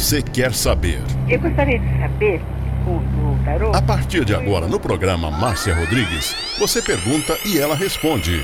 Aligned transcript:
você 0.00 0.22
quer 0.22 0.54
saber? 0.54 0.98
Eu 1.28 1.38
gostaria 1.38 1.78
de 1.78 1.98
saber 1.98 2.40
o, 2.86 2.92
o 2.92 3.44
tarô. 3.44 3.70
A 3.76 3.82
partir 3.82 4.24
de 4.24 4.34
agora, 4.34 4.66
no 4.66 4.80
programa 4.80 5.30
Márcia 5.30 5.74
Rodrigues, 5.74 6.34
você 6.58 6.80
pergunta 6.80 7.36
e 7.44 7.58
ela 7.58 7.74
responde. 7.74 8.42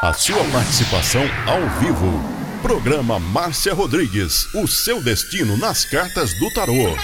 A 0.00 0.14
sua 0.14 0.42
participação 0.44 1.22
ao 1.46 1.60
vivo. 1.78 2.10
Programa 2.62 3.20
Márcia 3.20 3.74
Rodrigues, 3.74 4.46
o 4.54 4.66
seu 4.66 5.04
destino 5.04 5.58
nas 5.58 5.84
cartas 5.84 6.32
do 6.38 6.50
tarô. 6.54 6.96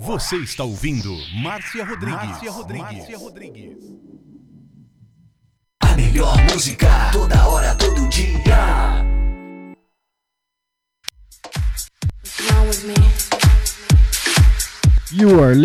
Você 0.00 0.36
está 0.36 0.64
ouvindo 0.64 1.16
Márcia 1.42 1.82
Rodrigues. 1.82 2.14
Márcia 2.14 2.50
Rodrigues. 2.50 2.82
Márcia 2.82 3.18
Rodrigues. 3.18 3.99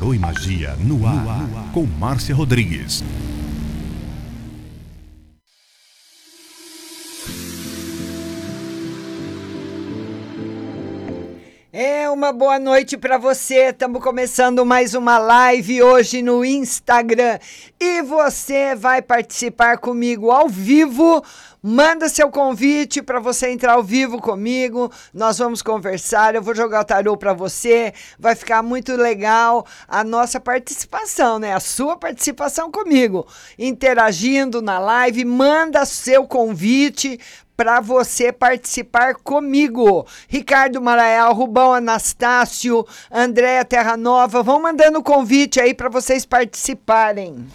Tarô 0.00 0.14
e 0.14 0.18
Magia 0.18 0.74
no 0.80 1.06
ar, 1.06 1.68
com 1.74 1.84
Márcia 1.84 2.34
Rodrigues. 2.34 3.04
É 11.72 12.10
uma 12.10 12.32
boa 12.32 12.58
noite 12.58 12.96
para 12.96 13.16
você. 13.16 13.68
Estamos 13.68 14.02
começando 14.02 14.66
mais 14.66 14.92
uma 14.92 15.18
live 15.18 15.80
hoje 15.84 16.20
no 16.20 16.44
Instagram 16.44 17.38
e 17.78 18.02
você 18.02 18.74
vai 18.74 19.00
participar 19.00 19.78
comigo 19.78 20.32
ao 20.32 20.48
vivo. 20.48 21.22
Manda 21.62 22.08
seu 22.08 22.28
convite 22.28 23.00
para 23.00 23.20
você 23.20 23.50
entrar 23.50 23.74
ao 23.74 23.84
vivo 23.84 24.20
comigo. 24.20 24.90
Nós 25.14 25.38
vamos 25.38 25.62
conversar. 25.62 26.34
Eu 26.34 26.42
vou 26.42 26.56
jogar 26.56 26.80
o 26.80 26.84
tarô 26.84 27.16
para 27.16 27.32
você. 27.32 27.94
Vai 28.18 28.34
ficar 28.34 28.64
muito 28.64 28.96
legal 28.96 29.64
a 29.86 30.02
nossa 30.02 30.40
participação, 30.40 31.38
né? 31.38 31.54
A 31.54 31.60
sua 31.60 31.96
participação 31.96 32.68
comigo, 32.68 33.24
interagindo 33.56 34.60
na 34.60 34.80
live. 34.80 35.24
Manda 35.24 35.84
seu 35.84 36.26
convite 36.26 37.20
para 37.60 37.78
você 37.78 38.32
participar 38.32 39.16
comigo. 39.16 40.06
Ricardo 40.26 40.80
Maraial, 40.80 41.34
Rubão 41.34 41.74
Anastácio, 41.74 42.86
Andréa 43.12 43.66
Terra 43.66 43.98
Nova, 43.98 44.42
vão 44.42 44.62
mandando 44.62 45.02
convite 45.02 45.60
aí 45.60 45.74
para 45.74 45.90
vocês 45.90 46.24
participarem. 46.24 47.46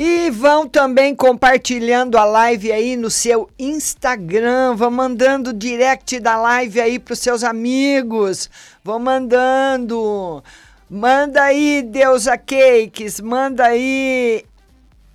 E 0.00 0.30
vão 0.30 0.68
também 0.68 1.12
compartilhando 1.12 2.16
a 2.16 2.24
live 2.24 2.70
aí 2.70 2.94
no 2.94 3.10
seu 3.10 3.50
Instagram, 3.58 4.76
vão 4.76 4.92
mandando 4.92 5.52
direct 5.52 6.20
da 6.20 6.36
live 6.40 6.80
aí 6.80 7.00
para 7.00 7.14
os 7.14 7.18
seus 7.18 7.42
amigos, 7.42 8.48
vão 8.84 9.00
mandando. 9.00 10.40
Manda 10.88 11.42
aí, 11.42 11.82
Deusa 11.82 12.38
Cakes, 12.38 13.18
manda 13.18 13.64
aí. 13.64 14.44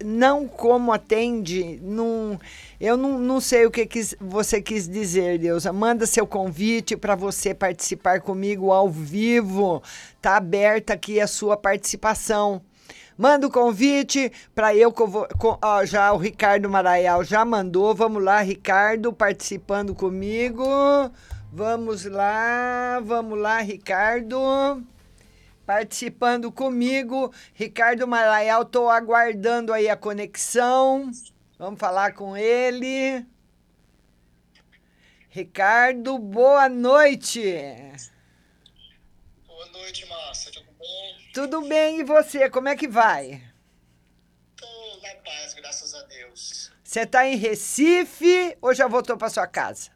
Não 0.03 0.49
como 0.49 0.91
atende, 0.91 1.79
não, 1.81 2.37
eu 2.77 2.97
não, 2.97 3.17
não 3.17 3.39
sei 3.39 3.65
o 3.65 3.71
que 3.71 3.85
quis, 3.85 4.13
você 4.19 4.61
quis 4.61 4.85
dizer, 4.85 5.39
Deusa. 5.39 5.71
Manda 5.71 6.05
seu 6.05 6.27
convite 6.27 6.97
para 6.97 7.15
você 7.15 7.53
participar 7.53 8.19
comigo 8.19 8.69
ao 8.69 8.89
vivo. 8.89 9.81
Tá 10.21 10.35
aberta 10.35 10.91
aqui 10.91 11.21
a 11.21 11.27
sua 11.27 11.55
participação. 11.55 12.61
Manda 13.17 13.48
o 13.48 13.51
convite 13.51 14.32
para 14.55 14.75
eu. 14.75 14.93
Já 15.86 16.12
o 16.13 16.17
Ricardo 16.17 16.70
Maraial 16.70 17.24
já 17.24 17.46
mandou. 17.46 17.93
Vamos 17.93 18.24
lá, 18.24 18.41
Ricardo, 18.41 19.13
participando 19.13 19.93
comigo. 19.93 20.65
Vamos 21.51 22.05
lá, 22.05 23.00
vamos 23.03 23.38
lá, 23.38 23.60
Ricardo. 23.60 24.84
Participando 25.65 26.51
comigo. 26.51 27.32
Ricardo 27.53 28.08
Maraial, 28.08 28.63
estou 28.63 28.89
aguardando 28.89 29.72
aí 29.72 29.88
a 29.88 29.96
conexão. 29.96 31.12
Vamos 31.60 31.79
falar 31.79 32.13
com 32.13 32.36
ele. 32.36 33.25
Ricardo, 35.29 36.17
boa 36.17 36.67
noite. 36.67 37.41
Noite, 39.93 40.05
Márcia. 40.07 40.51
Tudo 40.51 40.71
bem? 40.79 41.31
Tudo 41.33 41.62
bem, 41.62 42.00
e 42.00 42.03
você? 42.03 42.50
Como 42.50 42.67
é 42.67 42.75
que 42.75 42.88
vai? 42.88 43.43
Tô 44.57 44.97
na 45.03 45.15
paz, 45.17 45.53
graças 45.53 45.93
a 45.93 46.01
Deus. 46.05 46.71
Você 46.83 47.05
tá 47.05 47.27
em 47.27 47.35
Recife 47.35 48.57
ou 48.59 48.73
já 48.73 48.88
voltou 48.88 49.15
para 49.15 49.29
sua 49.29 49.45
casa? 49.45 49.91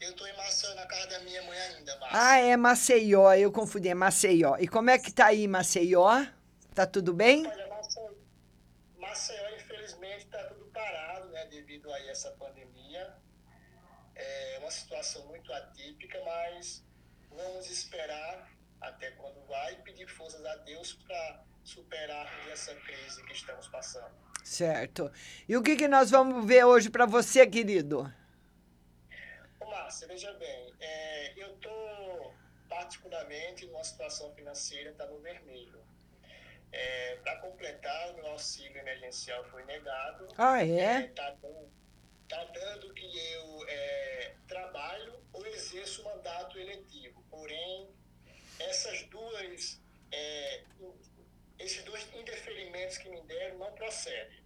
Eu 0.00 0.14
tô 0.14 0.24
em 0.28 0.36
Maceió. 0.36 0.74
Na 0.76 0.86
casa 0.86 1.08
da 1.08 1.18
minha 1.20 1.42
mãe 1.42 1.58
ainda, 1.58 1.98
Márcia. 1.98 2.20
Ah, 2.20 2.38
é 2.38 2.56
Maceió, 2.56 3.34
eu 3.34 3.50
confundi, 3.50 3.88
é 3.88 3.94
Maceió. 3.94 4.56
E 4.60 4.68
como 4.68 4.90
é 4.90 4.96
que 4.96 5.12
tá 5.12 5.26
aí, 5.26 5.48
Maceió? 5.48 6.24
Tá 6.72 6.86
tudo 6.86 7.12
bem? 7.12 7.48
Olha, 7.48 7.66
Maceió, 7.66 8.10
Maceió, 8.96 9.56
infelizmente, 9.56 10.24
está 10.26 10.44
tudo 10.44 10.66
parado, 10.66 11.30
né, 11.30 11.46
devido 11.46 11.90
a 11.90 11.98
essa 12.06 12.30
pandemia. 12.30 13.12
É 14.14 14.58
uma 14.60 14.70
situação 14.70 15.26
muito 15.26 15.52
atípica, 15.52 16.22
mas 16.24 16.85
vamos 17.36 17.70
esperar 17.70 18.50
até 18.80 19.10
quando 19.12 19.44
vai 19.46 19.74
e 19.74 19.76
pedir 19.76 20.08
forças 20.08 20.44
a 20.44 20.56
Deus 20.56 20.94
para 20.94 21.44
superarmos 21.64 22.46
essa 22.50 22.74
crise 22.74 23.22
que 23.24 23.32
estamos 23.32 23.68
passando. 23.68 24.14
Certo. 24.44 25.10
E 25.48 25.56
o 25.56 25.62
que, 25.62 25.76
que 25.76 25.88
nós 25.88 26.10
vamos 26.10 26.46
ver 26.46 26.64
hoje 26.64 26.88
para 26.88 27.04
você, 27.04 27.46
querido? 27.46 28.12
Ô, 29.60 29.66
Márcia, 29.66 30.06
veja 30.06 30.32
bem, 30.34 30.74
é, 30.78 31.42
eu 31.42 31.54
estou 31.54 32.34
particularmente 32.68 33.66
numa 33.66 33.82
situação 33.82 34.32
financeira, 34.34 34.90
está 34.90 35.06
no 35.06 35.18
vermelho. 35.20 35.84
É, 36.72 37.16
para 37.16 37.36
completar, 37.40 38.10
o 38.10 38.16
meu 38.16 38.26
auxílio 38.26 38.76
emergencial 38.78 39.44
foi 39.44 39.64
negado. 39.64 40.28
Ah, 40.36 40.62
é? 40.64 41.06
Está 41.06 41.32
tá 41.32 41.48
dando 42.28 42.92
que 42.94 43.18
eu 43.32 43.68
é, 43.68 44.34
trabalho 44.48 45.22
ou 45.32 45.46
exerço 45.46 46.04
mandato 46.04 46.58
eletivo. 46.58 47.22
Porém, 47.30 47.88
essas 48.58 49.02
duas, 49.04 49.80
é, 50.12 50.64
esses 51.58 51.84
dois 51.84 52.06
indeferimentos 52.14 52.98
que 52.98 53.08
me 53.08 53.20
deram 53.22 53.58
não 53.58 53.72
procedem. 53.72 54.44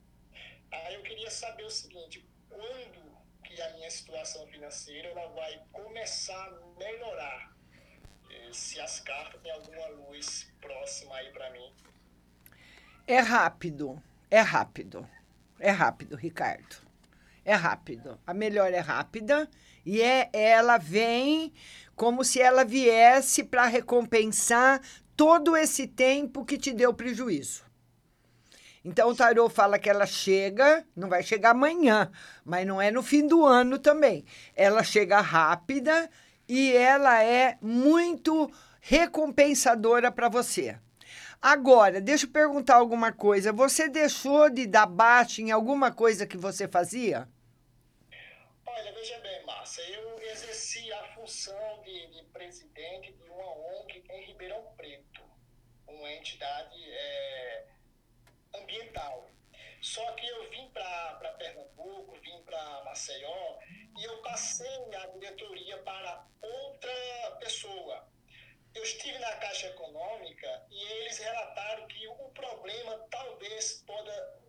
Aí 0.70 0.94
eu 0.94 1.02
queria 1.02 1.30
saber 1.30 1.64
o 1.64 1.70
seguinte, 1.70 2.24
quando 2.48 3.10
que 3.44 3.60
a 3.60 3.72
minha 3.72 3.90
situação 3.90 4.46
financeira 4.46 5.08
ela 5.08 5.28
vai 5.28 5.60
começar 5.72 6.46
a 6.46 6.78
melhorar? 6.78 7.56
Eh, 8.30 8.52
Se 8.52 8.80
as 8.80 9.00
cartas 9.00 9.40
têm 9.42 9.50
alguma 9.50 9.86
luz 9.88 10.52
próxima 10.60 11.16
aí 11.16 11.32
para 11.32 11.50
mim. 11.50 11.74
É 13.06 13.18
rápido, 13.18 14.00
é 14.30 14.40
rápido. 14.40 15.08
É 15.58 15.70
rápido, 15.70 16.14
Ricardo. 16.16 16.89
É 17.44 17.54
rápido. 17.54 18.18
A 18.26 18.34
melhor 18.34 18.72
é 18.72 18.80
rápida 18.80 19.48
e 19.84 20.00
é 20.00 20.28
ela 20.32 20.78
vem 20.78 21.52
como 21.96 22.24
se 22.24 22.40
ela 22.40 22.64
viesse 22.64 23.44
para 23.44 23.66
recompensar 23.66 24.80
todo 25.16 25.56
esse 25.56 25.86
tempo 25.86 26.44
que 26.44 26.56
te 26.56 26.72
deu 26.72 26.94
prejuízo. 26.94 27.64
Então 28.82 29.10
o 29.10 29.14
tarô 29.14 29.50
fala 29.50 29.78
que 29.78 29.90
ela 29.90 30.06
chega, 30.06 30.86
não 30.96 31.08
vai 31.08 31.22
chegar 31.22 31.50
amanhã, 31.50 32.10
mas 32.44 32.66
não 32.66 32.80
é 32.80 32.90
no 32.90 33.02
fim 33.02 33.26
do 33.26 33.44
ano 33.44 33.78
também. 33.78 34.24
Ela 34.56 34.82
chega 34.82 35.20
rápida 35.20 36.08
e 36.48 36.72
ela 36.72 37.22
é 37.22 37.58
muito 37.60 38.50
recompensadora 38.80 40.10
para 40.10 40.30
você. 40.30 40.78
Agora, 41.42 42.02
deixa 42.02 42.26
eu 42.26 42.30
perguntar 42.30 42.76
alguma 42.76 43.12
coisa. 43.12 43.50
Você 43.50 43.88
deixou 43.88 44.50
de 44.50 44.66
dar 44.66 44.84
baixa 44.84 45.40
em 45.40 45.50
alguma 45.50 45.90
coisa 45.90 46.26
que 46.26 46.36
você 46.36 46.68
fazia? 46.68 47.26
Olha, 48.66 48.92
veja 48.92 49.18
bem, 49.20 49.46
Márcia, 49.46 49.80
eu 49.88 50.20
exerci 50.20 50.92
a 50.92 51.02
função 51.14 51.82
de, 51.82 52.08
de 52.08 52.24
presidente 52.24 53.12
de 53.14 53.30
uma 53.30 53.56
ONG 53.56 54.04
em 54.10 54.26
Ribeirão 54.26 54.62
Preto, 54.76 55.22
uma 55.88 56.12
entidade 56.12 56.78
é, 56.92 57.66
ambiental. 58.54 59.26
Só 59.80 60.12
que 60.12 60.28
eu 60.28 60.50
vim 60.50 60.68
para 60.74 61.34
Pernambuco, 61.38 62.18
vim 62.22 62.42
para 62.44 62.84
Maceió 62.84 63.58
e 63.98 64.04
eu 64.04 64.18
passei 64.18 64.94
a 64.94 65.06
diretoria 65.06 65.78
para 65.78 66.26
outra 66.42 67.36
pessoa. 67.40 68.06
Eu 68.74 68.82
estive 68.82 69.18
na 69.18 69.32
Caixa 69.36 69.66
Econômica 69.68 70.66
e 70.70 70.82
eles 70.92 71.18
relataram 71.18 71.86
que 71.88 72.06
o 72.06 72.30
problema 72.30 72.98
talvez 73.10 73.82
poda, 73.86 74.40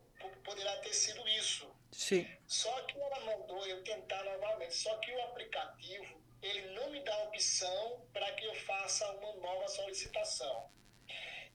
poderá 0.43 0.77
ter 0.77 0.93
sido 0.93 1.27
isso. 1.29 1.69
Sim. 1.91 2.27
Só 2.47 2.81
que 2.83 2.99
ela 2.99 3.19
mandou 3.21 3.65
eu 3.67 3.83
tentar 3.83 4.23
novamente. 4.23 4.75
Só 4.75 4.95
que 4.97 5.11
o 5.11 5.21
aplicativo 5.23 6.21
ele 6.41 6.71
não 6.73 6.89
me 6.89 6.99
dá 7.03 7.15
opção 7.23 8.05
para 8.11 8.31
que 8.33 8.45
eu 8.45 8.55
faça 8.55 9.09
uma 9.13 9.33
nova 9.35 9.67
solicitação. 9.67 10.71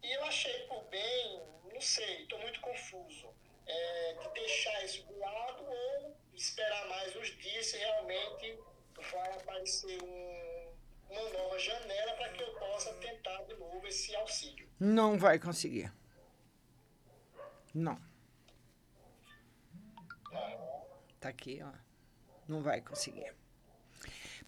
E 0.02 0.12
eu 0.12 0.24
achei 0.24 0.66
por 0.66 0.84
bem, 0.84 1.42
não 1.72 1.80
sei, 1.80 2.22
estou 2.22 2.38
muito 2.38 2.60
confuso, 2.60 3.34
é, 3.66 4.12
de 4.12 4.28
deixar 4.34 4.84
isso 4.84 5.04
do 5.06 5.18
lado 5.18 5.64
ou 5.64 6.16
esperar 6.34 6.86
mais 6.88 7.16
uns 7.16 7.36
dias 7.38 7.66
se 7.66 7.78
realmente 7.78 8.58
vai 9.10 9.32
aparecer 9.32 10.00
um, 10.02 10.45
uma 11.10 11.30
nova 11.30 11.58
janela 11.58 12.12
para 12.14 12.28
que 12.30 12.42
eu 12.42 12.52
possa 12.54 12.92
tentar 12.94 13.42
de 13.42 13.54
novo 13.54 13.86
esse 13.86 14.14
auxílio. 14.16 14.68
Não 14.78 15.18
vai 15.18 15.38
conseguir. 15.38 15.92
Não. 17.74 17.98
Tá 21.20 21.28
aqui, 21.28 21.60
ó. 21.62 21.72
Não 22.48 22.62
vai 22.62 22.80
conseguir. 22.80 23.34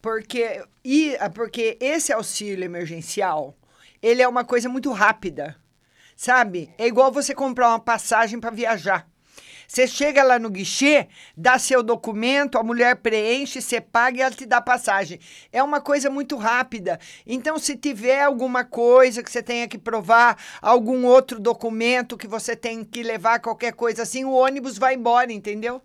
Porque, 0.00 0.64
e, 0.84 1.16
porque 1.34 1.76
esse 1.80 2.12
auxílio 2.12 2.64
emergencial, 2.64 3.56
ele 4.00 4.22
é 4.22 4.28
uma 4.28 4.44
coisa 4.44 4.68
muito 4.68 4.92
rápida, 4.92 5.56
sabe? 6.16 6.72
É 6.78 6.86
igual 6.86 7.10
você 7.10 7.34
comprar 7.34 7.70
uma 7.70 7.80
passagem 7.80 8.38
para 8.38 8.50
viajar. 8.50 9.08
Você 9.68 9.86
chega 9.86 10.24
lá 10.24 10.38
no 10.38 10.48
guichê, 10.48 11.08
dá 11.36 11.58
seu 11.58 11.82
documento, 11.82 12.56
a 12.56 12.62
mulher 12.62 12.96
preenche, 12.96 13.60
você 13.60 13.82
paga 13.82 14.16
e 14.16 14.22
ela 14.22 14.34
te 14.34 14.46
dá 14.46 14.62
passagem. 14.62 15.20
É 15.52 15.62
uma 15.62 15.78
coisa 15.78 16.08
muito 16.08 16.36
rápida. 16.36 16.98
Então, 17.26 17.58
se 17.58 17.76
tiver 17.76 18.22
alguma 18.22 18.64
coisa 18.64 19.22
que 19.22 19.30
você 19.30 19.42
tenha 19.42 19.68
que 19.68 19.76
provar, 19.76 20.42
algum 20.62 21.04
outro 21.04 21.38
documento 21.38 22.16
que 22.16 22.26
você 22.26 22.56
tem 22.56 22.82
que 22.82 23.02
levar, 23.02 23.40
qualquer 23.40 23.74
coisa 23.74 24.04
assim, 24.04 24.24
o 24.24 24.32
ônibus 24.32 24.78
vai 24.78 24.94
embora, 24.94 25.30
entendeu? 25.30 25.82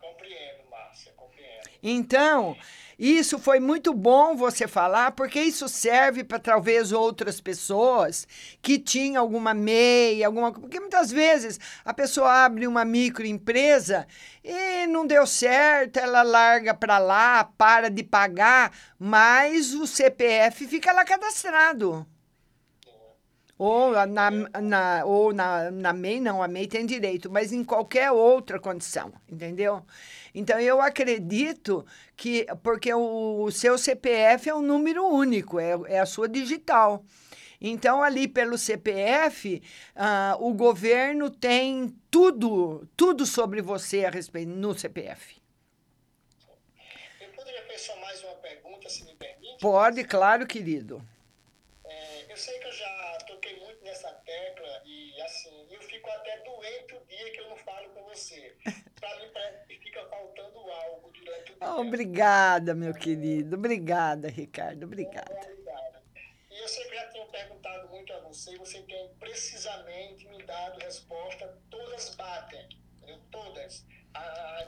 Compreendo, 0.00 0.64
Márcia, 0.70 1.12
compreendo. 1.14 1.68
Então, 1.82 2.56
isso 2.98 3.38
foi 3.38 3.60
muito 3.60 3.94
bom 3.94 4.34
você 4.34 4.66
falar, 4.66 5.12
porque 5.12 5.40
isso 5.40 5.68
serve 5.68 6.24
para 6.24 6.40
talvez 6.40 6.90
outras 6.90 7.40
pessoas 7.40 8.26
que 8.60 8.76
tinham 8.76 9.22
alguma 9.22 9.54
MEI, 9.54 10.24
alguma 10.24 10.50
porque 10.50 10.80
muitas 10.80 11.12
vezes 11.12 11.60
a 11.84 11.94
pessoa 11.94 12.44
abre 12.44 12.66
uma 12.66 12.84
microempresa 12.84 14.04
e 14.42 14.84
não 14.88 15.06
deu 15.06 15.28
certo, 15.28 15.98
ela 15.98 16.22
larga 16.22 16.74
para 16.74 16.98
lá, 16.98 17.44
para 17.44 17.88
de 17.88 18.02
pagar, 18.02 18.72
mas 18.98 19.74
o 19.74 19.86
CPF 19.86 20.66
fica 20.66 20.92
lá 20.92 21.04
cadastrado. 21.04 22.04
Ou 23.56 23.92
na, 24.06 24.30
na, 24.30 25.04
ou 25.04 25.32
na, 25.32 25.70
na 25.70 25.92
MEI, 25.92 26.20
não, 26.20 26.42
a 26.42 26.48
MEI 26.48 26.66
tem 26.66 26.86
direito, 26.86 27.30
mas 27.30 27.52
em 27.52 27.64
qualquer 27.64 28.10
outra 28.10 28.58
condição, 28.58 29.12
entendeu? 29.28 29.84
Então, 30.34 30.58
eu 30.60 30.80
acredito 30.80 31.84
que, 32.16 32.46
porque 32.62 32.92
o, 32.92 33.42
o 33.42 33.50
seu 33.50 33.76
CPF 33.78 34.48
é 34.48 34.54
um 34.54 34.62
número 34.62 35.06
único, 35.06 35.58
é, 35.58 35.72
é 35.86 35.98
a 36.00 36.06
sua 36.06 36.28
digital. 36.28 37.04
Então, 37.60 38.02
ali 38.02 38.28
pelo 38.28 38.56
CPF, 38.56 39.60
ah, 39.96 40.36
o 40.38 40.54
governo 40.54 41.28
tem 41.28 41.88
tudo, 42.10 42.88
tudo 42.96 43.26
sobre 43.26 43.60
você 43.60 44.04
a 44.04 44.10
respeito 44.10 44.50
no 44.50 44.78
CPF. 44.78 45.36
Eu 47.20 47.30
poderia 47.30 47.78
só 47.78 47.96
mais 47.96 48.22
uma 48.24 48.34
pergunta, 48.34 48.88
se 48.88 49.04
me 49.04 49.14
permite? 49.14 49.60
Pode, 49.60 50.04
claro, 50.04 50.46
querido. 50.46 51.02
É, 51.84 52.32
eu 52.32 52.36
sei 52.36 52.58
que 52.58 52.66
eu 52.66 52.72
já 52.72 53.18
toquei 53.26 53.58
muito 53.60 53.82
nessa 53.84 54.10
tecla 54.10 54.82
e 54.84 55.20
assim, 55.22 55.66
eu 55.70 55.80
fico 55.82 56.10
até 56.10 56.38
doente 56.40 56.94
o 56.94 57.00
dia 57.06 57.30
que 57.32 57.40
eu 57.40 57.48
não 57.48 57.56
falo 57.56 57.88
com 57.90 58.02
você. 58.04 58.54
Para 59.00 59.16
que 59.16 59.26
fica 59.98 60.06
faltando 60.08 60.58
algo 60.58 61.10
durante 61.12 61.52
o 61.52 61.58
dia. 61.58 61.70
Obrigada, 61.70 62.74
meu 62.74 62.94
querido. 62.94 63.56
Obrigada, 63.56 64.28
Ricardo. 64.28 64.84
Obrigada. 64.84 65.58
E 66.50 66.58
eu 66.60 66.68
sempre 66.68 66.96
já 66.96 67.06
tenho 67.08 67.26
perguntado 67.26 67.88
muito 67.88 68.12
a 68.12 68.20
você, 68.20 68.54
e 68.54 68.58
você 68.58 68.82
tem 68.82 69.08
precisamente 69.18 70.26
me 70.28 70.42
dado 70.42 70.78
resposta, 70.80 71.58
todas 71.70 72.14
batem, 72.16 72.68
entendeu? 72.96 73.20
todas. 73.30 73.86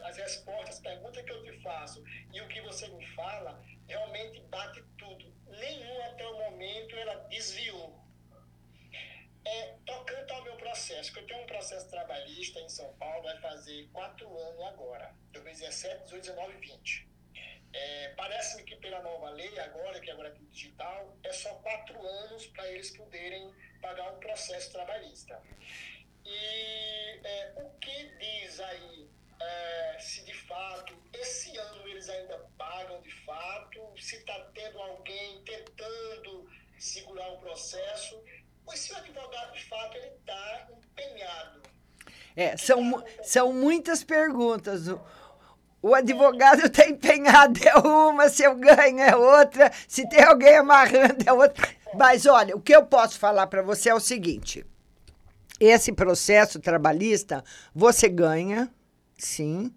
As 0.04 0.16
respostas, 0.16 0.76
as 0.76 0.80
perguntas 0.80 1.25
que 1.25 1.32
eu 1.32 1.42
te 1.42 1.62
faço 1.62 2.04
e 2.32 2.40
o 2.40 2.49
que 2.49 2.60
você 2.60 2.87
me 2.88 3.04
fala, 3.14 3.60
realmente 3.88 4.40
bate 4.42 4.82
tudo. 4.96 5.32
Nenhum 5.49 6.02
até 6.04 6.26
o 6.26 6.38
momento 6.38 6.94
ela 6.96 7.14
desviou. 7.28 7.99
É, 9.45 9.75
tocando 9.87 10.31
ao 10.33 10.43
meu 10.45 10.57
processo, 10.57 11.13
que 11.13 11.19
eu 11.19 11.26
tenho 11.26 11.43
um 11.43 11.47
processo 11.47 11.89
trabalhista 11.89 12.61
em 12.61 12.69
São 12.69 12.93
Paulo, 12.95 13.23
vai 13.23 13.41
fazer 13.41 13.89
quatro 13.93 14.26
anos 14.39 14.61
agora, 14.63 15.15
2017, 15.33 16.05
18, 16.05 16.23
19 16.23 16.53
e 16.53 16.61
20. 16.61 17.09
É, 17.73 18.09
Parece-me 18.17 18.65
que 18.65 18.76
pela 18.76 19.00
nova 19.03 19.31
lei, 19.31 19.59
agora, 19.61 20.00
que 20.00 20.11
agora 20.11 20.29
é 20.29 20.33
tudo 20.33 20.47
digital, 20.50 21.17
é 21.25 21.33
só 21.33 21.55
quatro 21.57 22.07
anos 22.07 22.47
para 22.49 22.69
eles 22.71 22.91
poderem 22.97 23.55
pagar 23.81 24.13
um 24.13 24.21
processo 24.21 24.73
trabalhista. 24.73 25.41
E 26.25 27.21
é, 27.25 27.53
o 27.57 27.71
que 27.79 28.05
diz 28.19 28.61
aí 28.61 29.09
é, 29.41 29.99
se 29.99 30.23
de 30.25 30.35
fato 30.35 30.95
esse 31.13 31.57
ano 31.57 31.89
eles 31.89 32.09
ainda 32.09 32.39
pagam 32.59 33.00
de 33.00 33.11
fato, 33.25 33.81
se 33.99 34.17
está 34.17 34.39
tendo 34.55 34.79
alguém 34.81 35.43
tentando 35.45 36.49
segurar 36.79 37.33
o 37.33 37.39
processo, 37.39 38.23
ou 38.71 38.76
se 38.76 38.93
o 38.93 38.97
advogado 38.97 39.52
de 39.52 39.65
fato 39.65 39.97
ele 39.97 40.06
está 40.06 40.69
empenhado. 40.71 41.61
É, 42.37 42.56
são, 42.56 43.04
são 43.23 43.52
muitas 43.52 44.04
perguntas. 44.04 44.87
O, 44.87 45.00
o 45.83 45.95
advogado 45.95 46.67
está 46.67 46.87
empenhado 46.87 47.59
é 47.67 47.75
uma, 47.76 48.28
se 48.28 48.45
eu 48.45 48.54
ganho 48.54 49.00
é 49.00 49.17
outra, 49.17 49.73
se 49.89 50.09
tem 50.09 50.23
alguém 50.23 50.56
amarrando 50.56 51.25
é 51.26 51.33
outra. 51.33 51.69
Mas 51.95 52.26
olha, 52.26 52.56
o 52.56 52.61
que 52.61 52.75
eu 52.75 52.87
posso 52.87 53.19
falar 53.19 53.49
para 53.49 53.63
você 53.63 53.89
é 53.91 53.95
o 53.95 54.00
seguinte: 54.00 54.65
esse 55.59 55.93
processo 55.93 56.61
trabalhista 56.61 57.43
você 57.75 58.09
ganha, 58.09 58.71
sim, 59.19 59.75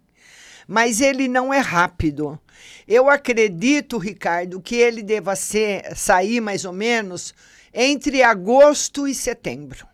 mas 0.68 1.00
ele 1.00 1.26
não 1.26 1.52
é 1.52 1.58
rápido. 1.58 2.38
Eu 2.86 3.10
acredito, 3.10 3.98
Ricardo, 3.98 4.60
que 4.60 4.76
ele 4.76 5.02
deva 5.02 5.34
ser, 5.34 5.96
sair 5.96 6.40
mais 6.40 6.64
ou 6.64 6.72
menos 6.72 7.34
entre 7.74 8.22
agosto 8.22 9.06
e 9.08 9.14
setembro. 9.14 9.86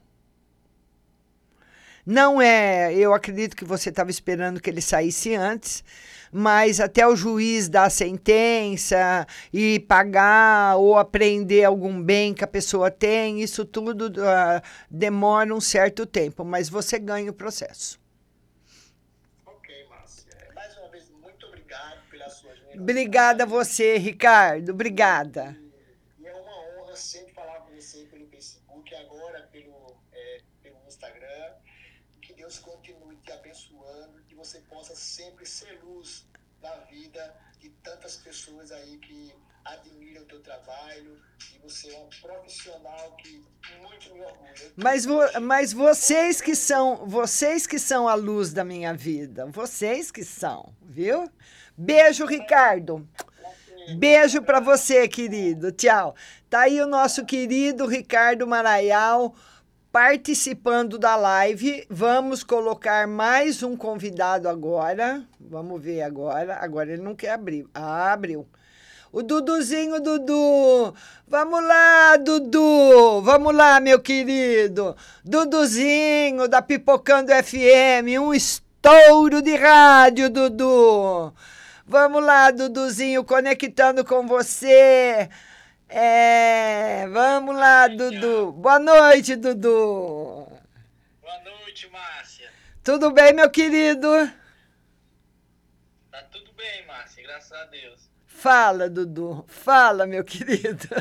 Não 2.04 2.40
é, 2.40 2.94
eu 2.94 3.14
acredito 3.14 3.56
que 3.56 3.64
você 3.64 3.88
estava 3.90 4.10
esperando 4.10 4.60
que 4.60 4.68
ele 4.68 4.80
saísse 4.80 5.34
antes, 5.34 5.84
mas 6.32 6.80
até 6.80 7.06
o 7.06 7.16
juiz 7.16 7.68
dar 7.68 7.84
a 7.84 7.90
sentença 7.90 9.26
e 9.52 9.80
pagar 9.80 10.76
ou 10.76 10.96
apreender 10.96 11.64
algum 11.64 12.00
bem 12.02 12.32
que 12.32 12.44
a 12.44 12.48
pessoa 12.48 12.90
tem, 12.90 13.42
isso 13.42 13.64
tudo 13.64 14.12
ah, 14.22 14.62
demora 14.90 15.54
um 15.54 15.60
certo 15.60 16.06
tempo, 16.06 16.44
mas 16.44 16.68
você 16.68 16.98
ganha 16.98 17.30
o 17.30 17.34
processo. 17.34 17.98
Ok, 19.44 19.86
Márcia. 19.88 20.32
Mais 20.54 20.76
uma 20.78 20.88
vez, 20.88 21.10
muito 21.10 21.46
obrigado 21.46 22.00
pela 22.10 22.28
sua 22.28 22.50
generosidade. 22.50 22.82
Obrigada 22.82 23.42
a 23.44 23.46
você, 23.46 23.98
Ricardo. 23.98 24.70
Obrigada. 24.70 25.56
E 26.18 26.26
é 26.26 26.34
uma 26.34 26.80
honra 26.80 26.94
sempre 26.96 27.32
falar 27.34 27.60
com 27.60 27.74
você 27.74 28.04
pelo 28.04 28.26
Facebook, 28.28 28.94
agora 28.94 29.48
pelo, 29.50 29.96
é, 30.12 30.40
pelo 30.62 30.76
Instagram. 30.86 31.54
Que 32.22 32.34
Deus 32.34 32.58
continue 32.58 33.16
te 33.16 33.32
abençoando, 33.32 34.22
que 34.28 34.36
você 34.50 34.58
possa 34.68 34.96
sempre 34.96 35.46
ser 35.46 35.78
luz 35.84 36.26
na 36.60 36.74
vida 36.90 37.34
de 37.60 37.68
tantas 37.84 38.16
pessoas 38.16 38.72
aí 38.72 38.98
que 38.98 39.32
admiram 39.64 40.22
o 40.22 40.24
teu 40.24 40.40
trabalho. 40.40 41.20
E 41.54 41.58
você 41.58 41.94
é 41.94 41.98
um 42.00 42.08
profissional 42.20 43.16
que 43.16 43.44
muito 43.80 44.12
me 44.12 44.20
orgulha. 44.22 44.72
Mas, 44.76 45.04
vo- 45.04 45.40
mas 45.40 45.72
vocês 45.72 46.40
que 46.40 46.56
são, 46.56 47.06
vocês 47.06 47.64
que 47.64 47.78
são 47.78 48.08
a 48.08 48.14
luz 48.14 48.52
da 48.52 48.64
minha 48.64 48.92
vida, 48.92 49.46
vocês 49.46 50.10
que 50.10 50.24
são, 50.24 50.74
viu? 50.82 51.30
Beijo, 51.76 52.26
Ricardo. 52.26 53.08
Beijo 53.96 54.42
para 54.42 54.58
você, 54.58 55.06
querido. 55.06 55.70
Tchau. 55.70 56.16
Tá 56.48 56.62
aí 56.62 56.80
o 56.80 56.86
nosso 56.86 57.24
querido 57.24 57.86
Ricardo 57.86 58.46
Maraial 58.48 59.32
participando 59.92 60.98
da 60.98 61.16
live. 61.16 61.84
Vamos 61.90 62.44
colocar 62.44 63.06
mais 63.06 63.62
um 63.62 63.76
convidado 63.76 64.48
agora. 64.48 65.22
Vamos 65.38 65.82
ver 65.82 66.02
agora. 66.02 66.58
Agora 66.60 66.92
ele 66.92 67.02
não 67.02 67.14
quer 67.14 67.30
abrir. 67.30 67.66
Ah, 67.74 68.12
abriu. 68.12 68.46
O 69.12 69.22
Duduzinho, 69.22 70.00
Dudu. 70.00 70.94
Vamos 71.26 71.64
lá, 71.66 72.16
Dudu. 72.16 73.20
Vamos 73.22 73.54
lá, 73.54 73.80
meu 73.80 74.00
querido. 74.00 74.96
Duduzinho 75.24 76.46
da 76.46 76.62
Pipocando 76.62 77.32
FM. 77.32 78.20
Um 78.20 78.32
estouro 78.32 79.42
de 79.42 79.56
rádio, 79.56 80.30
Dudu. 80.30 81.32
Vamos 81.84 82.24
lá, 82.24 82.52
Duduzinho, 82.52 83.24
conectando 83.24 84.04
com 84.04 84.24
você. 84.28 85.28
É, 85.92 87.08
vamos 87.08 87.56
lá, 87.56 87.88
Dudu. 87.88 88.52
Boa 88.52 88.78
noite, 88.78 89.34
Dudu. 89.34 90.46
Boa 91.20 91.38
noite, 91.44 91.88
Márcia. 91.90 92.48
Tudo 92.84 93.10
bem, 93.10 93.32
meu 93.32 93.50
querido? 93.50 94.08
Tá 96.12 96.22
tudo 96.30 96.52
bem, 96.56 96.86
Márcia, 96.86 97.24
graças 97.24 97.50
a 97.52 97.64
Deus. 97.64 98.08
Fala, 98.24 98.88
Dudu. 98.88 99.44
Fala, 99.48 100.06
meu 100.06 100.22
querido. 100.22 100.86
Tô 100.88 100.94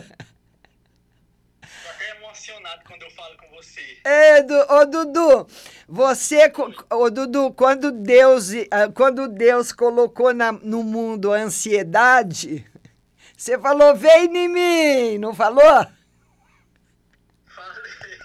até 1.92 2.10
emocionado 2.18 2.82
quando 2.88 3.04
eu 3.04 3.12
falo 3.12 3.38
com 3.38 3.48
você. 3.56 3.82
É, 4.04 4.42
du, 4.42 4.56
ô 4.56 4.86
Dudu, 4.86 5.48
você, 5.88 6.52
ô 6.92 7.12
Dudu, 7.12 7.54
quando 7.54 7.92
Deus, 7.92 8.50
ah, 8.72 8.90
quando 8.92 9.28
Deus 9.28 9.72
colocou 9.72 10.34
na- 10.34 10.52
no 10.52 10.82
mundo 10.84 11.32
a 11.32 11.38
ansiedade, 11.38 12.66
você 13.40 13.58
falou, 13.58 13.96
vem 13.96 14.26
em 14.36 14.50
mim, 14.50 15.18
não 15.18 15.34
falou? 15.34 15.64
Falei. 17.46 18.20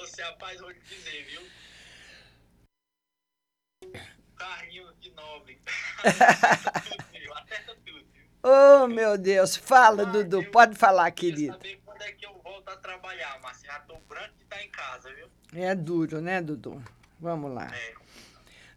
Você, 0.00 0.22
rapaz, 0.22 0.58
vou 0.58 0.72
te 0.72 0.80
dizer, 0.80 1.22
viu? 1.24 1.42
Carrinho 4.36 4.90
de 5.00 5.10
nobre. 5.10 5.60
Acerta 6.02 7.76
tudo, 7.84 8.06
viu? 8.14 8.24
Oh, 8.42 8.86
meu 8.86 9.18
Deus, 9.18 9.54
fala, 9.54 10.02
Ah, 10.04 10.06
Dudu, 10.06 10.40
eu 10.42 10.50
pode 10.50 10.76
falar, 10.76 11.10
querido. 11.10 11.52
saber 11.52 11.78
quando 11.84 12.00
é 12.00 12.12
que 12.12 12.24
eu 12.24 12.40
volto 12.42 12.70
a 12.70 12.76
trabalhar, 12.76 13.38
Márcia. 13.42 13.70
Já 13.70 13.80
tô 13.80 13.98
branco 14.08 14.34
de 14.38 14.44
estar 14.44 14.62
em 14.62 14.70
casa, 14.70 15.12
viu? 15.12 15.28
É 15.54 15.74
duro, 15.74 16.22
né, 16.22 16.40
Dudu? 16.40 16.82
Vamos 17.20 17.52
lá. 17.52 17.66
É. 17.74 17.94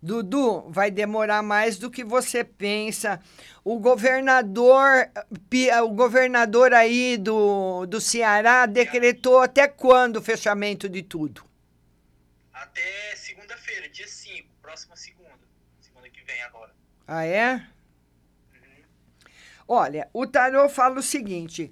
Dudu, 0.02 0.70
vai 0.70 0.90
demorar 0.90 1.44
mais 1.44 1.78
do 1.78 1.92
que 1.92 2.04
você 2.04 2.44
pensa. 2.44 3.20
O 3.64 3.80
governador, 3.80 5.10
o 5.84 5.90
governador 5.90 6.74
aí 6.74 7.18
do, 7.18 7.86
do 7.86 8.00
Ceará 8.00 8.66
decretou 8.66 9.42
até 9.42 9.68
quando 9.68 10.18
o 10.18 10.22
fechamento 10.22 10.88
de 10.88 11.04
tudo? 11.04 11.44
Até 12.54 13.16
segunda-feira, 13.16 13.90
dia 13.90 14.08
5, 14.08 14.48
próxima 14.62 14.96
segunda. 14.96 15.40
Segunda 15.82 16.10
que 16.10 16.24
vem 16.24 16.42
agora. 16.44 16.74
Ah, 17.06 17.26
é? 17.26 17.66
Olha, 19.68 20.10
o 20.14 20.26
tarô 20.26 20.68
fala 20.68 21.00
o 21.00 21.04
seguinte, 21.04 21.72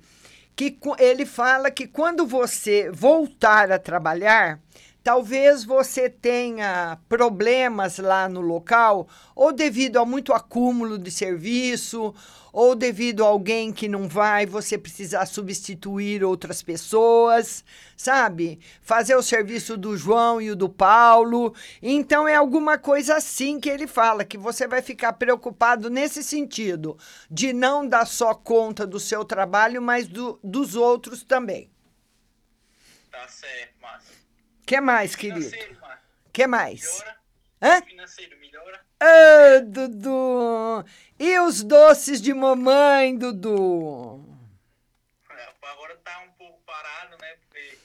que 0.55 0.77
ele 0.99 1.25
fala 1.25 1.71
que 1.71 1.87
quando 1.87 2.27
você 2.27 2.91
voltar 2.91 3.71
a 3.71 3.79
trabalhar, 3.79 4.59
talvez 5.07 5.63
você 5.63 6.09
tenha 6.09 6.99
problemas 7.07 7.97
lá 7.97 8.27
no 8.27 8.41
local, 8.41 9.07
ou 9.33 9.53
devido 9.53 9.99
a 9.99 10.05
muito 10.05 10.33
acúmulo 10.33 10.97
de 10.97 11.09
serviço, 11.09 12.13
ou 12.51 12.75
devido 12.75 13.23
a 13.23 13.27
alguém 13.29 13.71
que 13.71 13.87
não 13.87 14.05
vai, 14.09 14.45
você 14.45 14.77
precisar 14.77 15.25
substituir 15.25 16.25
outras 16.25 16.61
pessoas, 16.61 17.63
sabe? 17.95 18.59
Fazer 18.81 19.15
o 19.15 19.23
serviço 19.23 19.77
do 19.77 19.95
João 19.95 20.41
e 20.41 20.51
o 20.51 20.57
do 20.57 20.67
Paulo. 20.67 21.55
Então 21.81 22.27
é 22.27 22.35
alguma 22.35 22.77
coisa 22.77 23.15
assim 23.15 23.61
que 23.61 23.69
ele 23.69 23.87
fala, 23.87 24.25
que 24.25 24.37
você 24.37 24.67
vai 24.67 24.81
ficar 24.81 25.13
preocupado 25.13 25.89
nesse 25.89 26.21
sentido, 26.21 26.97
de 27.31 27.53
não 27.53 27.87
dar 27.87 28.05
só 28.05 28.33
conta 28.33 28.85
do 28.85 28.99
seu 28.99 29.23
trabalho, 29.23 29.81
mas 29.81 30.05
do, 30.05 30.37
dos 30.43 30.75
outros 30.75 31.23
também. 31.23 31.69
Tá 33.09 33.25
certo. 33.29 33.76
Que 34.67 34.81
mais, 34.81 35.15
querido? 35.15 35.49
Financeiro, 35.49 35.77
que 36.33 36.45
mais? 36.45 36.81
Melhora? 36.83 37.17
Hã? 37.61 37.81
Financeiro, 37.81 38.37
melhora? 38.39 38.85
Ah, 38.99 39.59
Dudu! 39.63 40.85
E 41.17 41.39
os 41.39 41.63
doces 41.63 42.21
de 42.21 42.33
mamãe, 42.33 43.17
Dudu? 43.17 44.23
É, 45.29 45.47
Agora 45.69 45.95
tá 46.03 46.19
um 46.19 46.31
pouco 46.31 46.59
parado, 46.65 47.15
né? 47.21 47.35
Porque 47.41 47.77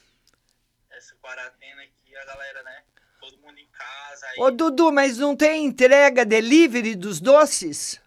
essa 0.90 1.14
quarentena 1.22 1.82
aqui, 1.82 2.16
a 2.16 2.24
galera, 2.24 2.62
né? 2.64 2.82
Todo 3.20 3.38
mundo 3.38 3.58
em 3.58 3.66
casa. 3.68 4.26
Aí 4.26 4.40
Ô, 4.40 4.50
Dudu, 4.50 4.90
mas 4.92 5.18
não 5.18 5.36
tem 5.36 5.64
entrega 5.66 6.24
delivery 6.24 6.96
dos 6.96 7.20
doces? 7.20 8.00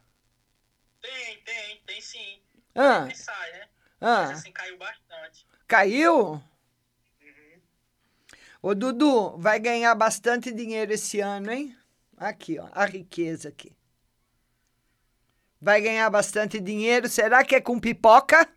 Tem, 1.01 1.39
tem, 1.43 1.81
tem 1.85 2.01
sim. 2.01 2.41
Ah, 2.75 3.07
E 3.09 3.15
sai, 3.15 3.51
né? 3.53 3.67
ah, 4.01 4.25
Mas 4.27 4.39
assim, 4.39 4.51
caiu 4.51 4.77
bastante. 4.77 5.47
caiu? 5.65 6.43
Ô, 8.65 8.73
Dudu, 8.73 9.37
vai 9.37 9.59
ganhar 9.59 9.93
bastante 9.93 10.51
dinheiro 10.51 10.91
esse 10.91 11.19
ano, 11.19 11.51
hein? 11.51 11.77
Aqui, 12.17 12.57
ó, 12.57 12.67
a 12.71 12.83
riqueza 12.83 13.49
aqui. 13.49 13.71
Vai 15.61 15.81
ganhar 15.81 16.09
bastante 16.09 16.59
dinheiro. 16.59 17.07
Será 17.07 17.45
que 17.45 17.53
é 17.53 17.61
com 17.61 17.79
pipoca? 17.79 18.49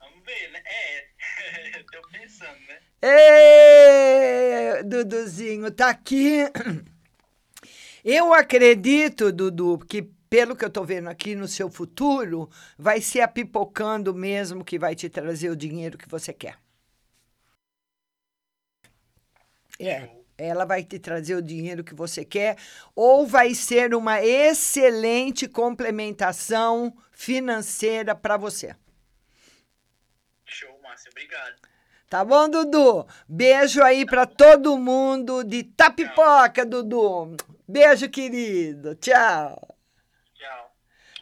Vamos 0.00 0.24
ver, 0.26 0.50
né? 0.50 0.60
É, 0.66 1.84
tô 1.92 2.02
pensando, 2.08 2.58
né? 2.66 2.80
Ê, 3.00 4.82
Duduzinho, 4.82 5.70
tá 5.70 5.90
aqui. 5.90 6.40
Eu 8.04 8.34
acredito, 8.34 9.30
Dudu, 9.30 9.78
que 9.78 10.02
pelo 10.28 10.56
que 10.56 10.64
eu 10.64 10.70
tô 10.70 10.82
vendo 10.82 11.08
aqui 11.08 11.36
no 11.36 11.46
seu 11.46 11.70
futuro, 11.70 12.50
vai 12.76 13.00
ser 13.00 13.20
a 13.20 13.28
pipocando 13.28 14.12
mesmo 14.12 14.64
que 14.64 14.76
vai 14.76 14.96
te 14.96 15.08
trazer 15.08 15.50
o 15.50 15.56
dinheiro 15.56 15.96
que 15.96 16.08
você 16.08 16.32
quer. 16.32 16.58
É, 19.80 20.10
Ela 20.36 20.64
vai 20.64 20.82
te 20.84 20.98
trazer 20.98 21.34
o 21.34 21.42
dinheiro 21.42 21.82
que 21.84 21.94
você 21.94 22.24
quer 22.24 22.56
ou 22.94 23.26
vai 23.26 23.54
ser 23.54 23.94
uma 23.94 24.22
excelente 24.22 25.48
complementação 25.48 26.94
financeira 27.12 28.14
para 28.14 28.36
você. 28.36 28.74
Show, 30.44 30.78
Márcia. 30.82 31.10
Obrigado. 31.10 31.54
Tá 32.08 32.24
bom, 32.24 32.48
Dudu? 32.48 33.06
Beijo 33.28 33.82
aí 33.82 34.04
para 34.04 34.26
todo 34.26 34.76
mundo 34.76 35.44
de 35.44 35.62
Tapipoca, 35.62 36.66
Dudu. 36.66 37.36
Beijo, 37.68 38.08
querido. 38.10 38.96
Tchau. 38.96 39.76
Tchau. 40.34 40.74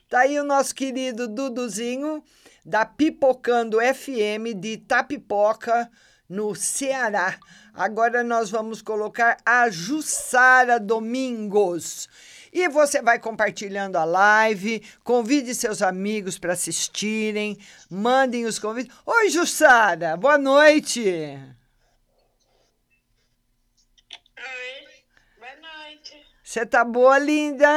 Tá 0.09 0.21
aí 0.21 0.41
o 0.41 0.45
nosso 0.45 0.75
querido 0.75 1.29
Duduzinho 1.29 2.25
da 2.65 2.87
Pipocando 2.87 3.79
FM 3.81 4.55
de 4.59 4.79
Tapipoca, 4.79 5.91
no 6.29 6.55
Ceará. 6.55 7.39
Agora 7.73 8.23
nós 8.23 8.51
vamos 8.51 8.83
colocar 8.83 9.39
a 9.47 9.71
Jussara 9.71 10.79
Domingos. 10.79 12.09
E 12.53 12.69
você 12.69 13.01
vai 13.03 13.19
compartilhando 13.19 13.97
a 13.97 14.05
live, 14.05 14.83
convide 15.05 15.55
seus 15.55 15.83
amigos 15.83 16.39
para 16.39 16.55
assistirem, 16.55 17.59
mandem 17.91 18.47
os 18.47 18.59
convites. 18.59 18.95
Oi, 19.05 19.31
Jussara, 19.31 20.17
boa 20.17 20.39
noite. 20.39 21.01
Oi, 24.37 24.87
boa 25.39 25.57
noite. 25.57 26.27
Você 26.43 26.65
tá 26.65 26.85
boa, 26.85 27.19
linda? 27.19 27.69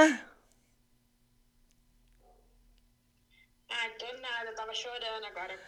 Ai, 3.70 3.90
tô 4.00 4.06
nada, 4.22 4.50
eu 4.50 4.56
tava 4.56 4.74
chorando 4.74 5.26
agora. 5.26 5.60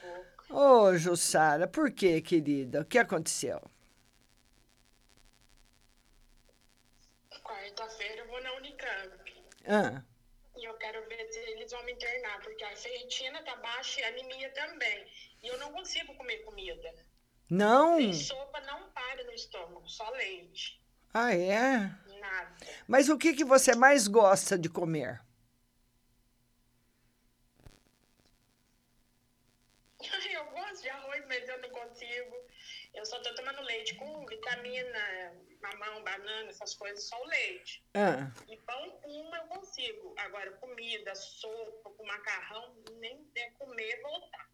Ô, 0.54 0.96
Jussara, 0.98 1.68
por 1.68 1.92
que, 1.92 2.22
querida? 2.22 2.82
O 2.82 2.86
que 2.86 2.98
aconteceu? 2.98 3.60
Quarta-feira 7.44 8.22
eu 8.22 8.28
vou 8.28 8.42
na 8.42 8.54
Unicamp. 8.54 9.34
Ah, 9.68 10.02
E 10.56 10.64
eu 10.66 10.74
quero 10.76 11.06
ver 11.10 11.28
se 11.32 11.40
eles 11.40 11.72
vão 11.72 11.84
me 11.84 11.94
internar, 11.94 12.40
porque 12.42 12.64
a 12.64 12.76
ferritina 12.76 13.42
tá 13.44 13.56
baixa 13.58 14.02
e 14.02 14.04
a 14.04 14.08
anemia 14.10 14.50
também. 14.54 15.08
E 15.42 15.48
eu 15.48 15.58
não 15.58 15.72
consigo 15.74 16.14
comer 16.16 16.38
comida. 16.46 16.94
não? 17.50 17.98
Nem 17.98 18.14
sopa 18.14 18.60
não 18.62 18.90
para 18.92 19.24
no 19.24 19.32
estômago, 19.34 19.88
só 19.90 20.10
leite. 20.12 20.80
Ah, 21.14 21.34
é? 21.36 21.92
Nada. 22.20 22.56
Mas 22.88 23.10
o 23.10 23.18
que, 23.18 23.34
que 23.34 23.44
você 23.44 23.76
mais 23.76 24.08
gosta 24.08 24.58
de 24.58 24.70
comer? 24.70 25.22
Eu 30.34 30.46
gosto 30.52 30.82
de 30.82 30.90
arroz, 30.90 31.24
mas 31.28 31.48
eu 31.48 31.62
não 31.62 31.70
consigo. 31.70 32.36
Eu 33.04 33.08
só 33.08 33.20
tô 33.20 33.36
tomando 33.36 33.62
leite 33.64 33.96
com 33.96 34.26
vitamina, 34.26 35.34
mamão, 35.62 36.02
banana, 36.06 36.48
essas 36.48 36.74
coisas, 36.74 37.04
só 37.04 37.22
o 37.22 37.28
leite. 37.28 37.84
Ah, 37.94 38.32
E 38.48 38.56
pão, 38.56 38.98
uma 39.04 39.38
eu 39.40 39.44
consigo. 39.48 40.16
Agora, 40.20 40.50
comida, 40.54 41.14
sopa, 41.14 41.90
com 41.98 42.06
macarrão, 42.06 42.74
nem 43.02 43.28
é 43.36 43.50
comer 43.60 44.02
voltar. 44.02 44.50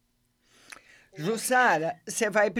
Jussara, 1.13 2.01
você 2.07 2.27
vai. 2.31 2.51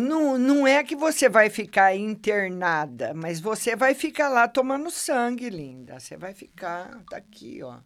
Não, 0.00 0.38
não 0.38 0.66
é 0.66 0.82
que 0.82 0.96
você 0.96 1.28
vai 1.28 1.50
ficar 1.50 1.94
internada, 1.94 3.12
mas 3.12 3.38
você 3.38 3.76
vai 3.76 3.94
ficar 3.94 4.30
lá 4.30 4.48
tomando 4.48 4.90
sangue, 4.90 5.50
linda. 5.50 6.00
Você 6.00 6.16
vai 6.16 6.32
ficar. 6.32 7.04
Tá 7.10 7.18
aqui, 7.18 7.62
ó. 7.62 7.80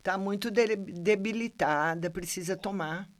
Tá 0.00 0.16
muito 0.16 0.48
de- 0.48 0.76
debilitada, 0.76 2.08
precisa 2.08 2.56
tomar. 2.56 3.10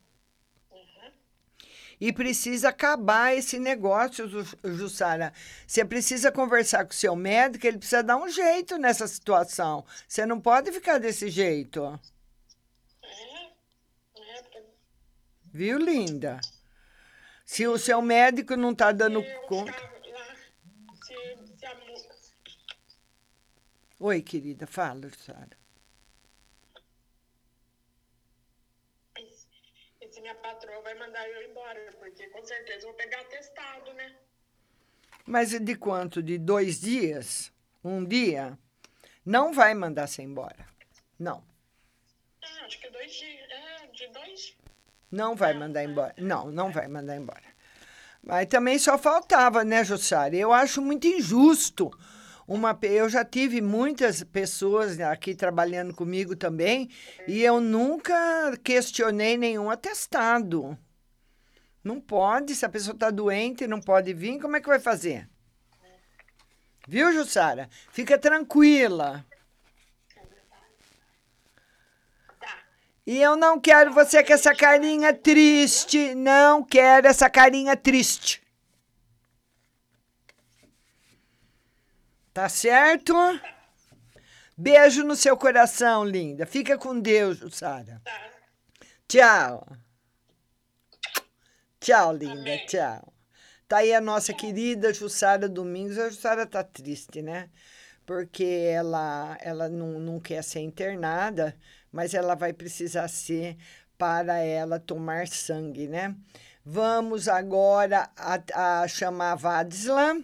E 2.00 2.12
precisa 2.12 2.68
acabar 2.68 3.34
esse 3.34 3.58
negócio, 3.58 4.28
Ju- 4.28 4.58
Jussara. 4.64 5.32
Você 5.66 5.84
precisa 5.84 6.30
conversar 6.30 6.84
com 6.84 6.92
o 6.92 6.94
seu 6.94 7.16
médico, 7.16 7.66
ele 7.66 7.78
precisa 7.78 8.02
dar 8.02 8.16
um 8.16 8.28
jeito 8.28 8.78
nessa 8.78 9.06
situação. 9.08 9.84
Você 10.06 10.24
não 10.24 10.40
pode 10.40 10.70
ficar 10.70 10.98
desse 10.98 11.28
jeito. 11.28 11.98
Viu, 15.52 15.78
linda? 15.78 16.40
Se 17.44 17.66
o 17.66 17.78
seu 17.78 18.00
médico 18.02 18.54
não 18.56 18.74
tá 18.74 18.92
dando 18.92 19.22
conta. 19.48 19.98
Oi, 24.00 24.22
querida, 24.22 24.66
fala, 24.66 25.10
Sara. 25.10 25.58
e 30.00 30.08
se 30.12 30.17
minha 30.28 30.34
patroa 30.34 30.82
vai 30.82 30.94
mandar 30.94 31.26
eu 31.26 31.50
embora, 31.50 31.80
porque 31.98 32.26
com 32.28 32.44
certeza 32.44 32.80
eu 32.80 32.88
vou 32.88 32.94
pegar 32.94 33.20
atestado, 33.20 33.92
né? 33.94 34.14
Mas 35.24 35.58
de 35.58 35.74
quanto? 35.74 36.22
De 36.22 36.36
dois 36.36 36.80
dias? 36.80 37.50
Um 37.82 38.04
dia? 38.04 38.58
Não 39.24 39.52
vai 39.52 39.74
mandar 39.74 40.06
você 40.06 40.22
embora. 40.22 40.66
Não. 41.18 41.42
Ah, 42.42 42.66
acho 42.66 42.78
que 42.78 42.90
dois 42.90 43.12
dias. 43.12 43.50
É, 43.50 43.86
de 43.86 44.08
dois. 44.08 44.56
Não 45.10 45.34
vai 45.34 45.54
mandar 45.54 45.82
embora. 45.82 46.14
Não, 46.18 46.50
não 46.50 46.70
vai 46.70 46.88
mandar 46.88 47.16
embora. 47.16 47.48
Mas 48.22 48.46
também 48.48 48.78
só 48.78 48.98
faltava, 48.98 49.64
né, 49.64 49.82
Jussara? 49.82 50.36
Eu 50.36 50.52
acho 50.52 50.82
muito 50.82 51.06
injusto. 51.06 51.90
Uma, 52.48 52.76
eu 52.80 53.10
já 53.10 53.22
tive 53.22 53.60
muitas 53.60 54.24
pessoas 54.24 54.98
aqui 54.98 55.34
trabalhando 55.34 55.94
comigo 55.94 56.34
também 56.34 56.88
e 57.26 57.42
eu 57.42 57.60
nunca 57.60 58.56
questionei 58.64 59.36
nenhum 59.36 59.70
atestado. 59.70 60.76
Não 61.84 62.00
pode, 62.00 62.54
se 62.54 62.64
a 62.64 62.68
pessoa 62.70 62.94
está 62.94 63.10
doente 63.10 63.66
não 63.66 63.82
pode 63.82 64.14
vir, 64.14 64.40
como 64.40 64.56
é 64.56 64.62
que 64.62 64.66
vai 64.66 64.80
fazer? 64.80 65.28
Viu, 66.88 67.12
Jussara? 67.12 67.68
Fica 67.92 68.16
tranquila. 68.16 69.26
E 73.06 73.20
eu 73.20 73.36
não 73.36 73.60
quero 73.60 73.92
você 73.92 74.24
com 74.24 74.32
essa 74.32 74.54
carinha 74.54 75.12
triste. 75.12 76.14
Não 76.14 76.64
quero 76.64 77.06
essa 77.06 77.28
carinha 77.28 77.76
triste. 77.76 78.42
Tá 82.38 82.48
certo? 82.48 83.12
Beijo 84.56 85.02
no 85.02 85.16
seu 85.16 85.36
coração, 85.36 86.04
linda. 86.04 86.46
Fica 86.46 86.78
com 86.78 87.00
Deus, 87.00 87.40
Sara. 87.50 88.00
Tchau. 89.08 89.66
Tchau, 91.80 92.12
linda. 92.12 92.56
Tchau. 92.58 93.12
Tá 93.66 93.78
aí 93.78 93.92
a 93.92 94.00
nossa 94.00 94.32
querida 94.32 94.94
Jussara 94.94 95.48
Domingos. 95.48 95.98
A 95.98 96.10
Jussara 96.10 96.46
tá 96.46 96.62
triste, 96.62 97.22
né? 97.22 97.50
Porque 98.06 98.44
ela, 98.44 99.36
ela 99.40 99.68
não, 99.68 99.98
não 99.98 100.20
quer 100.20 100.44
ser 100.44 100.60
internada, 100.60 101.56
mas 101.90 102.14
ela 102.14 102.36
vai 102.36 102.52
precisar 102.52 103.08
ser 103.08 103.56
para 103.98 104.38
ela 104.38 104.78
tomar 104.78 105.26
sangue, 105.26 105.88
né? 105.88 106.14
Vamos 106.64 107.26
agora 107.26 108.08
a, 108.16 108.82
a 108.82 108.86
chamar 108.86 109.32
a 109.32 109.34
Vadisla. 109.34 110.22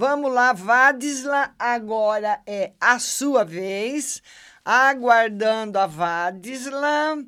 Vamos 0.00 0.32
lá, 0.32 0.52
Vadisla, 0.52 1.52
agora 1.58 2.40
é 2.46 2.70
a 2.80 3.00
sua 3.00 3.44
vez. 3.44 4.22
Aguardando 4.64 5.76
a 5.76 5.88
Vadisla. 5.88 7.18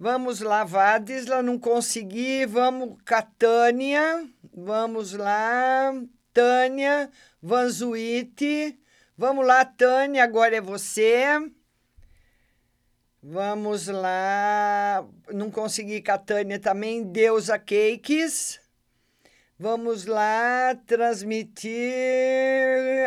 Vamos 0.00 0.40
lá, 0.40 0.64
Vadisla, 0.64 1.42
não 1.42 1.58
consegui. 1.58 2.46
Vamos, 2.46 2.96
Catânia. 3.04 4.26
Vamos 4.54 5.12
lá, 5.12 5.92
Tânia, 6.32 7.10
Vanzuíte. 7.42 8.80
Vamos 9.14 9.46
lá, 9.46 9.62
Tânia, 9.66 10.24
agora 10.24 10.56
é 10.56 10.62
você. 10.62 11.24
Vamos 13.22 13.86
lá. 13.86 15.06
Não 15.30 15.50
consegui 15.50 16.00
com 16.00 16.12
a 16.12 16.16
Tânia 16.16 16.58
também. 16.58 17.04
Deusa 17.04 17.58
Cakes. 17.58 18.66
Vamos 19.60 20.04
lá 20.06 20.76
transmitir 20.86 21.80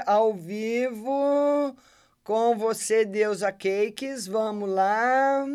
ao 0.05 0.33
vivo 0.33 1.73
com 2.25 2.57
você, 2.57 3.05
Deusa 3.05 3.53
Cakes. 3.53 4.27
Vamos 4.27 4.69
lá. 4.69 5.45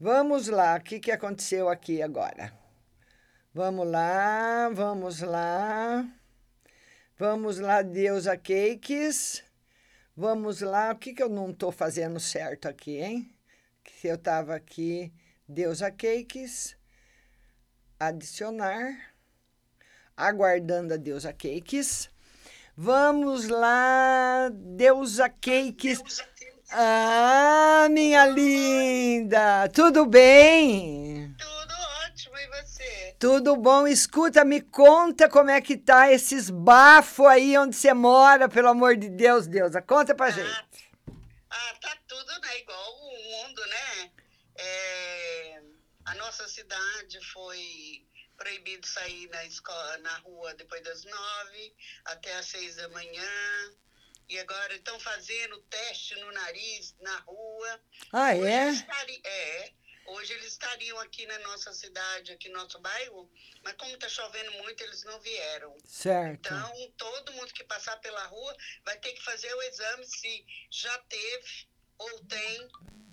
Vamos 0.00 0.48
lá. 0.48 0.76
O 0.76 0.80
que, 0.80 0.98
que 0.98 1.12
aconteceu 1.12 1.68
aqui 1.68 2.02
agora? 2.02 2.52
Vamos 3.54 3.86
lá, 3.86 4.68
vamos 4.70 5.20
lá. 5.20 6.04
Vamos 7.16 7.60
lá, 7.60 7.80
Deusa 7.80 8.36
Cakes. 8.36 9.44
Vamos 10.16 10.60
lá. 10.60 10.90
O 10.90 10.96
que, 10.96 11.14
que 11.14 11.22
eu 11.22 11.28
não 11.28 11.52
estou 11.52 11.70
fazendo 11.70 12.18
certo 12.18 12.66
aqui, 12.66 12.98
hein? 12.98 13.32
Se 14.00 14.08
eu 14.08 14.16
estava 14.16 14.56
aqui, 14.56 15.12
Deusa 15.48 15.88
Cakes. 15.92 16.76
Adicionar. 18.00 19.13
Aguardando 20.16 20.94
a 20.94 20.96
Deusa 20.96 21.32
Cakes. 21.32 22.08
Vamos 22.76 23.48
lá, 23.48 24.48
Deusa 24.52 25.28
Cakes. 25.28 26.00
Ah, 26.70 27.88
minha 27.90 28.26
linda! 28.26 29.68
Tudo 29.68 30.06
bem? 30.06 31.34
Tudo 31.36 31.74
ótimo, 32.06 32.36
e 32.38 32.46
você? 32.48 33.16
Tudo 33.18 33.56
bom? 33.56 33.86
Escuta, 33.88 34.44
me 34.44 34.60
conta 34.60 35.28
como 35.28 35.50
é 35.50 35.60
que 35.60 35.76
tá 35.76 36.10
esses 36.12 36.48
bafos 36.48 37.26
aí 37.26 37.56
onde 37.58 37.74
você 37.74 37.92
mora, 37.92 38.48
pelo 38.48 38.68
amor 38.68 38.96
de 38.96 39.08
Deus, 39.08 39.48
Deusa. 39.48 39.82
Conta 39.82 40.14
pra 40.14 40.30
gente. 40.30 40.48
Ah, 41.50 41.74
tá 41.80 41.96
tudo 42.06 42.40
né, 42.40 42.58
igual 42.60 42.92
o 43.02 43.46
mundo, 43.46 43.66
né? 43.66 44.10
É, 44.56 45.60
a 46.06 46.14
nossa 46.14 46.46
cidade 46.48 47.18
foi 47.32 48.04
proibido 48.36 48.86
sair 48.86 49.28
na 49.28 49.44
escola, 49.44 49.98
na 49.98 50.16
rua 50.18 50.54
depois 50.54 50.82
das 50.82 51.04
nove 51.04 51.76
até 52.04 52.34
às 52.36 52.46
seis 52.46 52.76
da 52.76 52.88
manhã. 52.88 53.74
E 54.28 54.38
agora 54.38 54.74
estão 54.74 54.98
fazendo 55.00 55.60
teste 55.62 56.14
no 56.16 56.32
nariz 56.32 56.94
na 57.00 57.16
rua. 57.20 57.80
Ah, 58.12 58.34
Hoje 58.34 58.46
é? 58.50 58.70
estari- 58.70 59.22
é. 59.24 59.72
Hoje 60.06 60.32
eles 60.34 60.46
estariam 60.48 60.98
aqui 61.00 61.24
na 61.26 61.38
nossa 61.40 61.72
cidade, 61.72 62.32
aqui 62.32 62.48
no 62.50 62.58
nosso 62.58 62.78
bairro, 62.78 63.30
mas 63.62 63.72
como 63.76 63.94
está 63.94 64.06
chovendo 64.08 64.52
muito, 64.52 64.82
eles 64.82 65.02
não 65.04 65.18
vieram. 65.20 65.74
Certo. 65.86 66.40
Então, 66.46 66.92
todo 66.98 67.32
mundo 67.32 67.52
que 67.54 67.64
passar 67.64 67.96
pela 68.00 68.22
rua 68.26 68.54
vai 68.84 68.98
ter 68.98 69.12
que 69.14 69.22
fazer 69.22 69.52
o 69.54 69.62
exame 69.62 70.04
se 70.06 70.46
já 70.70 70.98
teve 71.08 71.66
ou 71.96 72.18
tem 72.26 72.68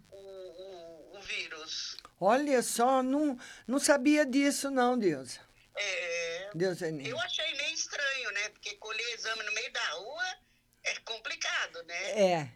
o, 0.10 0.18
o 0.18 0.91
vírus. 1.22 1.98
Olha 2.20 2.62
só, 2.62 3.02
não, 3.02 3.38
não 3.68 3.80
sabia 3.80 4.26
disso 4.26 4.70
não, 4.70 4.98
Deus. 4.98 5.40
É, 5.76 6.50
Deus 6.54 6.82
é 6.82 6.90
eu 6.90 7.20
achei 7.20 7.56
meio 7.56 7.74
estranho, 7.74 8.32
né? 8.34 8.50
Porque 8.50 8.76
colher 8.76 9.14
exame 9.14 9.44
no 9.44 9.54
meio 9.54 9.72
da 9.72 9.90
rua 9.92 10.24
é 10.84 10.96
complicado, 11.06 11.84
né? 11.84 12.20
É. 12.20 12.50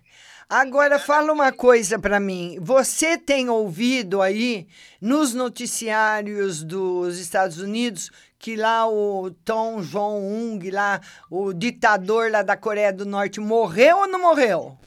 Agora 0.48 1.00
fala 1.00 1.34
uma 1.34 1.52
coisa 1.52 1.98
pra 1.98 2.20
mim. 2.20 2.60
Você 2.62 3.18
tem 3.18 3.50
ouvido 3.50 4.22
aí 4.22 4.68
nos 5.02 5.34
noticiários 5.34 6.64
dos 6.64 7.18
Estados 7.18 7.58
Unidos 7.58 8.12
que 8.38 8.56
lá 8.56 8.88
o 8.88 9.32
Tom 9.44 9.82
Jong-un, 9.82 10.60
lá 10.72 11.02
o 11.32 11.52
ditador 11.52 12.30
lá 12.30 12.44
da 12.44 12.56
Coreia 12.56 12.94
do 12.94 13.06
Norte 13.06 13.40
morreu 13.40 13.98
ou 13.98 14.08
não 14.08 14.20
morreu? 14.20 14.78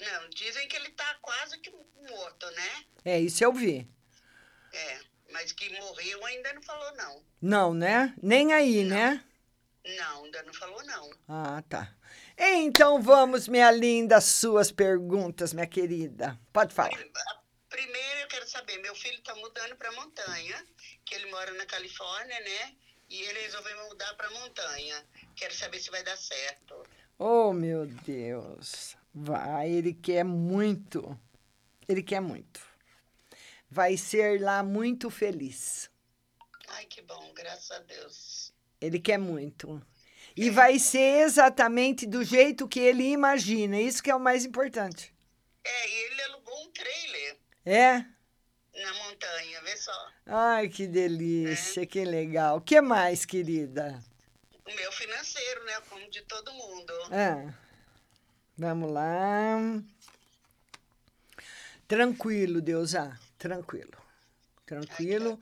Não, 0.00 0.28
dizem 0.30 0.66
que 0.66 0.74
ele 0.74 0.90
tá 0.90 1.16
quase 1.22 1.58
que 1.58 1.70
morto, 1.70 2.50
né? 2.50 2.84
É, 3.04 3.20
isso 3.20 3.42
eu 3.42 3.52
vi. 3.52 3.88
É, 4.72 5.00
mas 5.32 5.52
que 5.52 5.68
morreu 5.80 6.24
ainda 6.24 6.52
não 6.52 6.62
falou, 6.62 6.96
não. 6.96 7.22
Não, 7.40 7.74
né? 7.74 8.14
Nem 8.22 8.52
aí, 8.52 8.84
né? 8.84 9.24
Não, 9.84 10.24
ainda 10.24 10.42
não 10.44 10.54
falou, 10.54 10.82
não. 10.84 11.10
Ah, 11.28 11.62
tá. 11.68 11.92
Então 12.38 13.02
vamos, 13.02 13.48
minha 13.48 13.70
linda, 13.70 14.20
suas 14.20 14.70
perguntas, 14.70 15.52
minha 15.52 15.66
querida. 15.66 16.38
Pode 16.52 16.72
falar. 16.74 16.90
Primeiro 17.68 18.20
eu 18.20 18.28
quero 18.28 18.48
saber, 18.48 18.78
meu 18.78 18.94
filho 18.94 19.20
tá 19.22 19.34
mudando 19.34 19.76
pra 19.76 19.90
montanha, 19.92 20.64
que 21.04 21.14
ele 21.14 21.30
mora 21.30 21.52
na 21.52 21.66
Califórnia, 21.66 22.38
né? 22.40 22.74
E 23.08 23.20
ele 23.22 23.40
resolveu 23.40 23.88
mudar 23.88 24.14
pra 24.14 24.30
montanha. 24.30 25.04
Quero 25.36 25.54
saber 25.54 25.80
se 25.80 25.90
vai 25.90 26.02
dar 26.02 26.16
certo. 26.16 26.82
Oh, 27.18 27.52
meu 27.52 27.86
Deus. 27.86 28.96
Vai, 29.14 29.70
ele 29.70 29.92
quer 29.92 30.24
muito. 30.24 31.18
Ele 31.88 32.02
quer 32.02 32.20
muito. 32.20 32.60
Vai 33.72 33.96
ser 33.96 34.38
lá 34.38 34.62
muito 34.62 35.08
feliz. 35.08 35.90
Ai, 36.68 36.84
que 36.84 37.00
bom, 37.00 37.32
graças 37.34 37.70
a 37.70 37.78
Deus. 37.78 38.52
Ele 38.78 39.00
quer 39.00 39.16
muito. 39.16 39.80
E 40.36 40.50
vai 40.50 40.78
ser 40.78 41.22
exatamente 41.24 42.06
do 42.06 42.22
jeito 42.22 42.68
que 42.68 42.78
ele 42.80 43.04
imagina. 43.10 43.80
Isso 43.80 44.02
que 44.02 44.10
é 44.10 44.14
o 44.14 44.20
mais 44.20 44.44
importante. 44.44 45.14
É, 45.64 45.88
e 45.88 45.94
ele 46.04 46.22
alugou 46.24 46.64
um 46.66 46.70
trailer 46.70 47.38
É? 47.64 48.04
na 48.78 48.92
montanha, 49.04 49.62
vê 49.62 49.74
só. 49.78 50.08
Ai, 50.26 50.68
que 50.68 50.86
delícia, 50.86 51.86
que 51.86 52.04
legal. 52.04 52.58
O 52.58 52.60
que 52.60 52.78
mais, 52.78 53.24
querida? 53.24 53.98
O 54.66 54.74
meu 54.74 54.92
financeiro, 54.92 55.64
né? 55.64 55.80
Como 55.88 56.10
de 56.10 56.20
todo 56.22 56.52
mundo. 56.52 56.92
Ah, 57.10 57.54
vamos 58.58 58.92
lá. 58.92 59.56
Tranquilo, 61.88 62.60
Deusa, 62.60 63.18
tranquilo. 63.42 63.98
Tranquilo. 64.64 65.38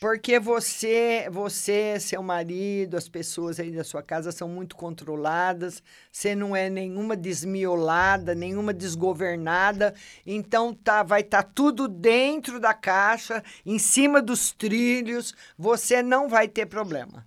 Porque 0.00 0.38
você, 0.38 1.28
você, 1.30 1.98
seu 2.00 2.22
marido, 2.22 2.96
as 2.96 3.06
pessoas 3.06 3.60
aí 3.60 3.70
da 3.70 3.84
sua 3.84 4.02
casa 4.02 4.32
são 4.32 4.48
muito 4.48 4.74
controladas. 4.74 5.82
Você 6.10 6.34
não 6.34 6.56
é 6.56 6.70
nenhuma 6.70 7.14
desmiolada, 7.14 8.34
nenhuma 8.34 8.72
desgovernada. 8.72 9.94
Então 10.24 10.72
tá, 10.72 11.02
vai 11.02 11.20
estar 11.20 11.42
tudo 11.42 11.86
dentro 11.86 12.58
da 12.58 12.72
caixa, 12.72 13.44
em 13.66 13.78
cima 13.78 14.22
dos 14.22 14.52
trilhos. 14.52 15.34
Você 15.58 16.02
não 16.02 16.28
vai 16.28 16.48
ter 16.48 16.64
problema. 16.64 17.26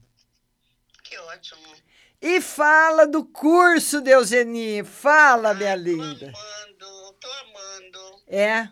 Que 1.04 1.18
ótimo. 1.20 1.62
E 2.20 2.40
fala 2.42 3.06
do 3.06 3.26
curso, 3.26 4.02
Deuseni. 4.02 4.84
Fala, 4.84 5.54
minha 5.54 5.76
linda. 5.76 6.32
Amando, 6.34 7.14
tô 7.20 7.28
amando. 7.28 8.24
É? 8.26 8.70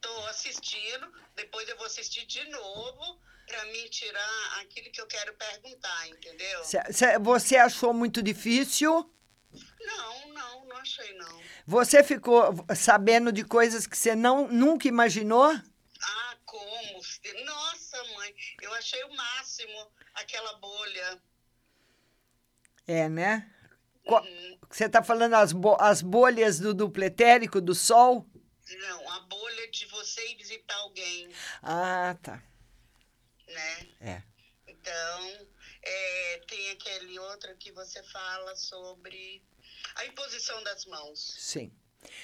Tô 0.00 0.26
assistindo, 0.26 1.12
depois 1.36 1.68
eu 1.68 1.76
vou 1.76 1.86
assistir 1.86 2.24
de 2.26 2.42
novo 2.48 3.20
pra 3.46 3.64
mim 3.66 3.84
tirar 3.88 4.60
aquilo 4.60 4.90
que 4.90 5.00
eu 5.00 5.06
quero 5.06 5.34
perguntar, 5.34 6.08
entendeu? 6.08 6.64
Cê- 6.64 6.92
cê- 6.92 7.18
Você 7.18 7.56
achou 7.56 7.92
muito 7.92 8.22
difícil? 8.22 9.12
Não, 9.80 10.28
não, 10.28 10.64
não 10.66 10.76
achei 10.76 11.12
não. 11.14 11.42
Você 11.66 12.02
ficou 12.04 12.54
sabendo 12.74 13.32
de 13.32 13.44
coisas 13.44 13.86
que 13.86 13.96
você 13.96 14.14
não, 14.14 14.48
nunca 14.48 14.88
imaginou? 14.88 15.50
Ah, 16.02 16.36
como? 16.46 17.00
Nossa, 17.44 18.02
mãe, 18.14 18.34
eu 18.62 18.72
achei 18.74 19.02
o 19.04 19.14
máximo 19.14 19.90
aquela 20.14 20.54
bolha. 20.58 21.22
É, 22.86 23.08
né? 23.08 23.50
Co- 24.06 24.22
Você 24.70 24.84
está 24.84 25.02
falando 25.02 25.34
as, 25.34 25.52
bo- 25.52 25.76
as 25.80 26.00
bolhas 26.00 26.58
do 26.58 26.72
duplo 26.72 27.04
etérico, 27.04 27.60
do 27.60 27.74
Sol? 27.74 28.26
Não, 28.78 29.10
a 29.10 29.20
bolha 29.20 29.70
de 29.70 29.86
você 29.86 30.26
ir 30.28 30.36
visitar 30.36 30.76
alguém, 30.76 31.28
Ah, 31.62 32.16
tá. 32.22 32.42
né? 33.48 33.88
É. 34.00 34.22
Então, 34.66 35.48
é, 35.82 36.40
tem 36.48 36.70
aquele 36.70 37.18
outro 37.18 37.54
que 37.56 37.72
você 37.72 38.02
fala 38.04 38.54
sobre 38.56 39.42
a 39.96 40.06
imposição 40.06 40.62
das 40.62 40.86
mãos. 40.86 41.34
Sim. 41.38 41.72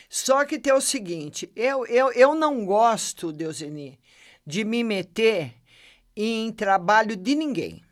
Só 0.08 0.44
que 0.44 0.58
tem 0.58 0.72
o 0.72 0.80
seguinte, 0.80 1.50
eu, 1.54 1.84
eu, 1.86 2.12
eu 2.12 2.34
não 2.34 2.64
gosto, 2.64 3.32
Deuseni, 3.32 4.00
de 4.46 4.64
me 4.64 4.82
meter 4.82 5.54
em 6.14 6.52
trabalho 6.52 7.16
de 7.16 7.34
ninguém. 7.34 7.84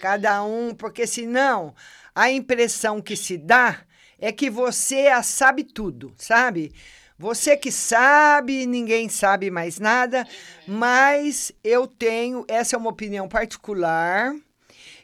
Cada 0.00 0.42
um, 0.44 0.74
porque 0.74 1.06
senão 1.06 1.74
a 2.14 2.30
impressão 2.30 3.00
que 3.02 3.16
se 3.16 3.36
dá 3.36 3.84
é 4.18 4.32
que 4.32 4.50
você 4.50 5.10
sabe 5.22 5.62
tudo, 5.62 6.14
sabe? 6.16 6.72
Você 7.18 7.56
que 7.56 7.72
sabe, 7.72 8.64
ninguém 8.64 9.08
sabe 9.08 9.50
mais 9.50 9.80
nada, 9.80 10.26
mas 10.66 11.50
eu 11.64 11.86
tenho, 11.86 12.44
essa 12.46 12.76
é 12.76 12.78
uma 12.78 12.90
opinião 12.90 13.28
particular, 13.28 14.32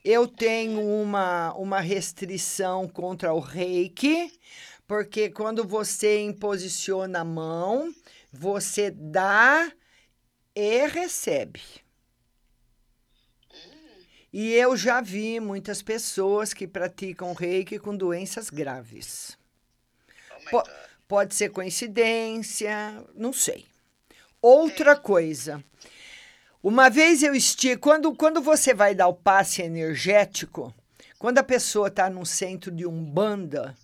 eu 0.05 0.29
tenho 0.29 0.81
uma, 0.81 1.53
uma 1.55 1.81
restrição 1.81 2.87
contra 2.87 3.33
o 3.35 3.40
reiki, 3.40 4.33
porque 4.87 5.29
quando 5.29 5.64
você 5.66 6.22
imposiciona 6.22 7.20
a 7.20 7.24
mão, 7.24 7.92
você 8.33 8.92
dá 8.92 9.72
e 10.55 10.87
recebe. 10.87 11.61
E 14.33 14.53
eu 14.53 14.77
já 14.77 15.00
vi 15.00 15.40
muitas 15.40 15.83
pessoas 15.83 16.53
que 16.53 16.66
praticam 16.66 17.33
reiki 17.33 17.79
com 17.79 17.96
doenças 17.96 18.50
graves. 18.50 19.37
Po- 20.50 20.62
pode 21.14 21.33
ser 21.37 21.50
coincidência, 21.50 23.05
não 23.14 23.33
sei. 23.33 23.66
Outra 24.42 24.96
coisa. 24.96 25.62
Uma 26.61 26.90
vez 26.90 27.22
eu 27.22 27.37
estive. 27.37 27.77
Quando, 27.77 28.12
quando 28.16 28.40
você 28.40 28.74
vai 28.74 28.96
dar 28.96 29.07
o 29.07 29.14
passe 29.14 29.62
energético, 29.62 30.74
quando 31.16 31.38
a 31.38 31.44
pessoa 31.44 31.87
está 31.87 32.11
no 32.11 32.27
centro 32.27 32.72
de 32.72 32.85
umbanda, 32.85 33.77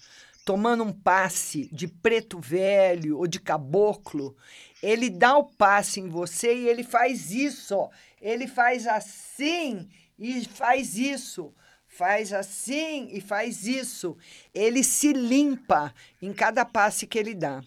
tomando 0.45 0.83
um 0.83 0.93
passe 0.93 1.69
de 1.73 1.87
preto 1.87 2.41
velho 2.41 3.19
ou 3.19 3.29
de 3.29 3.39
caboclo, 3.39 4.37
ele 4.83 5.09
dá 5.09 5.37
o 5.37 5.45
passe 5.45 6.01
em 6.01 6.09
você 6.09 6.53
e 6.53 6.69
ele 6.69 6.83
faz 6.83 7.31
isso, 7.31 7.77
ó. 7.77 7.91
Ele 8.21 8.49
faz 8.49 8.89
assim 8.89 9.89
e 10.19 10.45
faz 10.47 10.99
isso. 10.99 11.55
Faz 12.01 12.33
assim 12.33 13.11
e 13.13 13.21
faz 13.21 13.67
isso. 13.67 14.17
Ele 14.55 14.83
se 14.83 15.13
limpa 15.13 15.95
em 16.23 16.33
cada 16.33 16.65
passe 16.65 17.07
que 17.07 17.19
ele 17.19 17.35
dá. 17.35 17.63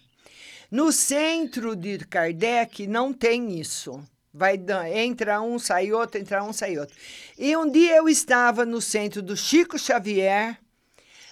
No 0.71 0.91
centro 0.91 1.75
de 1.75 1.99
Kardec 1.99 2.87
não 2.87 3.13
tem 3.13 3.59
isso. 3.59 4.03
Vai 4.33 4.59
entra 4.91 5.39
um, 5.39 5.59
sai 5.59 5.91
outro, 5.91 6.19
entra 6.19 6.43
um, 6.43 6.51
sai 6.51 6.79
outro. 6.79 6.95
E 7.37 7.55
um 7.55 7.69
dia 7.69 7.97
eu 7.97 8.09
estava 8.09 8.65
no 8.65 8.81
centro 8.81 9.21
do 9.21 9.37
Chico 9.37 9.77
Xavier, 9.77 10.57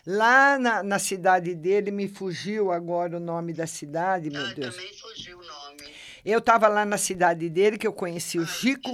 lá 0.05 0.59
na, 0.59 0.83
na 0.83 0.99
cidade 0.99 1.55
dele, 1.55 1.89
me 1.89 2.07
fugiu 2.07 2.71
agora 2.71 3.17
o 3.17 3.19
nome 3.19 3.51
da 3.51 3.65
cidade, 3.65 4.29
meu 4.29 4.53
Deus. 4.53 4.75
Também 4.75 4.93
fugiu 4.93 5.39
o 5.39 5.43
nome. 5.43 5.91
Eu 6.23 6.37
estava 6.37 6.67
lá 6.67 6.85
na 6.85 6.99
cidade 6.99 7.49
dele, 7.49 7.79
que 7.79 7.87
eu 7.87 7.93
conheci 7.93 8.37
o 8.37 8.45
Chico, 8.45 8.91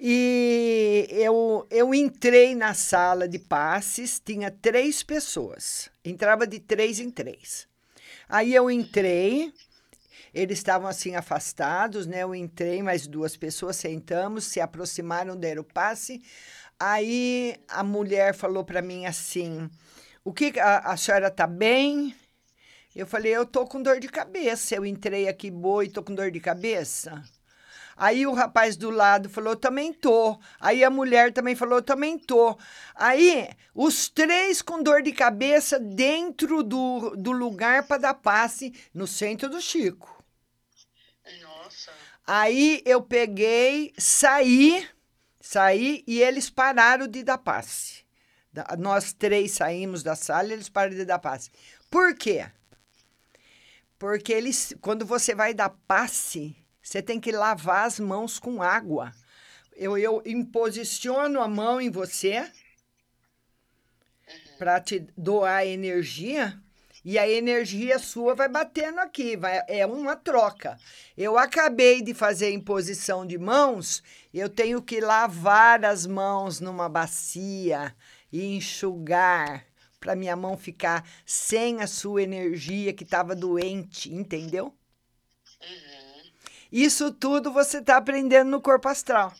E 0.00 1.08
eu, 1.10 1.66
eu 1.70 1.92
entrei 1.92 2.54
na 2.54 2.72
sala 2.72 3.26
de 3.26 3.38
passes, 3.38 4.20
tinha 4.20 4.48
três 4.48 5.02
pessoas. 5.02 5.90
Entrava 6.04 6.46
de 6.46 6.60
três 6.60 7.00
em 7.00 7.10
três. 7.10 7.66
Aí 8.28 8.54
eu 8.54 8.70
entrei, 8.70 9.52
eles 10.32 10.58
estavam 10.58 10.86
assim 10.86 11.16
afastados, 11.16 12.06
né? 12.06 12.22
Eu 12.22 12.32
entrei, 12.32 12.80
mais 12.80 13.08
duas 13.08 13.36
pessoas 13.36 13.74
sentamos, 13.76 14.44
se 14.44 14.60
aproximaram, 14.60 15.36
deram 15.36 15.64
passe. 15.64 16.22
Aí 16.78 17.56
a 17.66 17.82
mulher 17.82 18.34
falou 18.34 18.64
para 18.64 18.80
mim 18.80 19.04
assim: 19.04 19.68
O 20.24 20.32
que 20.32 20.60
a, 20.60 20.92
a 20.92 20.96
senhora 20.96 21.28
tá 21.28 21.46
bem? 21.46 22.14
Eu 22.94 23.06
falei: 23.06 23.34
Eu 23.34 23.44
tô 23.44 23.66
com 23.66 23.82
dor 23.82 23.98
de 23.98 24.08
cabeça. 24.08 24.76
Eu 24.76 24.86
entrei 24.86 25.26
aqui 25.28 25.50
boa 25.50 25.84
e 25.84 25.90
tô 25.90 26.04
com 26.04 26.14
dor 26.14 26.30
de 26.30 26.38
cabeça. 26.38 27.20
Aí 28.00 28.24
o 28.28 28.32
rapaz 28.32 28.76
do 28.76 28.90
lado 28.90 29.28
falou, 29.28 29.56
também 29.56 29.92
tô. 29.92 30.38
Aí 30.60 30.84
a 30.84 30.90
mulher 30.90 31.32
também 31.32 31.56
falou, 31.56 31.82
também 31.82 32.16
tô. 32.16 32.56
Aí 32.94 33.50
os 33.74 34.08
três 34.08 34.62
com 34.62 34.80
dor 34.80 35.02
de 35.02 35.10
cabeça 35.10 35.80
dentro 35.80 36.62
do, 36.62 37.16
do 37.16 37.32
lugar 37.32 37.88
para 37.88 37.98
dar 38.00 38.14
passe 38.14 38.72
no 38.94 39.04
centro 39.04 39.50
do 39.50 39.60
Chico. 39.60 40.24
Nossa. 41.42 41.90
Aí 42.24 42.80
eu 42.86 43.02
peguei, 43.02 43.92
saí, 43.98 44.88
saí 45.40 46.04
e 46.06 46.22
eles 46.22 46.48
pararam 46.48 47.08
de 47.08 47.24
dar 47.24 47.38
passe. 47.38 48.04
Nós 48.78 49.12
três 49.12 49.52
saímos 49.52 50.04
da 50.04 50.14
sala 50.14 50.50
e 50.50 50.52
eles 50.52 50.68
pararam 50.68 50.94
de 50.96 51.04
dar 51.04 51.18
passe. 51.18 51.50
Por 51.90 52.14
quê? 52.14 52.46
Porque 53.98 54.32
eles, 54.32 54.72
quando 54.80 55.04
você 55.04 55.34
vai 55.34 55.52
dar 55.52 55.70
passe, 55.70 56.56
você 56.88 57.02
tem 57.02 57.20
que 57.20 57.30
lavar 57.30 57.84
as 57.84 58.00
mãos 58.00 58.38
com 58.38 58.62
água. 58.62 59.12
Eu, 59.76 59.98
eu 59.98 60.22
imposiciono 60.24 61.38
a 61.38 61.46
mão 61.46 61.78
em 61.78 61.90
você 61.90 62.50
para 64.56 64.80
te 64.80 65.06
doar 65.14 65.66
energia 65.66 66.58
e 67.04 67.18
a 67.18 67.28
energia 67.28 67.98
sua 67.98 68.34
vai 68.34 68.48
batendo 68.48 69.00
aqui, 69.00 69.36
vai, 69.36 69.62
é 69.68 69.84
uma 69.84 70.16
troca. 70.16 70.78
Eu 71.14 71.36
acabei 71.36 72.00
de 72.00 72.14
fazer 72.14 72.46
a 72.46 72.52
imposição 72.52 73.26
de 73.26 73.36
mãos, 73.36 74.02
eu 74.32 74.48
tenho 74.48 74.80
que 74.80 74.98
lavar 74.98 75.84
as 75.84 76.06
mãos 76.06 76.58
numa 76.58 76.88
bacia 76.88 77.94
e 78.32 78.56
enxugar 78.56 79.66
para 80.00 80.16
minha 80.16 80.34
mão 80.34 80.56
ficar 80.56 81.06
sem 81.26 81.82
a 81.82 81.86
sua 81.86 82.22
energia 82.22 82.94
que 82.94 83.04
estava 83.04 83.36
doente, 83.36 84.10
entendeu? 84.10 84.74
Isso 86.70 87.12
tudo 87.12 87.52
você 87.52 87.78
está 87.78 87.96
aprendendo 87.96 88.50
no 88.50 88.60
corpo 88.60 88.88
astral. 88.88 89.34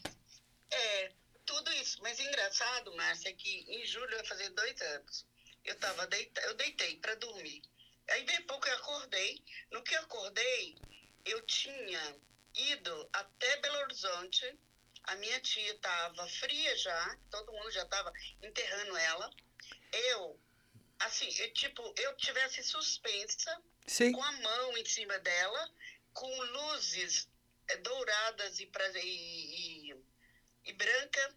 É, 0.71 1.13
tudo 1.45 1.71
isso. 1.73 1.99
Mas 2.03 2.19
engraçado, 2.19 2.95
Márcia, 2.97 3.31
é 3.31 3.33
que 3.33 3.67
em 3.69 3.85
julho 3.87 4.17
vai 4.17 4.27
fazer 4.27 4.49
dois 4.51 4.81
anos. 4.81 5.27
Eu 5.65 5.75
tava 5.77 6.07
deita, 6.07 6.41
eu 6.43 6.55
deitei 6.55 6.97
para 6.97 7.15
dormir. 7.17 7.63
Aí 8.11 8.25
bem 8.25 8.43
pouco 8.43 8.67
eu 8.67 8.77
acordei. 8.77 9.43
No 9.71 9.83
que 9.83 9.95
eu 9.95 10.01
acordei, 10.01 10.77
eu 11.27 11.43
tinha 11.43 12.17
ido 12.55 13.09
até 13.13 13.57
Belo 13.59 13.79
Horizonte. 13.81 14.59
A 15.05 15.17
minha 15.17 15.41
tia 15.41 15.73
estava 15.73 16.27
fria 16.29 16.77
já, 16.77 17.19
todo 17.31 17.53
mundo 17.53 17.71
já 17.71 17.83
estava 17.83 18.13
enterrando 18.43 18.97
ela. 18.97 19.31
Eu, 19.93 20.41
assim, 21.01 21.29
eu, 21.39 21.53
tipo, 21.53 21.95
eu 21.97 22.17
tivesse 22.17 22.63
suspensa, 22.63 23.63
Sim. 23.87 24.13
com 24.13 24.23
a 24.23 24.33
mão 24.33 24.77
em 24.77 24.85
cima 24.85 25.19
dela, 25.19 25.71
com 26.19 26.43
luzes 26.43 27.29
eh, 27.69 27.77
douradas 27.77 28.59
e, 28.59 28.67
pra- 28.67 28.91
e, 28.99 29.91
e, 29.91 29.97
e 30.65 30.73
branca. 30.73 31.35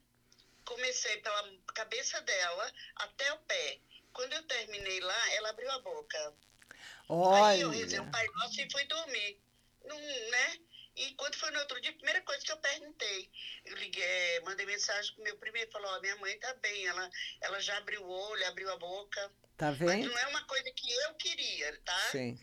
Comecei 0.66 1.18
pela 1.18 1.44
cabeça 1.76 2.20
dela 2.22 2.72
até 2.96 3.32
o 3.34 3.38
pé. 3.42 3.80
Quando 4.14 4.34
eu 4.34 4.44
terminei 4.48 5.00
lá, 5.00 5.34
ela 5.34 5.50
abriu 5.50 5.70
a 5.72 5.80
boca. 5.80 6.34
Aí 7.36 7.62
eu 7.62 7.70
rezei 7.70 8.00
Olha. 8.00 8.08
o 8.08 8.12
Pai 8.12 8.26
Nosso 8.36 8.60
e 8.62 8.72
fui 8.72 8.84
dormir. 8.86 9.40
Não, 9.86 10.00
né? 10.00 10.58
E 10.96 11.14
quando 11.16 11.36
foi 11.36 11.52
no 11.52 11.60
outro 11.60 11.80
dia, 11.80 11.92
a 11.92 11.96
primeira 11.96 12.22
coisa 12.22 12.44
que 12.44 12.52
eu 12.52 12.58
perguntei, 12.58 13.30
eu 13.66 13.76
liguei, 13.78 14.04
eh, 14.04 14.40
mandei 14.42 14.66
mensagem 14.66 15.14
pro 15.14 15.24
meu 15.24 15.38
primeiro, 15.38 15.72
falou, 15.72 15.90
ó, 15.92 16.00
minha 16.02 16.16
mãe 16.18 16.38
tá 16.40 16.54
bem, 16.56 16.86
ela, 16.88 17.10
ela 17.42 17.60
já 17.60 17.78
abriu 17.78 18.04
o 18.04 18.10
olho, 18.10 18.48
abriu 18.48 18.70
a 18.72 18.78
boca. 18.78 19.32
Tá 19.58 19.68
Mas 19.68 19.78
vendo? 19.78 20.10
não 20.10 20.18
é 20.18 20.28
uma 20.28 20.44
coisa 20.46 20.70
que 20.76 20.92
eu 20.92 21.14
queria, 21.16 21.80
tá? 21.82 22.00
Sim. 22.12 22.40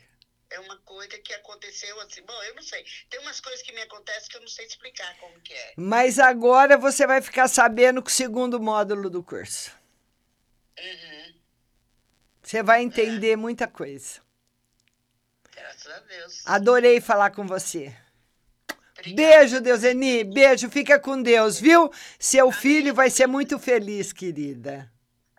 É 0.51 0.61
uma 0.61 0.77
coisa 0.79 1.19
que 1.19 1.35
aconteceu 1.35 2.01
assim. 2.01 2.23
Bom, 2.23 2.43
eu 2.45 2.55
não 2.55 2.63
sei. 2.63 2.85
Tem 3.11 3.21
umas 3.21 3.41
coisas 3.41 3.63
que 3.63 3.73
me 3.73 3.83
acontecem 3.83 4.31
que 4.31 4.37
eu 4.37 4.41
não 4.41 4.49
sei 4.49 4.67
explicar 4.67 5.15
como 5.19 5.39
que 5.41 5.53
é. 5.53 5.75
Mas 5.77 6.19
agora 6.19 6.77
você 6.79 7.07
vai 7.07 7.21
ficar 7.21 7.49
sabendo 7.49 8.03
com 8.03 8.09
o 8.09 8.13
segundo 8.13 8.59
módulo 8.59 9.11
do 9.11 9.23
curso. 9.23 9.71
Uhum. 10.79 11.35
Você 12.43 12.63
vai 12.63 12.83
entender 12.83 13.37
muita 13.37 13.69
coisa. 13.69 14.23
Graças 15.55 15.93
a 15.93 15.99
Deus. 16.01 16.43
Adorei 16.47 17.01
falar 17.01 17.31
com 17.31 17.47
você. 17.47 17.95
Beijo, 19.15 19.61
Deuseni. 19.61 20.25
Beijo, 20.25 20.71
fica 20.71 20.99
com 20.99 21.23
Deus, 21.23 21.61
viu? 21.61 21.93
Seu 22.19 22.51
filho 22.51 22.95
vai 22.95 23.11
ser 23.11 23.27
muito 23.27 23.59
feliz, 23.59 24.13
querida. 24.13 24.91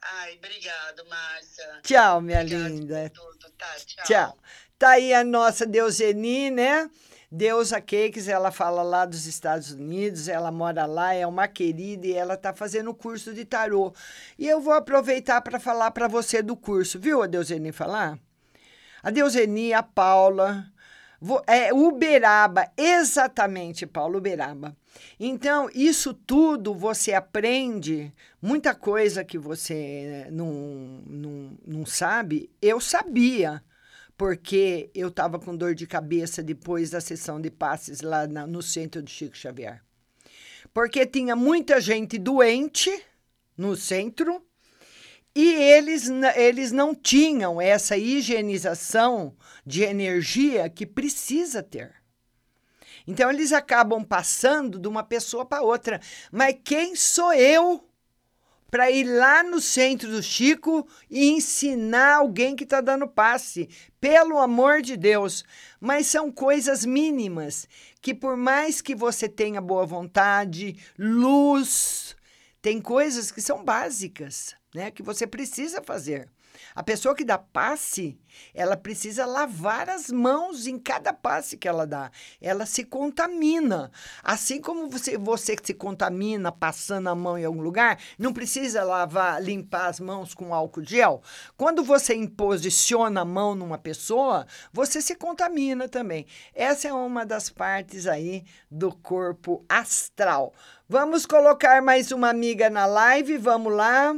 Ai, 0.01 0.35
obrigado, 0.37 1.05
Márcia. 1.07 1.81
Tchau, 1.83 2.21
minha 2.21 2.43
linda. 2.43 3.09
Tudo, 3.09 3.51
tá? 3.57 3.75
Tchau. 3.85 4.05
Tchau. 4.05 4.37
Tá 4.79 4.91
aí 4.91 5.13
a 5.13 5.25
nossa 5.25 5.65
Deuseni, 5.65 6.49
né? 6.49 6.89
Deusa 7.29 7.81
Cakes, 7.81 8.29
ela 8.29 8.49
fala 8.49 8.81
lá 8.81 9.05
dos 9.05 9.25
Estados 9.25 9.71
Unidos, 9.71 10.29
ela 10.29 10.53
mora 10.53 10.85
lá, 10.85 11.13
é 11.13 11.27
uma 11.27 11.49
querida 11.49 12.07
e 12.07 12.13
ela 12.13 12.37
tá 12.37 12.53
fazendo 12.53 12.91
o 12.91 12.95
curso 12.95 13.33
de 13.33 13.43
tarô. 13.43 13.93
E 14.37 14.47
eu 14.47 14.61
vou 14.61 14.71
aproveitar 14.71 15.41
para 15.41 15.59
falar 15.59 15.91
para 15.91 16.07
você 16.07 16.41
do 16.41 16.55
curso, 16.55 16.97
viu, 16.97 17.21
a 17.21 17.27
Deuseni 17.27 17.73
falar? 17.73 18.17
A 19.03 19.11
Deuseni, 19.11 19.73
a 19.73 19.83
Paula, 19.83 20.65
é 21.45 21.73
Uberaba, 21.73 22.71
exatamente, 22.77 23.85
Paula 23.85 24.17
Uberaba. 24.17 24.77
Então, 25.19 25.69
isso 25.75 26.13
tudo 26.13 26.73
você 26.73 27.13
aprende, 27.13 28.13
muita 28.41 28.73
coisa 28.73 29.25
que 29.25 29.37
você 29.37 30.25
não, 30.31 31.03
não, 31.05 31.57
não 31.67 31.85
sabe, 31.85 32.49
eu 32.61 32.79
sabia, 32.79 33.61
porque 34.19 34.91
eu 34.93 35.07
estava 35.07 35.39
com 35.39 35.55
dor 35.55 35.73
de 35.73 35.87
cabeça 35.87 36.43
depois 36.43 36.89
da 36.89 36.99
sessão 36.99 37.39
de 37.39 37.49
passes 37.49 38.01
lá 38.01 38.27
na- 38.27 38.45
no 38.45 38.61
centro 38.61 39.01
do 39.01 39.09
Chico 39.09 39.37
Xavier. 39.37 39.81
Porque 40.73 41.05
tinha 41.05 41.37
muita 41.37 41.79
gente 41.79 42.17
doente 42.17 42.91
no 43.57 43.77
centro 43.77 44.45
e 45.33 45.53
eles, 45.53 46.09
eles 46.35 46.73
não 46.73 46.93
tinham 46.93 47.61
essa 47.61 47.95
higienização 47.95 49.37
de 49.65 49.83
energia 49.83 50.69
que 50.69 50.85
precisa 50.85 51.63
ter. 51.63 51.95
Então, 53.07 53.31
eles 53.31 53.53
acabam 53.53 54.03
passando 54.03 54.77
de 54.77 54.89
uma 54.89 55.01
pessoa 55.01 55.45
para 55.45 55.63
outra. 55.63 56.01
Mas 56.29 56.57
quem 56.61 56.93
sou 56.93 57.31
eu 57.31 57.88
para 58.69 58.91
ir 58.91 59.03
lá 59.03 59.43
no 59.43 59.59
centro 59.59 60.09
do 60.09 60.21
Chico 60.21 60.87
e 61.09 61.29
ensinar 61.29 62.17
alguém 62.17 62.55
que 62.55 62.63
está 62.63 62.81
dando 62.81 63.07
passe? 63.07 63.69
Pelo 63.99 64.37
amor 64.37 64.81
de 64.81 64.95
Deus. 64.95 65.43
Mas 65.79 66.07
são 66.07 66.31
coisas 66.31 66.85
mínimas 66.85 67.67
que, 68.01 68.13
por 68.13 68.37
mais 68.37 68.81
que 68.81 68.95
você 68.95 69.27
tenha 69.27 69.59
boa 69.59 69.85
vontade, 69.85 70.77
luz, 70.97 72.15
tem 72.61 72.79
coisas 72.81 73.31
que 73.31 73.41
são 73.41 73.63
básicas, 73.63 74.55
né? 74.73 74.91
Que 74.91 75.01
você 75.01 75.25
precisa 75.25 75.81
fazer. 75.81 76.29
A 76.79 76.83
pessoa 76.83 77.13
que 77.13 77.25
dá 77.25 77.37
passe, 77.37 78.17
ela 78.53 78.77
precisa 78.77 79.25
lavar 79.25 79.89
as 79.89 80.09
mãos 80.09 80.65
em 80.65 80.79
cada 80.79 81.11
passe 81.11 81.57
que 81.57 81.67
ela 81.67 81.85
dá. 81.85 82.09
Ela 82.39 82.65
se 82.65 82.85
contamina. 82.85 83.91
Assim 84.23 84.61
como 84.61 84.87
você, 84.87 85.17
você 85.17 85.57
que 85.57 85.67
se 85.67 85.73
contamina 85.73 86.53
passando 86.53 87.09
a 87.09 87.15
mão 87.15 87.37
em 87.37 87.43
algum 87.43 87.61
lugar, 87.61 87.99
não 88.17 88.31
precisa 88.31 88.81
lavar, 88.81 89.43
limpar 89.43 89.87
as 89.87 89.99
mãos 89.99 90.33
com 90.33 90.53
álcool 90.53 90.81
gel. 90.81 91.21
Quando 91.57 91.83
você 91.83 92.15
imposiciona 92.15 93.23
a 93.23 93.25
mão 93.25 93.55
numa 93.55 93.77
pessoa, 93.77 94.47
você 94.71 95.01
se 95.01 95.15
contamina 95.15 95.89
também. 95.89 96.25
Essa 96.55 96.87
é 96.87 96.93
uma 96.93 97.25
das 97.25 97.49
partes 97.49 98.07
aí 98.07 98.45
do 98.71 98.95
corpo 98.95 99.65
astral. 99.67 100.53
Vamos 100.87 101.25
colocar 101.25 101.81
mais 101.81 102.09
uma 102.13 102.29
amiga 102.29 102.69
na 102.69 102.85
live, 102.85 103.37
vamos 103.37 103.73
lá. 103.73 104.15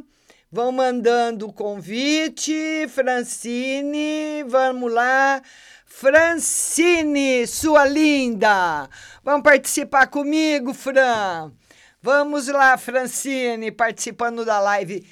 Vão 0.52 0.72
mandando 0.72 1.48
o 1.48 1.54
convite. 1.54 2.86
Francine, 2.90 4.44
vamos 4.48 4.92
lá. 4.92 5.42
Francine, 5.86 7.48
sua 7.48 7.86
linda. 7.86 8.90
Vamos 9.24 9.44
participar 9.44 10.08
comigo, 10.08 10.74
Fran. 10.74 11.54
Vamos 12.02 12.48
lá, 12.48 12.78
Francine, 12.78 13.72
participando 13.72 14.44
da 14.44 14.60
live. 14.60 15.08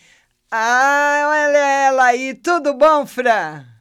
Ah, 0.52 1.28
olha 1.30 1.58
ela 1.58 2.06
aí. 2.06 2.34
Tudo 2.34 2.74
bom, 2.74 3.06
Fran? 3.06 3.79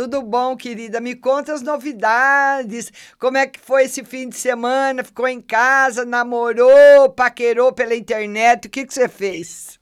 Tudo 0.00 0.22
bom, 0.22 0.56
querida? 0.56 0.98
Me 0.98 1.14
conta 1.14 1.52
as 1.52 1.60
novidades. 1.60 2.90
Como 3.18 3.36
é 3.36 3.46
que 3.46 3.60
foi 3.60 3.84
esse 3.84 4.02
fim 4.02 4.30
de 4.30 4.34
semana? 4.34 5.04
Ficou 5.04 5.28
em 5.28 5.42
casa, 5.42 6.06
namorou, 6.06 7.12
paquerou 7.12 7.70
pela 7.70 7.94
internet? 7.94 8.66
O 8.66 8.70
que, 8.70 8.86
que 8.86 8.94
você 8.94 9.10
fez? 9.10 9.78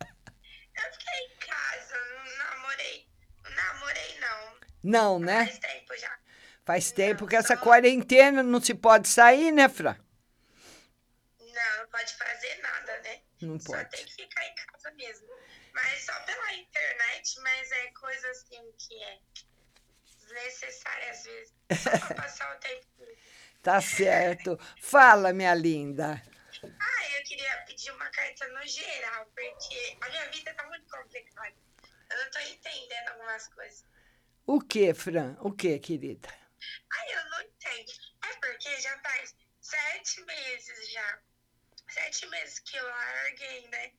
Eu 0.00 0.92
fiquei 0.92 1.18
em 1.24 1.36
casa, 1.46 1.94
não 2.16 2.36
namorei. 2.56 3.06
Não 3.44 3.50
namorei, 3.54 4.18
não. 4.20 4.56
Não, 4.82 5.18
né? 5.20 5.46
Faz 5.46 5.58
tempo 5.60 5.96
já. 5.96 6.18
Faz 6.64 6.90
tempo 6.90 7.26
que 7.28 7.36
essa 7.36 7.56
quarentena 7.56 8.42
não 8.42 8.60
se 8.60 8.74
pode 8.74 9.06
sair, 9.06 9.52
né, 9.52 9.68
Fran? 9.68 9.94
Não, 11.38 11.78
não 11.78 11.86
pode 11.92 12.12
fazer 12.16 12.60
nada, 12.60 13.00
né? 13.04 13.20
Não 13.40 13.60
Só 13.60 13.74
pode. 13.74 13.90
tem 13.90 14.04
que 14.04 14.14
ficar 14.14 14.44
em 14.44 14.54
casa 14.56 14.90
mesmo. 14.96 15.28
Mas 15.72 16.04
só 16.04 16.12
pela 16.24 16.52
internet, 16.54 17.40
mas 17.40 17.70
é 17.70 17.86
coisa 17.92 18.30
assim 18.30 18.72
que 18.76 19.02
é 19.04 19.18
desnecessária 20.30 21.10
às 21.10 21.24
vezes. 21.24 21.54
Só 21.82 22.06
pra 22.06 22.14
passar 22.14 22.56
o 22.56 22.60
tempo. 22.60 22.86
Tá 23.62 23.80
certo. 23.80 24.58
Fala, 24.80 25.32
minha 25.32 25.54
linda. 25.54 26.22
Ah, 26.62 27.18
eu 27.18 27.24
queria 27.24 27.64
pedir 27.66 27.90
uma 27.92 28.08
carta 28.10 28.48
no 28.48 28.66
geral, 28.66 29.26
porque 29.26 29.96
a 30.00 30.08
minha 30.08 30.30
vida 30.30 30.54
tá 30.54 30.66
muito 30.66 30.86
complicada. 30.88 31.54
Eu 32.10 32.24
não 32.24 32.30
tô 32.30 32.38
entendendo 32.40 33.08
algumas 33.08 33.48
coisas. 33.48 33.84
O 34.46 34.60
que, 34.60 34.92
Fran? 34.94 35.36
O 35.40 35.52
que, 35.52 35.78
querida? 35.78 36.28
Ai, 36.92 37.14
eu 37.14 37.30
não 37.30 37.42
entendo. 37.42 37.92
É 38.24 38.34
porque 38.36 38.80
já 38.80 38.98
faz 38.98 39.36
sete 39.60 40.24
meses 40.24 40.90
já. 40.90 41.18
Sete 41.88 42.26
meses 42.28 42.58
que 42.60 42.76
eu 42.76 42.86
larguei, 42.86 43.68
né? 43.68 43.92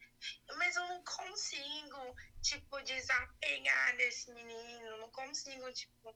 Mas 0.57 0.76
eu 0.76 0.88
não 0.88 1.03
consigo, 1.03 2.15
tipo, 2.41 2.82
desapegar 2.84 3.97
desse 3.97 4.32
menino. 4.34 4.97
Não 4.97 5.09
consigo, 5.09 5.72
tipo, 5.74 6.15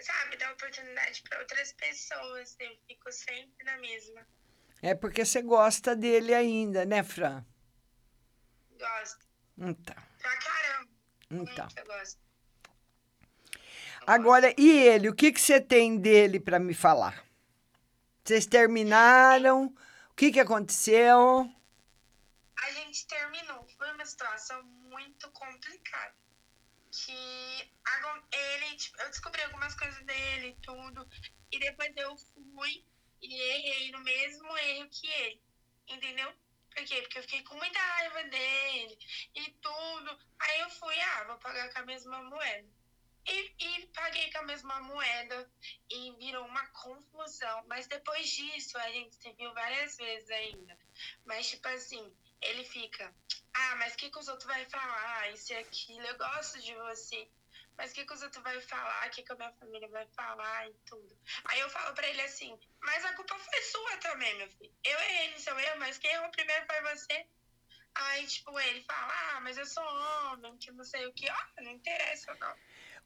sabe, 0.00 0.36
dar 0.36 0.52
oportunidade 0.52 1.22
para 1.22 1.38
outras 1.40 1.72
pessoas. 1.72 2.56
Eu 2.58 2.76
fico 2.86 3.12
sempre 3.12 3.64
na 3.64 3.78
mesma. 3.78 4.26
É 4.82 4.94
porque 4.94 5.24
você 5.24 5.42
gosta 5.42 5.94
dele 5.94 6.34
ainda, 6.34 6.84
né, 6.84 7.02
Fran? 7.02 7.44
Gosto. 8.78 9.26
Então. 9.58 9.96
Pra 10.18 10.36
caramba. 10.38 10.90
Então. 11.30 11.66
Muito 11.66 11.78
eu 11.78 11.86
gosto. 11.86 12.18
Agora, 14.06 14.54
e 14.58 14.70
ele? 14.70 15.08
O 15.08 15.14
que, 15.14 15.30
que 15.30 15.40
você 15.40 15.60
tem 15.60 15.98
dele 15.98 16.40
para 16.40 16.58
me 16.58 16.74
falar? 16.74 17.24
Vocês 18.24 18.46
terminaram? 18.46 19.66
O 20.10 20.14
que, 20.14 20.32
que 20.32 20.40
aconteceu? 20.40 21.50
A 22.62 22.70
gente 22.72 23.06
terminou. 23.06 23.66
Foi 23.76 23.90
uma 23.92 24.04
situação 24.04 24.62
muito 24.64 25.30
complicada. 25.30 26.14
Que 26.92 27.70
ele, 28.32 28.76
tipo, 28.76 29.00
eu 29.00 29.10
descobri 29.10 29.42
algumas 29.42 29.74
coisas 29.74 30.04
dele 30.04 30.48
e 30.48 30.60
tudo. 30.60 31.06
E 31.52 31.58
depois 31.58 31.90
eu 31.96 32.16
fui 32.34 32.84
e 33.22 33.40
errei 33.40 33.90
no 33.90 34.00
mesmo 34.00 34.56
erro 34.56 34.88
que 34.90 35.06
ele. 35.06 35.40
Entendeu? 35.88 36.32
Por 36.74 36.84
quê? 36.84 37.02
Porque 37.02 37.18
eu 37.18 37.22
fiquei 37.22 37.42
com 37.42 37.56
muita 37.56 37.78
raiva 37.78 38.22
dele 38.24 38.98
e 39.34 39.50
tudo. 39.60 40.16
Aí 40.38 40.60
eu 40.60 40.70
fui, 40.70 40.98
ah, 41.00 41.24
vou 41.24 41.38
pagar 41.38 41.72
com 41.72 41.80
a 41.80 41.84
mesma 41.84 42.22
moeda. 42.22 42.68
E, 43.26 43.52
e 43.58 43.86
paguei 43.88 44.30
com 44.30 44.38
a 44.38 44.42
mesma 44.42 44.80
moeda 44.80 45.48
e 45.90 46.12
virou 46.16 46.44
uma 46.46 46.66
confusão. 46.72 47.62
Mas 47.66 47.86
depois 47.86 48.28
disso, 48.28 48.78
a 48.78 48.90
gente 48.90 49.14
se 49.16 49.32
viu 49.32 49.52
várias 49.52 49.96
vezes 49.96 50.30
ainda. 50.30 50.78
Mas, 51.24 51.48
tipo 51.48 51.66
assim, 51.68 52.12
ele 52.42 52.64
fica, 52.64 53.12
ah, 53.54 53.76
mas 53.76 53.94
o 53.94 53.96
que, 53.96 54.10
que 54.10 54.18
os 54.18 54.28
outros 54.28 54.52
vão 54.52 54.70
falar? 54.70 55.30
Isso 55.32 55.52
e 55.52 55.56
aquilo, 55.56 56.06
eu 56.06 56.16
gosto 56.16 56.60
de 56.60 56.74
você. 56.74 57.28
Mas 57.76 57.92
o 57.92 57.94
que, 57.94 58.04
que 58.04 58.12
os 58.12 58.22
outros 58.22 58.42
vão 58.42 58.60
falar? 58.62 59.06
O 59.06 59.10
que, 59.10 59.22
que 59.22 59.32
a 59.32 59.36
minha 59.36 59.52
família 59.52 59.88
vai 59.88 60.06
falar 60.14 60.68
e 60.68 60.74
tudo? 60.86 61.16
Aí 61.46 61.60
eu 61.60 61.70
falo 61.70 61.94
pra 61.94 62.06
ele 62.08 62.20
assim, 62.22 62.58
mas 62.82 63.04
a 63.04 63.14
culpa 63.14 63.38
foi 63.38 63.62
sua 63.62 63.96
também, 63.98 64.36
meu 64.36 64.48
filho. 64.50 64.72
Eu 64.84 64.98
errei 64.98 65.32
no 65.32 65.38
seu 65.38 65.58
erro, 65.58 65.78
mas 65.78 65.98
quem 65.98 66.10
errou 66.10 66.30
primeiro 66.30 66.66
foi 66.66 66.94
você. 66.94 67.26
Aí, 67.94 68.26
tipo, 68.26 68.58
ele 68.60 68.82
fala, 68.82 69.12
ah, 69.32 69.40
mas 69.40 69.58
eu 69.58 69.66
sou 69.66 69.82
homem, 69.82 70.56
que 70.58 70.70
não 70.70 70.84
sei 70.84 71.06
o 71.06 71.12
que. 71.12 71.28
Ó, 71.28 71.62
não 71.62 71.72
interessa, 71.72 72.34
não. 72.40 72.54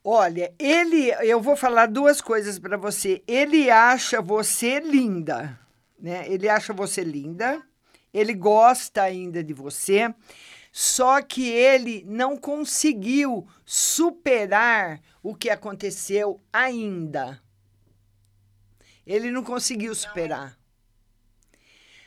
Olha, 0.02 0.54
ele, 0.58 1.10
eu 1.26 1.40
vou 1.40 1.56
falar 1.56 1.86
duas 1.86 2.20
coisas 2.20 2.58
para 2.58 2.76
você. 2.76 3.24
Ele 3.26 3.70
acha 3.70 4.20
você 4.20 4.78
linda, 4.78 5.58
né? 5.98 6.28
Ele 6.28 6.48
acha 6.48 6.74
você 6.74 7.02
linda. 7.02 7.66
Ele 8.14 8.32
gosta 8.32 9.02
ainda 9.02 9.42
de 9.42 9.52
você. 9.52 10.14
Só 10.72 11.20
que 11.22 11.48
ele 11.50 12.04
não 12.06 12.36
conseguiu 12.36 13.46
superar 13.64 15.00
o 15.22 15.34
que 15.34 15.50
aconteceu 15.50 16.40
ainda. 16.52 17.40
Ele 19.06 19.30
não 19.30 19.44
conseguiu 19.44 19.94
superar. 19.94 20.58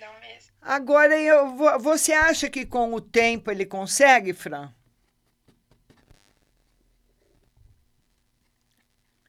Não 0.02 0.20
mesmo. 0.20 0.52
Agora, 0.62 1.18
eu, 1.18 1.56
vo- 1.56 1.80
você 1.80 2.12
acha 2.12 2.50
que 2.50 2.66
com 2.66 2.94
o 2.94 3.00
tempo 3.00 3.52
ele 3.52 3.66
consegue, 3.66 4.34
Fran? 4.34 4.74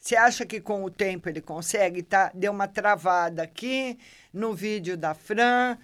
Você 0.00 0.16
acha 0.16 0.46
que 0.46 0.60
com 0.60 0.82
o 0.84 0.90
tempo 0.90 1.28
ele 1.28 1.40
consegue? 1.40 2.02
Tá? 2.02 2.32
Deu 2.34 2.50
uma 2.50 2.66
travada 2.66 3.42
aqui 3.42 3.98
no 4.32 4.54
vídeo 4.54 4.96
da 4.96 5.14
Fran. 5.14 5.76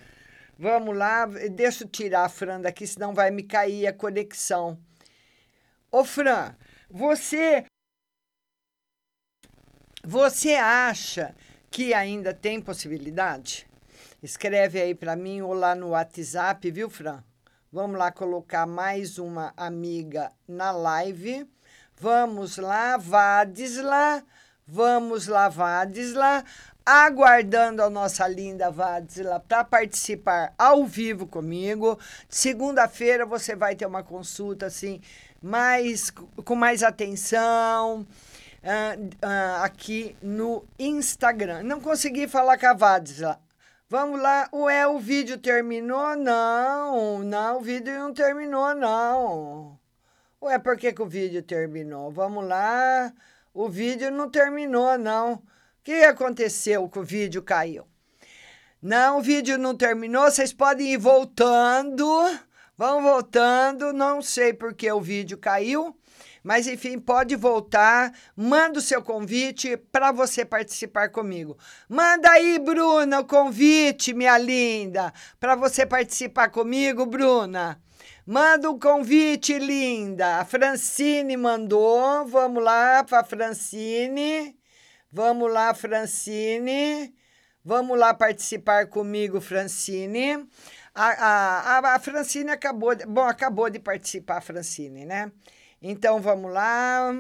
Vamos 0.58 0.96
lá, 0.96 1.26
deixa 1.26 1.82
eu 1.82 1.88
tirar 1.88 2.24
a 2.24 2.28
Fran 2.28 2.60
daqui, 2.60 2.86
senão 2.86 3.12
vai 3.12 3.30
me 3.30 3.42
cair 3.42 3.86
a 3.86 3.92
conexão. 3.92 4.78
Ô, 5.90 6.04
Fran, 6.04 6.54
você. 6.88 7.64
Você 10.04 10.54
acha 10.54 11.34
que 11.70 11.92
ainda 11.92 12.32
tem 12.32 12.60
possibilidade? 12.60 13.66
Escreve 14.22 14.80
aí 14.80 14.94
para 14.94 15.16
mim 15.16 15.40
ou 15.40 15.52
lá 15.52 15.74
no 15.74 15.88
WhatsApp, 15.88 16.70
viu, 16.70 16.88
Fran? 16.88 17.22
Vamos 17.72 17.98
lá 17.98 18.12
colocar 18.12 18.66
mais 18.66 19.18
uma 19.18 19.52
amiga 19.56 20.30
na 20.46 20.70
live. 20.70 21.50
Vamos 21.96 22.58
lá, 22.58 22.96
Vadisla. 22.96 24.24
Vamos 24.66 25.26
lá, 25.26 25.48
Vadisla. 25.48 26.44
Aguardando 26.86 27.82
a 27.82 27.88
nossa 27.88 28.28
linda 28.28 28.70
Vadisla 28.70 29.40
para 29.40 29.64
participar 29.64 30.52
ao 30.58 30.84
vivo 30.84 31.26
comigo. 31.26 31.98
Segunda-feira 32.28 33.24
você 33.24 33.56
vai 33.56 33.74
ter 33.74 33.86
uma 33.86 34.02
consulta 34.02 34.66
assim, 34.66 35.00
mais 35.40 36.10
com 36.10 36.54
mais 36.54 36.82
atenção. 36.82 38.06
ah, 38.62 38.96
ah, 39.22 39.64
aqui 39.64 40.14
no 40.20 40.62
Instagram. 40.78 41.62
Não 41.62 41.80
consegui 41.80 42.28
falar 42.28 42.58
com 42.58 42.66
a 42.66 42.74
Vadisla. 42.74 43.40
Vamos 43.88 44.20
lá. 44.20 44.48
Ué, 44.52 44.86
o 44.86 44.98
vídeo 44.98 45.38
terminou? 45.38 46.14
Não, 46.16 47.20
não, 47.20 47.58
o 47.58 47.60
vídeo 47.62 47.94
não 47.98 48.12
terminou, 48.12 48.74
não. 48.74 49.78
Ué, 50.42 50.58
por 50.58 50.76
que, 50.76 50.92
que 50.92 51.00
o 51.00 51.06
vídeo 51.06 51.42
terminou? 51.42 52.10
Vamos 52.10 52.46
lá. 52.46 53.10
O 53.54 53.70
vídeo 53.70 54.10
não 54.10 54.28
terminou, 54.28 54.98
não. 54.98 55.42
O 55.84 55.92
que 55.92 56.02
aconteceu 56.02 56.88
que 56.88 56.98
o 56.98 57.04
vídeo 57.04 57.42
caiu? 57.42 57.84
Não, 58.80 59.18
o 59.18 59.20
vídeo 59.20 59.58
não 59.58 59.76
terminou. 59.76 60.24
Vocês 60.24 60.50
podem 60.50 60.94
ir 60.94 60.96
voltando. 60.96 62.06
Vão 62.74 63.02
voltando. 63.02 63.92
Não 63.92 64.22
sei 64.22 64.54
por 64.54 64.72
que 64.72 64.90
o 64.90 64.98
vídeo 64.98 65.36
caiu. 65.36 65.94
Mas 66.42 66.66
enfim, 66.66 66.98
pode 66.98 67.36
voltar. 67.36 68.14
Manda 68.34 68.78
o 68.78 68.82
seu 68.82 69.02
convite 69.02 69.76
para 69.76 70.10
você 70.10 70.42
participar 70.42 71.10
comigo. 71.10 71.58
Manda 71.86 72.30
aí, 72.30 72.58
Bruna, 72.58 73.20
o 73.20 73.26
convite, 73.26 74.14
minha 74.14 74.38
linda, 74.38 75.12
para 75.38 75.54
você 75.54 75.84
participar 75.84 76.48
comigo, 76.48 77.04
Bruna. 77.04 77.78
Manda 78.26 78.70
um 78.70 78.78
convite, 78.78 79.58
linda. 79.58 80.38
A 80.38 80.46
Francine 80.46 81.36
mandou. 81.36 82.24
Vamos 82.24 82.64
lá 82.64 83.04
para 83.04 83.22
Francine. 83.22 84.56
Vamos 85.14 85.48
lá, 85.48 85.72
Francine. 85.72 87.14
Vamos 87.64 87.96
lá 87.96 88.12
participar 88.12 88.88
comigo, 88.88 89.40
Francine. 89.40 90.44
A, 90.92 91.76
a, 91.76 91.94
a, 91.94 91.98
Francine 92.00 92.50
acabou 92.50 92.96
de, 92.96 93.06
bom, 93.06 93.22
acabou 93.22 93.70
de 93.70 93.78
participar, 93.78 94.40
Francine, 94.40 95.04
né? 95.04 95.30
Então 95.80 96.20
vamos 96.20 96.52
lá. 96.52 97.14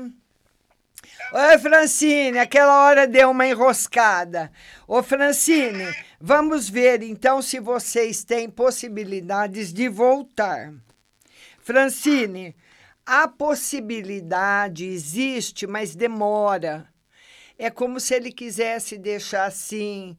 Oi, 1.34 1.58
Francine, 1.60 2.36
aquela 2.40 2.84
hora 2.84 3.06
deu 3.06 3.30
uma 3.30 3.46
enroscada. 3.46 4.50
Ô, 4.88 5.00
Francine, 5.00 5.94
vamos 6.20 6.68
ver 6.68 7.00
então 7.00 7.40
se 7.40 7.60
vocês 7.60 8.24
têm 8.24 8.50
possibilidades 8.50 9.72
de 9.72 9.88
voltar. 9.88 10.74
Francine, 11.60 12.56
a 13.06 13.28
possibilidade 13.28 14.84
existe, 14.84 15.64
mas 15.64 15.94
demora. 15.94 16.92
É 17.58 17.70
como 17.70 18.00
se 18.00 18.14
ele 18.14 18.32
quisesse 18.32 18.98
deixar 18.98 19.46
assim, 19.46 20.16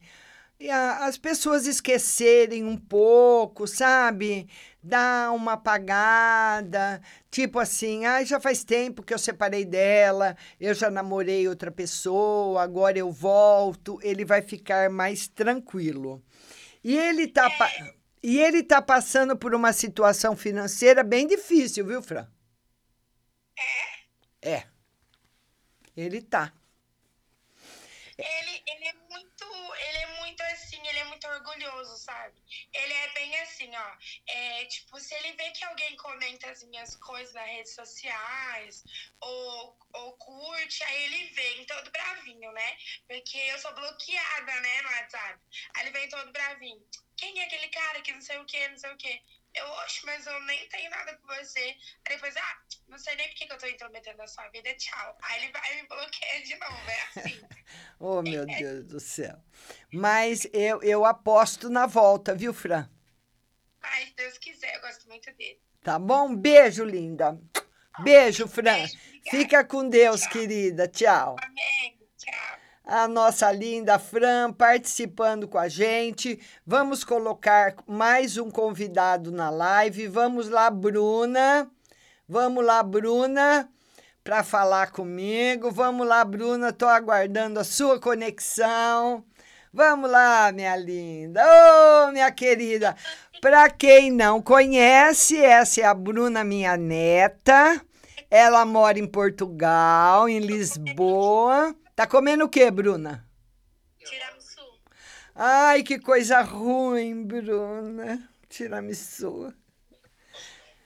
e 0.58 0.70
as 0.70 1.18
pessoas 1.18 1.66
esquecerem 1.66 2.64
um 2.64 2.76
pouco, 2.78 3.66
sabe? 3.66 4.48
Dar 4.82 5.32
uma 5.32 5.52
apagada, 5.54 7.00
tipo 7.30 7.58
assim, 7.58 8.06
ah, 8.06 8.24
já 8.24 8.40
faz 8.40 8.64
tempo 8.64 9.02
que 9.02 9.12
eu 9.14 9.18
separei 9.18 9.64
dela, 9.66 10.36
eu 10.60 10.72
já 10.74 10.90
namorei 10.90 11.46
outra 11.48 11.70
pessoa, 11.70 12.62
agora 12.62 12.98
eu 12.98 13.10
volto, 13.12 13.98
ele 14.02 14.24
vai 14.24 14.40
ficar 14.42 14.88
mais 14.90 15.28
tranquilo. 15.28 16.22
E 16.84 16.96
ele 16.96 17.28
tá, 17.28 17.50
pa- 17.50 17.70
e 18.22 18.38
ele 18.40 18.62
tá 18.62 18.82
passando 18.82 19.36
por 19.36 19.54
uma 19.54 19.72
situação 19.72 20.36
financeira 20.36 21.04
bem 21.04 21.26
difícil, 21.26 21.86
viu, 21.86 22.02
Fran? 22.02 22.26
É. 24.42 24.66
Ele 25.96 26.22
tá. 26.22 26.52
Ele, 28.18 28.62
ele 28.66 28.88
é 28.88 28.92
muito, 28.94 29.74
ele 29.88 29.98
é 29.98 30.06
muito 30.20 30.42
assim, 30.44 30.86
ele 30.86 30.98
é 30.98 31.04
muito 31.04 31.26
orgulhoso, 31.28 31.96
sabe? 31.98 32.34
Ele 32.72 32.92
é 32.92 33.12
bem 33.12 33.40
assim, 33.40 33.70
ó. 33.76 33.96
É, 34.26 34.64
tipo, 34.66 34.98
se 34.98 35.14
ele 35.16 35.32
vê 35.32 35.50
que 35.50 35.64
alguém 35.64 35.94
comenta 35.96 36.50
as 36.50 36.62
minhas 36.62 36.96
coisas 36.96 37.34
nas 37.34 37.46
redes 37.46 37.74
sociais 37.74 38.84
ou, 39.20 39.78
ou 39.92 40.16
curte, 40.16 40.82
aí 40.84 41.04
ele 41.04 41.30
vem 41.34 41.66
todo 41.66 41.90
bravinho, 41.90 42.52
né? 42.52 42.76
Porque 43.06 43.36
eu 43.36 43.58
sou 43.58 43.74
bloqueada, 43.74 44.60
né, 44.60 44.82
no 44.82 44.88
WhatsApp. 44.88 45.40
Aí 45.74 45.84
ele 45.84 45.90
vem 45.90 46.08
todo 46.08 46.32
bravinho. 46.32 46.82
Quem 47.16 47.38
é 47.40 47.44
aquele 47.44 47.68
cara 47.68 48.00
que 48.02 48.12
não 48.12 48.20
sei 48.20 48.38
o 48.38 48.46
que, 48.46 48.68
não 48.68 48.78
sei 48.78 48.90
o 48.92 48.96
que? 48.96 49.20
Eu, 49.54 49.66
oxe, 49.70 50.04
mas 50.04 50.26
eu 50.26 50.38
nem 50.42 50.68
tenho 50.68 50.90
nada 50.90 51.16
com 51.16 51.26
você. 51.28 51.60
Aí 52.04 52.14
depois, 52.14 52.36
ah, 52.36 52.56
não 52.88 52.98
sei 52.98 53.16
nem 53.16 53.28
por 53.28 53.36
que 53.36 53.52
eu 53.52 53.58
tô 53.58 53.66
intrometendo 53.66 54.18
na 54.18 54.26
sua 54.26 54.46
vida, 54.48 54.74
tchau. 54.74 55.16
Aí 55.22 55.42
ele 55.42 55.52
vai 55.52 55.72
e 55.72 55.82
me 55.82 55.88
bloqueia 55.88 56.42
de 56.42 56.56
novo, 56.56 56.90
é 56.90 57.00
assim. 57.00 57.40
Oh, 57.98 58.22
meu 58.22 58.44
Deus 58.44 58.84
do 58.84 59.00
céu. 59.00 59.36
Mas 59.92 60.46
eu, 60.52 60.82
eu 60.82 61.04
aposto 61.04 61.70
na 61.70 61.86
volta, 61.86 62.34
viu, 62.34 62.52
Fran? 62.52 62.88
Ai, 63.82 64.06
se 64.06 64.14
Deus 64.16 64.38
quiser, 64.38 64.74
eu 64.76 64.80
gosto 64.80 65.08
muito 65.08 65.32
dele. 65.36 65.60
Tá 65.82 65.98
bom? 65.98 66.34
Beijo, 66.34 66.84
linda. 66.84 67.38
Beijo, 68.00 68.46
Fran. 68.46 68.86
Fica 69.30 69.64
com 69.64 69.88
Deus, 69.88 70.26
querida. 70.26 70.86
Tchau. 70.86 71.36
Amém, 71.40 71.98
tchau. 72.16 72.58
A 72.84 73.08
nossa 73.08 73.50
linda 73.50 73.98
Fran 73.98 74.52
participando 74.52 75.48
com 75.48 75.58
a 75.58 75.68
gente. 75.68 76.38
Vamos 76.64 77.02
colocar 77.02 77.74
mais 77.86 78.36
um 78.36 78.50
convidado 78.50 79.32
na 79.32 79.48
live. 79.48 80.06
Vamos 80.06 80.48
lá, 80.48 80.70
Bruna. 80.70 81.70
Vamos 82.28 82.64
lá, 82.64 82.82
Bruna, 82.82 83.68
para 84.26 84.42
falar 84.42 84.90
comigo. 84.90 85.70
Vamos 85.70 86.04
lá, 86.04 86.24
Bruna. 86.24 86.70
Estou 86.70 86.88
aguardando 86.88 87.60
a 87.60 87.64
sua 87.64 88.00
conexão. 88.00 89.24
Vamos 89.72 90.10
lá, 90.10 90.50
minha 90.50 90.74
linda. 90.76 91.40
Ô, 91.46 92.10
minha 92.10 92.32
querida. 92.32 92.96
Para 93.40 93.70
quem 93.70 94.10
não 94.10 94.42
conhece, 94.42 95.36
essa 95.38 95.80
é 95.80 95.84
a 95.84 95.94
Bruna, 95.94 96.42
minha 96.42 96.76
neta. 96.76 97.80
Ela 98.28 98.66
mora 98.66 98.98
em 98.98 99.06
Portugal, 99.06 100.28
em 100.28 100.40
Lisboa. 100.40 101.72
Tá 101.94 102.04
comendo 102.04 102.46
o 102.46 102.48
quê, 102.48 102.68
Bruna? 102.68 103.24
Tiramisu. 103.96 104.80
Ai, 105.36 105.84
que 105.84 106.00
coisa 106.00 106.40
ruim, 106.40 107.22
Bruna. 107.22 108.28
Tiramisu. 108.48 109.54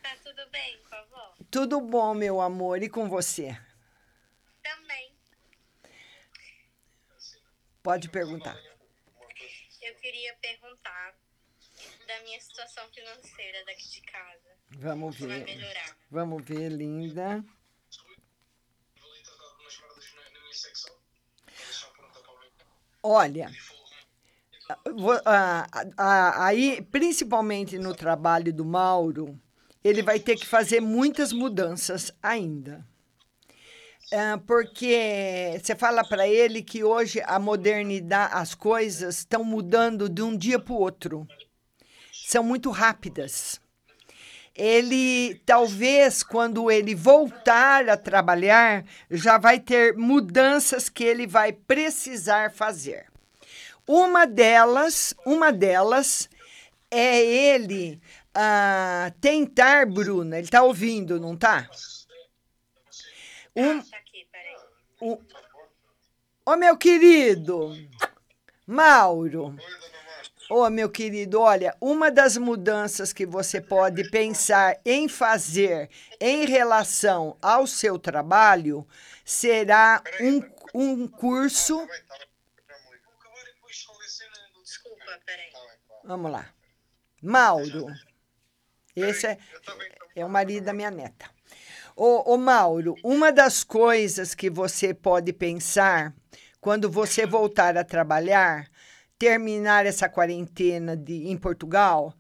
Tá 0.02 0.10
tudo 0.22 0.42
bem? 0.52 0.79
Tudo 1.50 1.80
bom, 1.80 2.14
meu 2.14 2.40
amor, 2.40 2.82
e 2.82 2.88
com 2.88 3.08
você? 3.08 3.58
Também. 4.62 5.12
Pode 7.82 8.08
perguntar. 8.08 8.56
Eu 9.82 9.94
queria 9.96 10.34
perguntar 10.40 11.14
da 12.06 12.20
minha 12.22 12.40
situação 12.40 12.86
financeira 12.92 13.64
daqui 13.64 13.88
de 13.88 14.00
casa. 14.02 14.50
Vamos 14.70 15.18
vai 15.18 15.28
ver. 15.28 15.44
melhorar. 15.44 15.96
Vamos 16.10 16.44
ver, 16.44 16.68
linda. 16.68 17.44
Olha, 23.02 23.50
vo- 24.94 25.22
ah, 25.24 25.66
ah, 25.96 26.44
aí, 26.46 26.82
principalmente 26.82 27.78
no 27.78 27.94
trabalho 27.94 28.52
do 28.52 28.64
Mauro, 28.64 29.40
ele 29.82 30.02
vai 30.02 30.20
ter 30.20 30.36
que 30.36 30.46
fazer 30.46 30.80
muitas 30.80 31.32
mudanças 31.32 32.12
ainda. 32.22 32.84
Ah, 34.12 34.40
porque 34.44 35.56
você 35.62 35.76
fala 35.76 36.02
para 36.04 36.26
ele 36.26 36.62
que 36.62 36.82
hoje 36.82 37.22
a 37.24 37.38
modernidade, 37.38 38.34
as 38.34 38.54
coisas 38.54 39.18
estão 39.18 39.44
mudando 39.44 40.08
de 40.08 40.20
um 40.20 40.36
dia 40.36 40.58
para 40.58 40.72
o 40.72 40.80
outro. 40.80 41.26
São 42.26 42.42
muito 42.42 42.70
rápidas. 42.70 43.60
Ele, 44.54 45.40
talvez, 45.46 46.24
quando 46.24 46.70
ele 46.70 46.94
voltar 46.94 47.88
a 47.88 47.96
trabalhar, 47.96 48.84
já 49.08 49.38
vai 49.38 49.60
ter 49.60 49.96
mudanças 49.96 50.88
que 50.88 51.04
ele 51.04 51.26
vai 51.26 51.52
precisar 51.52 52.52
fazer. 52.52 53.06
Uma 53.86 54.26
delas, 54.26 55.14
uma 55.24 55.52
delas 55.52 56.28
é 56.90 57.24
ele 57.24 58.00
ah, 58.34 59.12
tentar, 59.20 59.86
Bruna, 59.86 60.36
ele 60.36 60.44
está 60.44 60.62
ouvindo, 60.62 61.18
não 61.20 61.34
está? 61.34 61.68
Um, 63.56 63.82
um, 65.02 65.18
Ô, 66.44 66.56
meu 66.56 66.76
querido, 66.76 67.76
Mauro. 68.66 69.56
Ô, 70.48 70.68
meu 70.68 70.90
querido, 70.90 71.40
olha, 71.40 71.76
uma 71.80 72.10
das 72.10 72.36
mudanças 72.36 73.12
que 73.12 73.24
você 73.24 73.60
pode 73.60 74.10
pensar 74.10 74.80
em 74.84 75.08
fazer 75.08 75.88
em 76.20 76.44
relação 76.46 77.36
ao 77.40 77.68
seu 77.68 78.00
trabalho 78.00 78.84
será 79.24 80.02
um, 80.20 80.42
um 80.74 81.06
curso. 81.06 81.86
Desculpa, 84.64 85.20
peraí. 85.24 85.52
Vamos 86.04 86.32
lá. 86.32 86.52
Mauro. 87.22 87.86
Esse 88.94 89.26
é, 89.26 89.38
é 90.16 90.24
o 90.24 90.28
marido 90.28 90.64
da 90.64 90.72
minha 90.72 90.90
neta. 90.90 91.26
Ô, 91.96 92.32
ô, 92.32 92.36
Mauro, 92.36 92.94
uma 93.04 93.30
das 93.30 93.62
coisas 93.62 94.34
que 94.34 94.48
você 94.48 94.94
pode 94.94 95.32
pensar 95.32 96.14
quando 96.60 96.90
você 96.90 97.26
voltar 97.26 97.76
a 97.76 97.84
trabalhar, 97.84 98.68
terminar 99.18 99.86
essa 99.86 100.08
quarentena 100.08 100.96
de, 100.96 101.28
em 101.28 101.36
Portugal, 101.36 102.14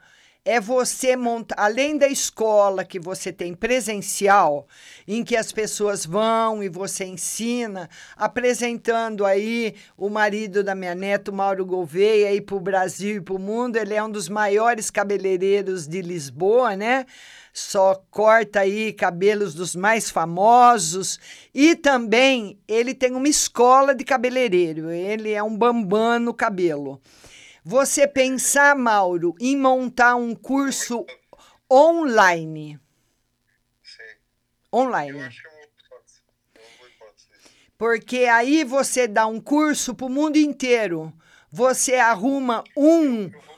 é 0.44 0.58
você 0.58 1.16
montar, 1.16 1.54
além 1.58 1.98
da 1.98 2.08
escola 2.08 2.84
que 2.84 2.98
você 2.98 3.30
tem 3.32 3.52
presencial, 3.52 4.66
em 5.06 5.22
que 5.22 5.36
as 5.36 5.52
pessoas 5.52 6.06
vão 6.06 6.62
e 6.62 6.68
você 6.68 7.04
ensina, 7.04 7.90
apresentando 8.16 9.26
aí 9.26 9.74
o 9.98 10.08
marido 10.08 10.64
da 10.64 10.74
minha 10.74 10.94
neta, 10.94 11.30
Mauro 11.30 11.66
Gouveia, 11.66 12.28
aí 12.28 12.40
para 12.40 12.56
o 12.56 12.60
Brasil 12.60 13.16
e 13.16 13.20
para 13.20 13.34
o 13.34 13.38
mundo. 13.38 13.76
Ele 13.76 13.94
é 13.94 14.02
um 14.02 14.10
dos 14.10 14.28
maiores 14.28 14.90
cabeleireiros 14.90 15.86
de 15.86 16.00
Lisboa, 16.00 16.74
né? 16.74 17.04
Só 17.52 18.02
corta 18.10 18.60
aí 18.60 18.92
cabelos 18.92 19.54
dos 19.54 19.76
mais 19.76 20.08
famosos. 20.08 21.20
E 21.52 21.74
também 21.74 22.58
ele 22.66 22.94
tem 22.94 23.12
uma 23.12 23.28
escola 23.28 23.94
de 23.94 24.04
cabeleireiro. 24.04 24.90
Ele 24.90 25.32
é 25.32 25.42
um 25.42 25.54
bambam 25.54 26.18
no 26.18 26.32
cabelo. 26.32 27.00
Você 27.64 28.06
pensar, 28.08 28.74
Mauro, 28.74 29.34
em 29.40 29.56
montar 29.56 30.14
um 30.14 30.34
curso 30.34 31.04
online. 31.70 32.80
Online. 34.72 35.30
Porque 37.76 38.24
aí 38.24 38.64
você 38.64 39.08
dá 39.08 39.26
um 39.26 39.40
curso 39.40 39.94
para 39.94 40.06
o 40.06 40.10
mundo 40.10 40.36
inteiro. 40.36 41.12
Você 41.50 41.94
arruma 41.94 42.62
um. 42.76 43.24
É, 43.26 43.49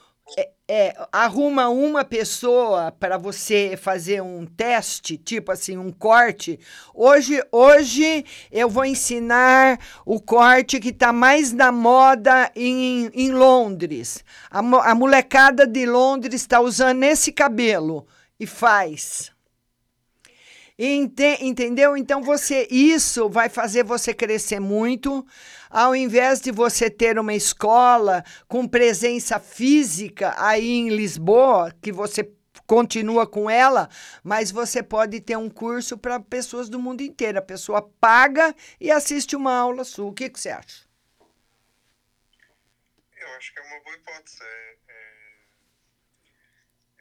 é, 0.69 0.95
arruma 1.11 1.69
uma 1.69 2.05
pessoa 2.05 2.93
para 2.93 3.19
você 3.19 3.77
fazer 3.77 4.23
um 4.23 4.47
teste, 4.47 5.17
tipo 5.17 5.51
assim, 5.51 5.77
um 5.77 5.91
corte. 5.91 6.59
Hoje, 6.95 7.43
hoje 7.51 8.25
eu 8.51 8.69
vou 8.69 8.85
ensinar 8.85 9.79
o 10.07 10.21
corte 10.21 10.79
que 10.79 10.91
está 10.91 11.13
mais 11.13 11.53
na 11.53 11.73
moda 11.73 12.51
em, 12.55 13.11
em 13.13 13.33
Londres. 13.33 14.25
A, 14.51 14.61
a 14.61 14.95
molecada 14.95 15.67
de 15.67 15.85
Londres 15.85 16.41
está 16.41 16.61
usando 16.61 17.03
esse 17.03 17.33
cabelo 17.33 18.07
e 18.39 18.47
faz. 18.47 19.32
Ente- 20.79 21.39
entendeu? 21.45 21.97
Então 21.97 22.23
você 22.23 22.67
isso 22.71 23.29
vai 23.29 23.49
fazer 23.49 23.85
você 23.85 24.13
crescer 24.15 24.59
muito, 24.61 25.25
ao 25.71 25.95
invés 25.95 26.41
de 26.41 26.51
você 26.51 26.91
ter 26.91 27.19
uma 27.19 27.35
escola 27.35 28.25
com 28.49 28.67
presença 28.67 29.39
física 29.39 30.35
aí 30.39 30.69
em 30.71 30.89
Lisboa, 30.89 31.73
que 31.81 31.93
você 31.93 32.31
continua 32.67 33.27
com 33.27 33.51
ela, 33.51 33.89
mas 34.25 34.51
você 34.51 34.83
pode 34.83 35.21
ter 35.21 35.37
um 35.37 35.51
curso 35.51 35.99
para 35.99 36.19
pessoas 36.19 36.69
do 36.71 36.79
mundo 36.79 37.03
inteiro. 37.03 37.39
A 37.39 37.43
pessoa 37.43 37.83
paga 38.01 38.55
e 38.81 38.91
assiste 38.91 39.37
uma 39.37 39.55
aula 39.55 39.85
sua. 39.85 40.07
O 40.07 40.13
que, 40.15 40.31
que 40.31 40.41
você 40.41 40.51
acha? 40.51 40.85
Eu 43.21 43.29
acho 43.37 43.53
que 43.53 43.61
é 43.61 43.63
uma 43.63 43.81
boa 43.85 43.95
hipótese. 43.97 44.39
É, 44.43 44.77
é, 44.89 45.03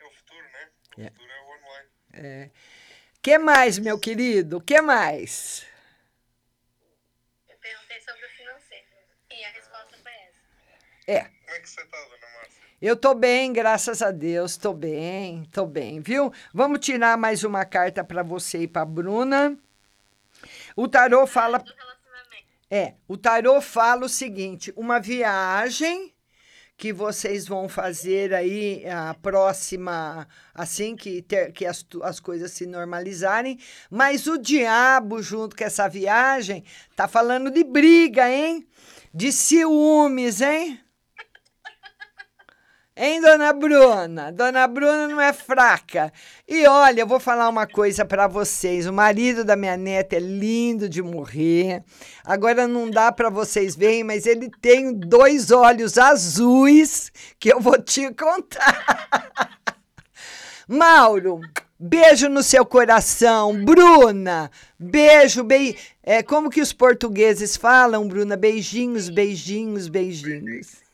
é 0.04 0.08
o 0.08 0.12
futuro, 0.12 0.44
né? 0.44 0.70
O 0.98 1.02
É. 1.02 1.10
futuro 1.10 1.32
é 1.32 1.42
o 1.42 1.46
online. 1.58 1.90
É. 2.14 2.50
Que 3.22 3.38
mais, 3.38 3.78
meu 3.78 4.00
querido? 4.00 4.60
Que 4.60 4.82
mais? 4.82 5.64
Eu 7.48 7.56
perguntei 7.60 8.00
sobre 8.02 8.26
o 8.26 8.30
financeiro. 8.30 8.86
E 9.30 9.44
a 9.44 9.50
resposta 9.52 9.96
foi 10.02 10.12
essa. 10.12 10.40
É. 11.08 11.20
Como 11.26 11.56
é 11.56 11.60
que 11.60 11.70
você 11.70 11.86
tá, 11.86 11.98
dona 11.98 12.34
Márcia? 12.38 12.64
Eu 12.82 12.96
tô 12.98 13.14
bem, 13.14 13.54
graças 13.54 14.02
a 14.02 14.10
Deus, 14.10 14.58
tô 14.58 14.74
bem, 14.74 15.46
tô 15.52 15.68
bem, 15.68 16.00
viu? 16.02 16.34
Vamos 16.52 16.80
tirar 16.80 17.16
mais 17.16 17.44
uma 17.44 17.64
carta 17.64 18.04
para 18.04 18.24
você 18.24 18.64
e 18.64 18.68
para 18.68 18.86
Bruna. 18.86 19.56
O 20.76 20.88
tarô 20.88 21.28
fala 21.28 21.64
É, 22.72 22.96
o 23.08 23.18
tarô 23.18 23.62
fala 23.62 24.06
o 24.06 24.10
seguinte, 24.10 24.74
uma 24.76 25.00
viagem 25.00 26.12
que 26.82 26.92
vocês 26.92 27.48
vão 27.48 27.70
fazer 27.70 28.34
aí 28.34 28.84
a 28.90 29.14
próxima, 29.14 30.28
assim 30.52 30.96
que, 30.96 31.22
ter, 31.22 31.52
que 31.52 31.64
as, 31.64 31.86
as 32.02 32.20
coisas 32.20 32.52
se 32.54 32.66
normalizarem, 32.66 33.60
mas 33.88 34.26
o 34.26 34.36
diabo, 34.36 35.22
junto 35.22 35.56
com 35.56 35.64
essa 35.64 35.88
viagem, 35.88 36.64
tá 36.96 37.08
falando 37.08 37.52
de 37.52 37.64
briga, 37.64 38.28
hein? 38.28 38.68
De 39.14 39.32
ciúmes, 39.32 40.42
hein? 40.42 40.80
Hein, 43.04 43.20
dona 43.20 43.52
Bruna? 43.52 44.32
Dona 44.32 44.68
Bruna 44.68 45.08
não 45.08 45.20
é 45.20 45.34
fraca. 45.34 46.14
E 46.48 46.68
olha, 46.68 47.02
eu 47.02 47.08
vou 47.08 47.20
falar 47.20 47.50
uma 47.50 47.66
coisa 47.66 48.06
para 48.06 48.28
vocês. 48.28 48.86
O 48.86 48.94
marido 48.94 49.44
da 49.44 49.56
minha 49.56 49.76
neta 49.76 50.18
é 50.18 50.20
lindo 50.20 50.88
de 50.88 51.02
morrer. 51.02 51.84
Agora 52.24 52.68
não 52.68 52.92
dá 52.92 53.12
para 53.12 53.32
vocês 53.32 53.76
verem, 53.76 54.04
mas 54.04 54.28
ele 54.28 54.52
tem 54.62 54.94
dois 54.94 55.50
olhos 55.50 55.98
azuis 55.98 57.12
que 57.40 57.52
eu 57.52 57.60
vou 57.60 57.82
te 57.82 58.14
contar. 58.14 58.86
Mauro, 60.70 61.42
beijo 61.80 62.30
no 62.30 62.44
seu 62.44 62.64
coração. 62.64 63.66
Bruna, 63.66 64.52
beijo, 64.78 65.44
bem. 65.44 65.76
É, 66.04 66.22
como 66.22 66.52
que 66.52 66.62
os 66.62 66.72
portugueses 66.72 67.58
falam, 67.58 68.08
Bruna? 68.08 68.38
Beijinhos, 68.38 69.10
beijinhos, 69.10 69.88
beijinhos. 69.88 70.91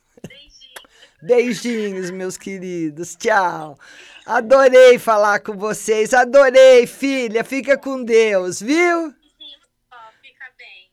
Beijinhos, 1.22 2.11
meus 2.11 2.38
queridos. 2.38 3.15
Tchau. 3.15 3.78
Adorei 4.26 4.99
falar 4.99 5.39
com 5.39 5.53
vocês. 5.53 6.13
Adorei, 6.13 6.86
filha. 6.86 7.43
Fica 7.43 7.78
com 7.78 8.03
Deus, 8.03 8.61
viu? 8.61 9.13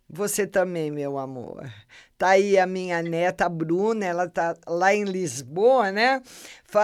Você 0.08 0.46
também, 0.46 0.90
meu 0.90 1.18
amor. 1.18 1.68
Tá 2.16 2.28
aí 2.28 2.56
a 2.56 2.66
minha 2.66 3.02
neta, 3.02 3.48
Bruna, 3.48 4.06
ela 4.06 4.28
tá 4.28 4.54
lá 4.68 4.94
em 4.94 5.02
Lisboa, 5.02 5.90
né? 5.90 6.22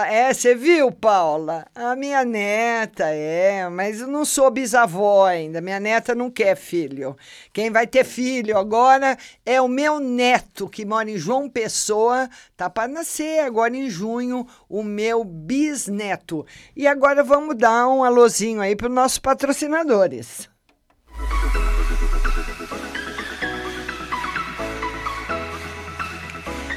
É, 0.09 0.33
você 0.33 0.55
viu, 0.55 0.91
Paula? 0.91 1.65
A 1.75 1.95
minha 1.95 2.23
neta, 2.23 3.05
é, 3.09 3.67
mas 3.69 4.01
eu 4.01 4.07
não 4.07 4.23
sou 4.25 4.49
bisavó 4.51 5.25
ainda. 5.25 5.61
Minha 5.61 5.79
neta 5.79 6.13
não 6.13 6.29
quer 6.29 6.55
filho. 6.55 7.15
Quem 7.53 7.69
vai 7.69 7.87
ter 7.87 8.03
filho 8.03 8.57
agora 8.57 9.17
é 9.45 9.61
o 9.61 9.67
meu 9.67 9.99
neto, 9.99 10.69
que 10.69 10.85
mora 10.85 11.09
em 11.09 11.17
João 11.17 11.49
Pessoa. 11.49 12.29
Tá 12.55 12.69
para 12.69 12.87
nascer 12.89 13.39
agora 13.39 13.75
em 13.75 13.89
junho, 13.89 14.45
o 14.69 14.83
meu 14.83 15.23
bisneto. 15.23 16.45
E 16.75 16.87
agora 16.87 17.23
vamos 17.23 17.57
dar 17.57 17.87
um 17.87 18.03
alôzinho 18.03 18.61
aí 18.61 18.75
para 18.75 18.87
os 18.87 18.93
nossos 18.93 19.19
patrocinadores. 19.19 20.49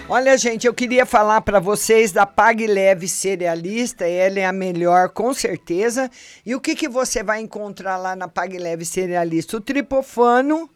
Olha, 0.07 0.37
gente, 0.37 0.67
eu 0.67 0.75
queria 0.75 1.07
falar 1.07 1.41
para 1.41 1.59
vocês 1.59 2.13
da 2.13 2.27
Pague 2.27 2.67
Leve 2.67 3.09
Cerealista. 3.09 4.07
Ela 4.07 4.41
é 4.41 4.45
a 4.45 4.53
melhor, 4.53 5.09
com 5.09 5.33
certeza. 5.33 6.11
E 6.45 6.55
o 6.55 6.61
que, 6.61 6.75
que 6.75 6.87
você 6.87 7.23
vai 7.23 7.41
encontrar 7.41 7.97
lá 7.97 8.15
na 8.15 8.29
Pague 8.29 8.59
Leve 8.59 8.85
Cerealista? 8.85 9.57
O 9.57 9.63
tripofano, 9.63 10.69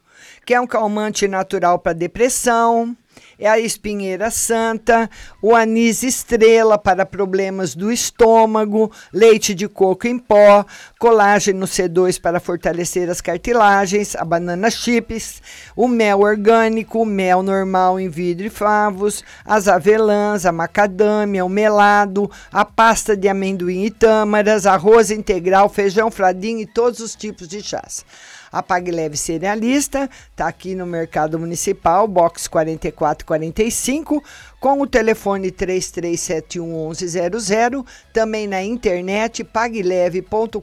que 0.46 0.54
é 0.54 0.60
um 0.60 0.66
calmante 0.66 1.28
natural 1.28 1.78
para 1.78 1.92
depressão. 1.92 2.96
É 3.40 3.48
a 3.48 3.56
espinheira 3.56 4.32
santa, 4.32 5.08
o 5.40 5.54
anis 5.54 6.02
estrela 6.02 6.76
para 6.76 7.06
problemas 7.06 7.72
do 7.72 7.92
estômago, 7.92 8.90
leite 9.12 9.54
de 9.54 9.68
coco 9.68 10.08
em 10.08 10.18
pó, 10.18 10.66
colágeno 10.98 11.64
C2 11.64 12.20
para 12.20 12.40
fortalecer 12.40 13.08
as 13.08 13.20
cartilagens, 13.20 14.16
a 14.16 14.24
banana 14.24 14.68
chips, 14.72 15.40
o 15.76 15.86
mel 15.86 16.18
orgânico, 16.18 17.00
o 17.00 17.06
mel 17.06 17.40
normal 17.40 18.00
em 18.00 18.08
vidro 18.08 18.46
e 18.46 18.50
favos, 18.50 19.22
as 19.44 19.68
avelãs, 19.68 20.44
a 20.44 20.50
macadâmia, 20.50 21.44
o 21.44 21.48
melado, 21.48 22.28
a 22.50 22.64
pasta 22.64 23.16
de 23.16 23.28
amendoim 23.28 23.84
e 23.84 23.90
tâmaras, 23.92 24.66
arroz 24.66 25.12
integral, 25.12 25.68
feijão 25.68 26.10
fradinho 26.10 26.58
e 26.58 26.66
todos 26.66 26.98
os 26.98 27.14
tipos 27.14 27.46
de 27.46 27.62
chás. 27.62 28.04
A 28.50 28.62
Pague 28.62 28.90
Leve 28.90 29.16
Cerealista 29.16 30.10
está 30.30 30.48
aqui 30.48 30.74
no 30.74 30.86
Mercado 30.86 31.38
Municipal, 31.38 32.08
box 32.08 32.48
4445, 32.48 34.24
com 34.60 34.80
o 34.80 34.86
telefone 34.86 35.52
33711100, 35.52 37.84
também 38.12 38.46
na 38.46 38.62
internet 38.62 39.42
pagleve.com.br 39.44 40.58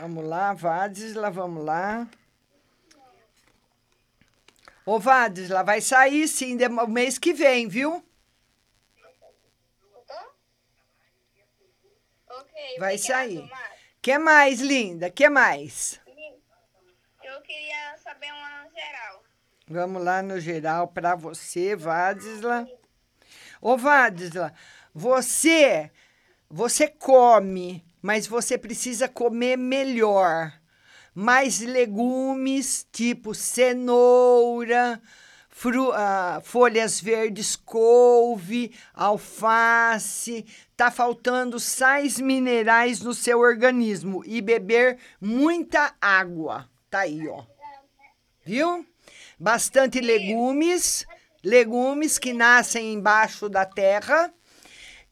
Vamos 0.00 0.24
lá, 0.24 0.54
Vadisla, 0.54 1.30
vamos 1.30 1.62
lá. 1.62 2.08
Ô, 4.86 4.98
Vadisla, 4.98 5.62
vai 5.62 5.82
sair 5.82 6.26
sim, 6.26 6.56
o 6.56 6.86
mês 6.86 7.18
que 7.18 7.34
vem, 7.34 7.68
viu? 7.68 8.02
Ok, 12.30 12.78
Vai 12.78 12.96
sair. 12.96 13.42
Márcia. 13.42 13.76
Que 14.00 14.16
mais, 14.16 14.60
linda? 14.60 15.10
Que 15.10 15.28
mais? 15.28 16.00
Eu 17.22 17.42
queria 17.42 17.94
saber 17.98 18.32
uma 18.32 18.64
no 18.64 18.70
geral. 18.70 19.22
Vamos 19.68 20.02
lá 20.02 20.22
no 20.22 20.40
geral 20.40 20.88
para 20.88 21.14
você, 21.14 21.76
Vadisla. 21.76 22.66
Ô, 23.60 23.76
Vadisla, 23.76 24.54
você, 24.94 25.90
você 26.48 26.88
come 26.88 27.84
mas 28.02 28.26
você 28.26 28.56
precisa 28.58 29.08
comer 29.08 29.56
melhor. 29.56 30.52
Mais 31.14 31.60
legumes, 31.60 32.86
tipo 32.92 33.34
cenoura, 33.34 35.00
fru- 35.48 35.92
ah, 35.92 36.40
folhas 36.44 37.00
verdes, 37.00 37.56
couve, 37.56 38.72
alface. 38.94 40.46
Tá 40.76 40.90
faltando 40.90 41.58
sais 41.58 42.18
minerais 42.18 43.00
no 43.00 43.12
seu 43.12 43.40
organismo 43.40 44.22
e 44.24 44.40
beber 44.40 44.98
muita 45.20 45.92
água. 46.00 46.68
Tá 46.88 47.00
aí, 47.00 47.26
ó. 47.28 47.42
Viu? 48.44 48.86
Bastante 49.38 50.00
legumes, 50.00 51.04
legumes 51.42 52.18
que 52.18 52.32
nascem 52.32 52.92
embaixo 52.94 53.48
da 53.48 53.64
terra. 53.64 54.32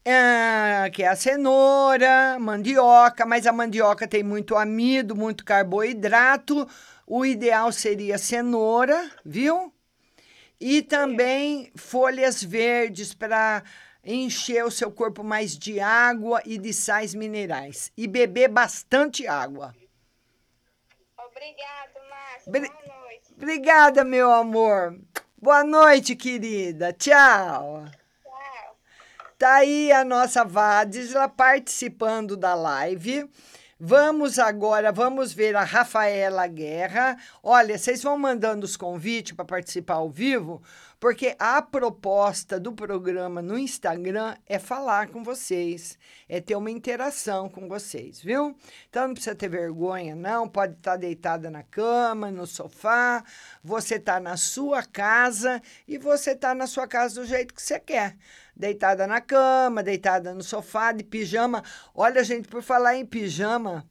Ah, 0.05 0.89
que 0.93 1.03
é 1.03 1.07
a 1.07 1.15
cenoura, 1.15 2.37
mandioca, 2.39 3.25
mas 3.25 3.45
a 3.45 3.51
mandioca 3.51 4.07
tem 4.07 4.23
muito 4.23 4.55
amido, 4.55 5.15
muito 5.15 5.43
carboidrato. 5.45 6.67
O 7.05 7.25
ideal 7.25 7.71
seria 7.71 8.17
cenoura, 8.17 9.09
viu? 9.25 9.73
E 10.59 10.81
também 10.81 11.71
folhas 11.75 12.43
verdes 12.43 13.13
para 13.13 13.63
encher 14.03 14.65
o 14.65 14.71
seu 14.71 14.91
corpo 14.91 15.23
mais 15.23 15.57
de 15.57 15.79
água 15.79 16.41
e 16.45 16.57
de 16.57 16.73
sais 16.73 17.13
minerais. 17.13 17.91
E 17.95 18.07
beber 18.07 18.49
bastante 18.49 19.25
água. 19.27 19.73
Obrigado, 21.17 22.09
Márcia. 22.09 22.51
Bri- 22.51 22.69
Boa 22.69 23.01
noite. 23.03 23.33
Obrigada, 23.37 24.03
meu 24.03 24.31
amor. 24.31 24.99
Boa 25.41 25.63
noite, 25.63 26.15
querida. 26.15 26.91
Tchau. 26.93 27.85
Tchau. 27.85 27.98
Tá 29.39 29.55
aí 29.55 29.89
a 29.89 30.03
nossa 30.03 30.43
Vadisla 30.43 31.29
participando 31.29 32.35
da 32.35 32.53
live. 32.55 33.25
Vamos 33.79 34.37
agora, 34.37 34.91
vamos 34.91 35.31
ver 35.31 35.55
a 35.55 35.63
Rafaela 35.63 36.45
Guerra. 36.45 37.17
Olha, 37.41 37.77
vocês 37.77 38.03
vão 38.03 38.17
mandando 38.17 38.65
os 38.65 38.75
convites 38.75 39.31
para 39.31 39.45
participar 39.45 39.93
ao 39.93 40.09
vivo, 40.09 40.61
porque 40.99 41.37
a 41.39 41.61
proposta 41.61 42.59
do 42.59 42.73
programa 42.73 43.41
no 43.41 43.57
Instagram 43.57 44.35
é 44.45 44.59
falar 44.59 45.07
com 45.07 45.23
vocês, 45.23 45.97
é 46.27 46.41
ter 46.41 46.57
uma 46.57 46.69
interação 46.69 47.47
com 47.47 47.69
vocês, 47.69 48.21
viu? 48.21 48.53
Então 48.89 49.07
não 49.07 49.13
precisa 49.13 49.33
ter 49.33 49.47
vergonha, 49.47 50.13
não. 50.17 50.49
Pode 50.49 50.73
estar 50.73 50.97
deitada 50.97 51.49
na 51.49 51.63
cama, 51.63 52.29
no 52.29 52.45
sofá. 52.45 53.23
Você 53.63 53.95
está 53.95 54.19
na 54.19 54.35
sua 54.35 54.83
casa 54.83 55.61
e 55.87 55.97
você 55.97 56.31
está 56.31 56.53
na 56.53 56.67
sua 56.67 56.85
casa 56.85 57.21
do 57.21 57.25
jeito 57.25 57.53
que 57.53 57.61
você 57.61 57.79
quer 57.79 58.17
deitada 58.59 59.07
na 59.07 59.21
cama, 59.21 59.81
deitada 59.81 60.33
no 60.33 60.43
sofá, 60.43 60.91
de 60.91 61.01
pijama. 61.01 61.63
Olha, 61.95 62.21
gente, 62.25 62.49
por 62.49 62.61
falar 62.61 62.97
em 62.97 63.05
pijama, 63.05 63.87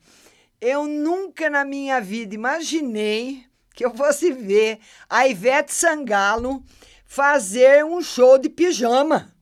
eu 0.60 0.84
nunca 0.84 1.48
na 1.48 1.64
minha 1.64 1.98
vida 2.02 2.34
imaginei 2.34 3.46
que 3.74 3.82
eu 3.82 3.94
fosse 3.96 4.30
ver 4.30 4.78
a 5.08 5.26
Ivete 5.26 5.72
Sangalo 5.72 6.62
fazer 7.06 7.82
um 7.82 8.02
show 8.02 8.36
de 8.36 8.50
pijama. 8.50 9.32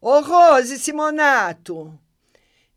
Ô, 0.00 0.20
Rose 0.20 0.76
Simonato, 0.80 1.96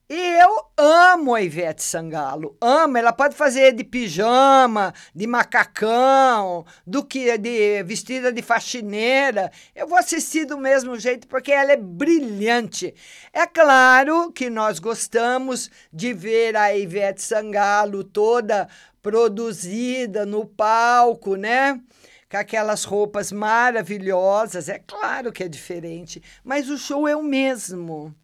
eu 0.07 0.65
amo 0.77 1.33
a 1.33 1.41
Ivete 1.41 1.81
Sangalo, 1.81 2.55
amo. 2.61 2.97
Ela 2.97 3.11
pode 3.11 3.35
fazer 3.35 3.73
de 3.73 3.83
pijama, 3.83 4.93
de 5.15 5.25
macacão, 5.25 6.63
do 6.85 7.03
que 7.03 7.37
de 7.39 7.81
vestida 7.83 8.31
de 8.31 8.41
faxineira. 8.43 9.51
Eu 9.75 9.87
vou 9.87 9.97
assistir 9.97 10.45
do 10.45 10.57
mesmo 10.59 10.99
jeito 10.99 11.27
porque 11.27 11.51
ela 11.51 11.71
é 11.71 11.77
brilhante. 11.77 12.93
É 13.33 13.47
claro 13.47 14.31
que 14.31 14.47
nós 14.49 14.77
gostamos 14.77 15.71
de 15.91 16.13
ver 16.13 16.55
a 16.55 16.75
Ivete 16.75 17.21
Sangalo 17.21 18.03
toda 18.03 18.69
produzida 19.01 20.25
no 20.25 20.45
palco, 20.45 21.35
né? 21.35 21.81
Com 22.29 22.37
aquelas 22.37 22.83
roupas 22.83 23.31
maravilhosas. 23.31 24.69
É 24.69 24.77
claro 24.79 25.31
que 25.31 25.43
é 25.43 25.47
diferente, 25.47 26.21
mas 26.43 26.69
o 26.69 26.77
show 26.77 27.07
é 27.07 27.15
o 27.15 27.23
mesmo. 27.23 28.15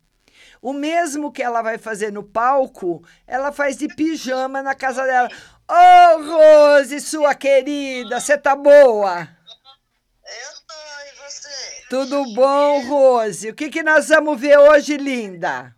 O 0.62 0.74
mesmo 0.74 1.32
que 1.32 1.42
ela 1.42 1.64
vai 1.64 1.80
fazer 1.80 2.12
no 2.12 2.22
palco, 2.22 3.04
ela 3.26 3.52
faz 3.52 3.78
de 3.78 3.88
pijama 3.88 4.62
na 4.62 4.76
casa 4.76 5.04
dela. 5.04 5.28
Ô, 5.68 5.74
oh, 5.74 6.78
Rose, 6.78 7.02
sua 7.02 7.34
querida, 7.34 8.20
você 8.20 8.38
tá 8.38 8.56
boa? 8.56 9.22
Eu 9.22 10.54
tô, 10.68 10.74
e 11.08 11.30
você? 11.30 11.86
Tudo 11.90 12.34
bom, 12.36 12.88
Rose? 12.88 13.50
O 13.50 13.56
que, 13.56 13.72
que 13.72 13.82
nós 13.82 14.10
vamos 14.10 14.40
ver 14.40 14.56
hoje, 14.60 14.98
linda? 14.98 15.76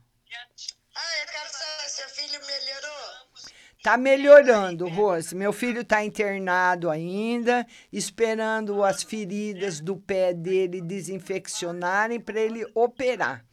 Ah, 0.96 1.20
eu 1.22 1.32
quero 1.32 1.50
saber, 1.50 1.90
seu 1.90 2.10
filho 2.10 2.42
melhorou? 2.46 2.94
Tá 3.82 3.96
melhorando, 3.96 4.90
Rose. 4.90 5.34
Meu 5.34 5.54
filho 5.54 5.86
tá 5.86 6.04
internado 6.04 6.90
ainda, 6.90 7.66
esperando 7.90 8.84
as 8.84 9.02
feridas 9.02 9.80
do 9.80 9.96
pé 9.96 10.34
dele 10.34 10.82
desinfeccionarem 10.82 12.20
para 12.20 12.42
ele 12.42 12.66
operar. 12.76 13.46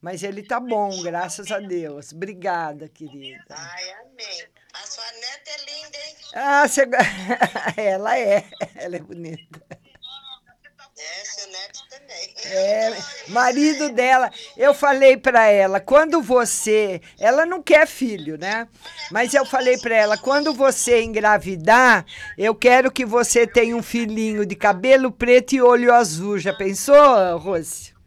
Mas 0.00 0.22
ele 0.22 0.42
tá 0.42 0.60
bom, 0.60 1.02
graças 1.02 1.50
a 1.50 1.58
Deus. 1.58 2.12
Obrigada, 2.12 2.88
querida. 2.88 3.44
Ai, 3.50 3.90
amém. 3.92 4.44
A 4.74 4.86
sua 4.86 5.04
neta 5.04 5.50
é 5.50 5.58
linda, 5.58 5.98
hein? 5.98 6.16
Ah, 6.34 6.68
você... 6.68 6.88
ela 7.76 8.18
é. 8.18 8.44
Ela 8.76 8.96
é 8.96 9.00
bonita. 9.00 9.60
É, 11.00 11.24
seu 11.24 11.46
neto 11.46 11.80
também. 11.88 12.34
É, 12.44 12.96
marido 13.28 13.90
dela, 13.90 14.32
eu 14.56 14.74
falei 14.74 15.16
para 15.16 15.46
ela, 15.46 15.78
quando 15.78 16.20
você, 16.20 17.00
ela 17.20 17.46
não 17.46 17.62
quer 17.62 17.86
filho, 17.86 18.36
né? 18.36 18.66
Mas 19.12 19.32
eu 19.32 19.46
falei 19.46 19.78
para 19.78 19.94
ela, 19.94 20.18
quando 20.18 20.52
você 20.52 21.02
engravidar, 21.02 22.04
eu 22.36 22.52
quero 22.52 22.90
que 22.90 23.04
você 23.04 23.46
tenha 23.46 23.76
um 23.76 23.82
filhinho 23.82 24.44
de 24.44 24.56
cabelo 24.56 25.12
preto 25.12 25.54
e 25.54 25.62
olho 25.62 25.94
azul. 25.94 26.36
Já 26.36 26.52
pensou, 26.52 27.38
Rose? 27.38 27.97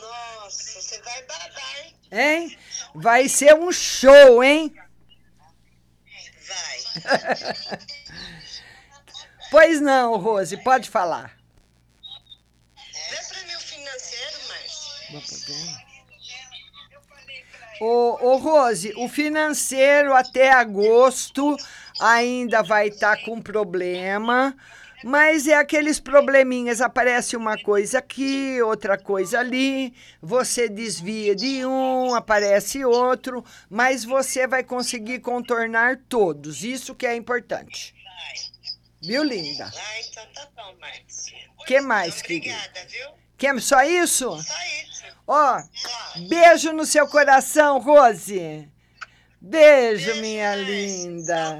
Nossa, 0.00 0.80
você 0.80 1.00
vai 1.02 1.22
babar, 1.22 1.84
hein? 1.84 1.94
Hein? 2.12 2.58
Vai 2.94 3.28
ser 3.28 3.54
um 3.54 3.72
show, 3.72 4.42
hein? 4.42 4.74
Vai. 6.46 6.78
Pois 9.52 9.82
não, 9.82 10.16
Rose, 10.16 10.56
pode 10.56 10.88
falar. 10.88 11.36
Vê 13.10 13.16
pra 13.28 13.42
mim 13.42 13.54
o 13.54 13.60
financeiro, 13.60 14.38
Márcio. 14.48 15.92
Ô, 17.78 18.16
ô, 18.28 18.36
Rose, 18.38 18.94
o 18.96 19.10
financeiro 19.10 20.14
até 20.14 20.50
agosto 20.50 21.54
ainda 22.00 22.62
vai 22.62 22.88
estar 22.88 23.22
com 23.24 23.42
problema, 23.42 24.56
mas 25.04 25.46
é 25.46 25.54
aqueles 25.54 25.98
probleminhas, 25.98 26.80
aparece 26.80 27.36
uma 27.36 27.56
coisa 27.56 27.98
aqui, 27.98 28.60
outra 28.62 28.96
coisa 28.96 29.40
ali, 29.40 29.94
você 30.20 30.68
desvia 30.68 31.34
de 31.34 31.64
um, 31.64 32.14
aparece 32.14 32.84
outro, 32.84 33.44
mas 33.68 34.04
você 34.04 34.46
vai 34.46 34.62
conseguir 34.62 35.20
contornar 35.20 35.98
todos, 36.08 36.62
isso 36.62 36.94
que 36.94 37.06
é 37.06 37.14
importante. 37.14 37.94
Viu, 39.02 39.24
linda? 39.24 39.70
Ah, 39.74 40.00
então 40.00 40.24
tá 40.32 40.48
bom, 40.56 40.76
que 41.66 41.80
mais, 41.80 42.22
querida? 42.22 42.54
Obrigada, 42.54 42.86
viu? 42.88 43.08
Quer 43.36 43.60
só 43.60 43.82
isso? 43.82 44.30
Só 44.30 44.38
isso. 44.38 45.04
Ó, 45.26 45.62
beijo 46.28 46.72
no 46.72 46.84
seu 46.84 47.08
coração, 47.08 47.78
Rose. 47.78 48.68
Beijo, 49.44 50.20
minha 50.20 50.54
linda. 50.54 51.58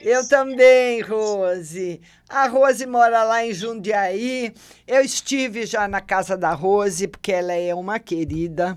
Eu 0.00 0.26
também, 0.28 1.00
Rose. 1.00 2.00
A 2.28 2.48
Rose 2.48 2.84
mora 2.86 3.22
lá 3.22 3.46
em 3.46 3.52
Jundiaí. 3.54 4.52
Eu 4.84 5.00
estive 5.02 5.64
já 5.64 5.86
na 5.86 6.00
casa 6.00 6.36
da 6.36 6.52
Rose, 6.52 7.06
porque 7.06 7.30
ela 7.30 7.52
é 7.52 7.72
uma 7.72 8.00
querida. 8.00 8.76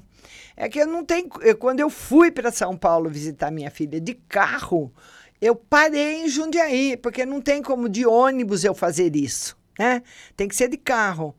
É 0.55 0.69
que 0.69 0.79
eu 0.79 0.85
não 0.85 1.03
tenho. 1.03 1.27
eu- 1.41 1.57
Quando 1.57 1.79
eu 1.79 1.89
fui 1.89 2.29
para 2.29 2.51
São 2.51 2.77
Paulo 2.77 3.09
visitar 3.09 3.49
minha 3.49 3.71
filha 3.71 3.99
de 3.99 4.13
carro, 4.13 4.93
eu 5.41 5.55
parei 5.55 6.23
em 6.23 6.29
Jundiaí, 6.29 6.95
porque 6.95 7.25
não 7.25 7.41
tem 7.41 7.59
como 7.59 7.89
de 7.89 8.05
ônibus 8.05 8.63
eu 8.63 8.75
fazer 8.75 9.15
isso, 9.15 9.57
né? 9.79 10.03
Tem 10.37 10.47
que 10.47 10.55
ser 10.55 10.67
de 10.67 10.77
carro. 10.77 11.33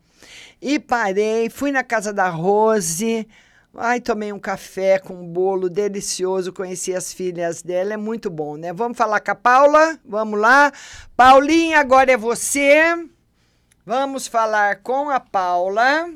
E 0.61 0.79
parei, 0.79 1.49
fui 1.49 1.71
na 1.71 1.81
casa 1.83 2.11
da 2.11 2.27
Rose. 2.27 3.25
Ai, 3.77 3.99
tomei 3.99 4.31
um 4.31 4.39
café 4.39 4.99
com 4.99 5.13
um 5.15 5.27
bolo 5.27 5.69
delicioso, 5.69 6.53
conheci 6.53 6.95
as 6.95 7.11
filhas 7.11 7.61
dela, 7.61 7.93
é 7.93 7.97
muito 7.97 8.29
bom, 8.29 8.55
né? 8.55 8.71
Vamos 8.71 8.97
falar 8.97 9.19
com 9.19 9.31
a 9.31 9.35
Paula? 9.35 9.99
Vamos 10.05 10.39
lá. 10.39 10.71
Paulinha, 11.17 11.79
agora 11.79 12.09
é 12.09 12.15
você. 12.15 12.81
Vamos 13.85 14.27
falar 14.27 14.77
com 14.77 15.09
a 15.09 15.19
Paula. 15.19 16.09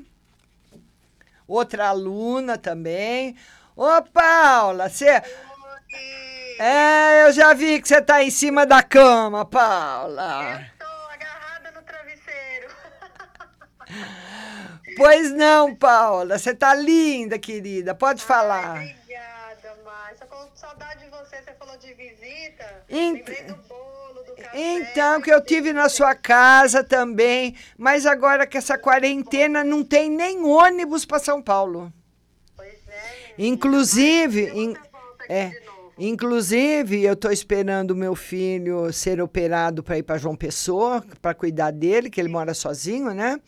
Outra 1.45 1.89
aluna 1.89 2.57
também. 2.57 3.35
Ô, 3.75 4.01
Paula, 4.03 4.87
você. 4.87 5.21
É, 6.59 7.23
eu 7.25 7.33
já 7.33 7.53
vi 7.53 7.81
que 7.81 7.89
você 7.89 8.01
tá 8.01 8.23
em 8.23 8.29
cima 8.29 8.65
da 8.65 8.81
cama, 8.81 9.43
Paula. 9.43 10.65
Pois 14.95 15.31
não, 15.31 15.75
Paula. 15.75 16.37
Você 16.37 16.53
tá 16.53 16.73
linda, 16.75 17.37
querida. 17.39 17.93
Pode 17.95 18.23
falar. 18.23 18.75
Obrigada, 18.81 19.77
Márcia. 19.85 20.25
Com 20.27 20.47
saudade 20.55 21.03
de 21.05 21.09
você, 21.09 21.41
você 21.41 21.53
falou 21.57 21.77
de 21.77 21.93
visita. 21.93 22.83
Ent- 22.89 23.17
Lembrei 23.27 23.43
do 23.43 23.55
bolo, 23.67 24.23
do 24.25 24.35
café. 24.35 24.49
Então, 24.57 25.21
que 25.21 25.31
eu 25.31 25.41
tive 25.43 25.71
na 25.73 25.89
sua 25.89 26.15
casa 26.15 26.83
também, 26.83 27.55
mas 27.77 28.05
agora 28.05 28.45
que 28.47 28.57
essa 28.57 28.77
quarentena 28.77 29.63
não 29.63 29.83
tem 29.83 30.09
nem 30.09 30.43
ônibus 30.43 31.05
para 31.05 31.19
São 31.19 31.41
Paulo. 31.41 31.91
Inclusive, 33.37 34.51
in- 34.53 34.75
é, 35.29 35.51
inclusive 35.97 37.03
eu 37.03 37.13
estou 37.13 37.31
esperando 37.31 37.91
o 37.91 37.95
meu 37.95 38.15
filho 38.15 38.91
ser 38.91 39.21
operado 39.21 39.81
para 39.81 39.97
ir 39.97 40.03
para 40.03 40.17
João 40.17 40.35
Pessoa, 40.35 41.03
para 41.21 41.33
cuidar 41.33 41.71
dele, 41.71 42.09
que 42.09 42.19
ele 42.19 42.27
mora 42.29 42.53
sozinho, 42.53 43.13
né? 43.13 43.39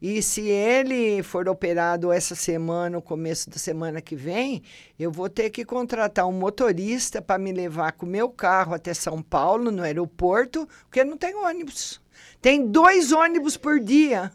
E 0.00 0.22
se 0.22 0.42
ele 0.48 1.22
for 1.22 1.48
operado 1.48 2.12
essa 2.12 2.34
semana, 2.34 2.90
no 2.96 3.02
começo 3.02 3.48
da 3.50 3.56
semana 3.58 4.00
que 4.00 4.14
vem, 4.14 4.62
eu 4.98 5.10
vou 5.10 5.28
ter 5.28 5.50
que 5.50 5.64
contratar 5.64 6.26
um 6.26 6.32
motorista 6.32 7.20
para 7.22 7.38
me 7.38 7.52
levar 7.52 7.92
com 7.92 8.06
o 8.06 8.08
meu 8.08 8.28
carro 8.28 8.74
até 8.74 8.92
São 8.94 9.22
Paulo, 9.22 9.70
no 9.70 9.82
aeroporto, 9.82 10.66
porque 10.84 11.02
não 11.04 11.16
tem 11.16 11.34
ônibus. 11.34 12.00
Tem 12.40 12.66
dois 12.66 13.12
ônibus 13.12 13.56
por 13.56 13.80
dia. 13.80 14.30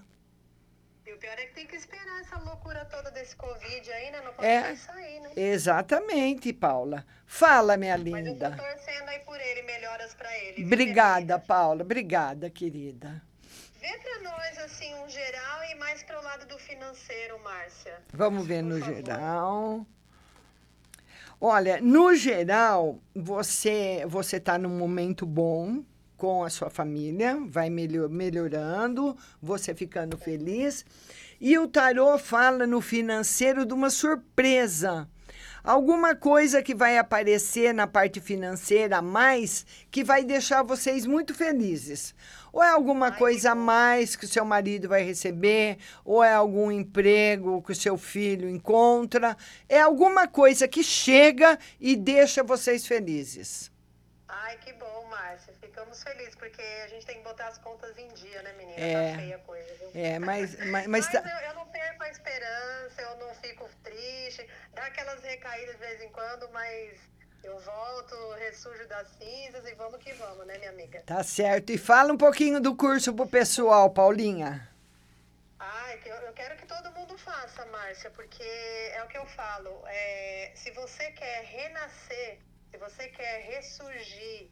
E 1.05 1.13
o 1.13 1.17
pior 1.17 1.33
é 1.37 1.45
que 1.45 1.53
tem 1.53 1.67
que 1.67 1.75
esperar 1.75 2.21
essa 2.21 2.37
loucura 2.39 2.85
toda 2.85 3.11
desse 3.11 3.35
Covid 3.35 3.91
aí, 3.91 4.11
né? 4.11 4.21
Não 4.23 4.33
pode 4.33 4.47
É, 4.47 4.75
sair, 4.75 5.19
né? 5.21 5.31
exatamente, 5.35 6.51
Paula. 6.53 7.05
Fala, 7.25 7.77
minha 7.77 7.97
Mas 7.97 8.07
eu 8.07 8.11
tô 8.13 8.19
linda. 8.19 8.51
torcendo 8.51 9.09
aí 9.09 9.19
por 9.19 9.39
ele, 9.39 9.61
melhoras 9.63 10.13
pra 10.13 10.29
ele. 10.39 10.57
viu, 10.57 10.65
Obrigada, 10.65 11.39
Paula. 11.39 11.81
Obrigada, 11.83 12.49
querida. 12.49 13.21
Vê 13.81 13.97
pra 13.97 14.29
nós, 14.29 14.57
assim, 14.59 14.93
um 15.03 15.09
geral 15.09 15.63
e 15.71 15.75
mais 15.75 16.03
pro 16.03 16.21
lado 16.21 16.45
do 16.45 16.59
financeiro, 16.59 17.39
Márcia. 17.43 17.99
Vamos 18.13 18.45
ver 18.45 18.61
no 18.61 18.79
geral. 18.79 19.83
Olha, 21.39 21.81
no 21.81 22.13
geral, 22.13 22.99
você 23.15 24.05
você 24.07 24.37
está 24.37 24.59
num 24.59 24.77
momento 24.77 25.25
bom 25.25 25.83
com 26.15 26.43
a 26.43 26.49
sua 26.51 26.69
família, 26.69 27.39
vai 27.47 27.71
melhor, 27.71 28.07
melhorando, 28.07 29.17
você 29.41 29.73
ficando 29.73 30.15
feliz. 30.15 30.85
E 31.39 31.57
o 31.57 31.67
tarô 31.67 32.19
fala 32.19 32.67
no 32.67 32.81
financeiro 32.81 33.65
de 33.65 33.73
uma 33.73 33.89
surpresa. 33.89 35.09
Alguma 35.63 36.15
coisa 36.15 36.63
que 36.63 36.73
vai 36.73 36.97
aparecer 36.97 37.71
na 37.73 37.85
parte 37.85 38.19
financeira 38.19 38.97
a 38.97 39.01
mais 39.01 39.65
que 39.91 40.03
vai 40.03 40.23
deixar 40.23 40.63
vocês 40.63 41.05
muito 41.05 41.35
felizes. 41.35 42.15
Ou 42.51 42.63
é 42.63 42.69
alguma 42.69 43.11
coisa 43.11 43.51
a 43.51 43.55
mais 43.55 44.15
que 44.15 44.25
o 44.25 44.27
seu 44.27 44.43
marido 44.43 44.89
vai 44.89 45.03
receber, 45.03 45.77
ou 46.03 46.23
é 46.23 46.33
algum 46.33 46.71
emprego 46.71 47.61
que 47.61 47.71
o 47.71 47.75
seu 47.75 47.97
filho 47.97 48.49
encontra. 48.49 49.37
É 49.69 49.79
alguma 49.79 50.27
coisa 50.27 50.67
que 50.67 50.83
chega 50.83 51.57
e 51.79 51.95
deixa 51.95 52.43
vocês 52.43 52.85
felizes. 52.85 53.70
Ai, 54.33 54.57
que 54.59 54.71
bom, 54.73 55.05
Márcia. 55.09 55.53
Ficamos 55.59 56.01
felizes, 56.01 56.35
porque 56.35 56.61
a 56.61 56.87
gente 56.87 57.05
tem 57.05 57.17
que 57.17 57.23
botar 57.23 57.47
as 57.49 57.57
contas 57.57 57.97
em 57.97 58.07
dia, 58.13 58.41
né, 58.43 58.53
menina? 58.53 58.79
É. 58.79 59.11
Tá 59.11 59.17
feia 59.19 59.35
a 59.35 59.39
coisa, 59.39 59.73
viu? 59.75 59.91
É, 59.93 60.19
mas, 60.19 60.55
mas, 60.57 60.69
mas 60.69 60.87
Mas 60.87 61.07
tá- 61.11 61.19
eu, 61.19 61.49
eu 61.49 61.55
não 61.55 61.67
perco 61.67 62.03
a 62.03 62.09
esperança, 62.09 63.01
eu 63.01 63.17
não 63.17 63.33
fico 63.35 63.69
triste. 63.83 64.47
Dá 64.73 64.85
aquelas 64.85 65.21
recaídas 65.21 65.75
de 65.75 65.81
vez 65.81 66.01
em 66.01 66.09
quando, 66.09 66.49
mas 66.51 66.97
eu 67.43 67.59
volto, 67.59 68.15
ressurjo 68.39 68.87
das 68.87 69.07
cinzas 69.17 69.67
e 69.67 69.73
vamos 69.75 69.99
que 70.01 70.13
vamos, 70.13 70.45
né, 70.47 70.57
minha 70.59 70.69
amiga? 70.69 71.01
tá 71.05 71.21
certo. 71.23 71.71
E 71.71 71.77
fala 71.77 72.13
um 72.13 72.17
pouquinho 72.17 72.61
do 72.61 72.73
curso 72.75 73.13
pro 73.13 73.27
pessoal, 73.27 73.89
Paulinha. 73.89 74.65
Ai, 75.59 75.97
que 75.97 76.07
eu, 76.09 76.15
eu 76.15 76.33
quero 76.33 76.55
que 76.55 76.65
todo 76.65 76.89
mundo 76.93 77.17
faça, 77.17 77.65
Márcia, 77.65 78.09
porque 78.11 78.43
é 78.43 79.03
o 79.03 79.07
que 79.07 79.17
eu 79.17 79.25
falo. 79.25 79.83
é, 79.87 80.51
se 80.55 80.71
você 80.71 81.11
quer 81.11 81.43
renascer, 81.43 82.39
se 82.71 82.77
você 82.77 83.09
quer 83.09 83.41
ressurgir, 83.51 84.49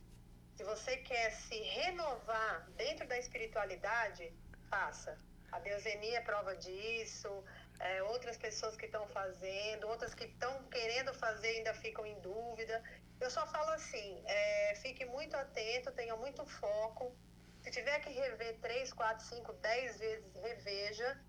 se 0.55 0.63
você 0.65 0.97
quer 0.97 1.31
se 1.31 1.57
renovar 1.77 2.69
dentro 2.75 3.07
da 3.07 3.17
espiritualidade, 3.17 4.33
faça. 4.69 5.17
A 5.53 5.59
Deusenia 5.59 6.17
é 6.17 6.21
prova 6.21 6.53
disso, 6.57 7.43
é, 7.79 8.03
outras 8.03 8.37
pessoas 8.37 8.75
que 8.75 8.85
estão 8.85 9.07
fazendo, 9.07 9.87
outras 9.87 10.13
que 10.13 10.25
estão 10.25 10.63
querendo 10.65 11.13
fazer 11.13 11.47
ainda 11.47 11.73
ficam 11.75 12.05
em 12.05 12.19
dúvida. 12.19 12.83
Eu 13.21 13.31
só 13.31 13.47
falo 13.47 13.71
assim, 13.71 14.21
é, 14.27 14.75
fique 14.75 15.05
muito 15.05 15.35
atento, 15.35 15.91
tenha 15.93 16.15
muito 16.17 16.45
foco. 16.45 17.15
Se 17.61 17.71
tiver 17.71 17.99
que 17.99 18.09
rever 18.09 18.59
três, 18.59 18.91
quatro, 18.91 19.25
cinco, 19.25 19.53
dez 19.53 19.97
vezes, 19.97 20.35
reveja. 20.35 21.19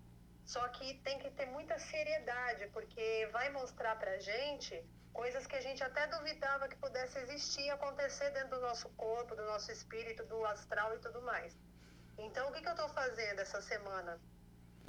Só 0.45 0.67
que 0.69 0.95
tem 0.99 1.17
que 1.19 1.31
ter 1.31 1.45
muita 1.45 1.79
seriedade, 1.79 2.67
porque 2.73 3.29
vai 3.31 3.49
mostrar 3.49 3.95
pra 3.97 4.19
gente 4.19 4.83
coisas 5.13 5.45
que 5.45 5.55
a 5.55 5.61
gente 5.61 5.83
até 5.83 6.07
duvidava 6.07 6.67
que 6.67 6.75
pudesse 6.77 7.19
existir 7.19 7.69
acontecer 7.69 8.29
dentro 8.31 8.57
do 8.57 8.61
nosso 8.61 8.89
corpo, 8.89 9.35
do 9.35 9.45
nosso 9.45 9.71
espírito, 9.71 10.23
do 10.25 10.45
astral 10.45 10.95
e 10.95 10.99
tudo 10.99 11.21
mais. 11.21 11.57
Então, 12.17 12.49
o 12.49 12.51
que, 12.53 12.61
que 12.61 12.67
eu 12.67 12.73
estou 12.73 12.89
fazendo 12.89 13.39
essa 13.39 13.61
semana? 13.61 14.19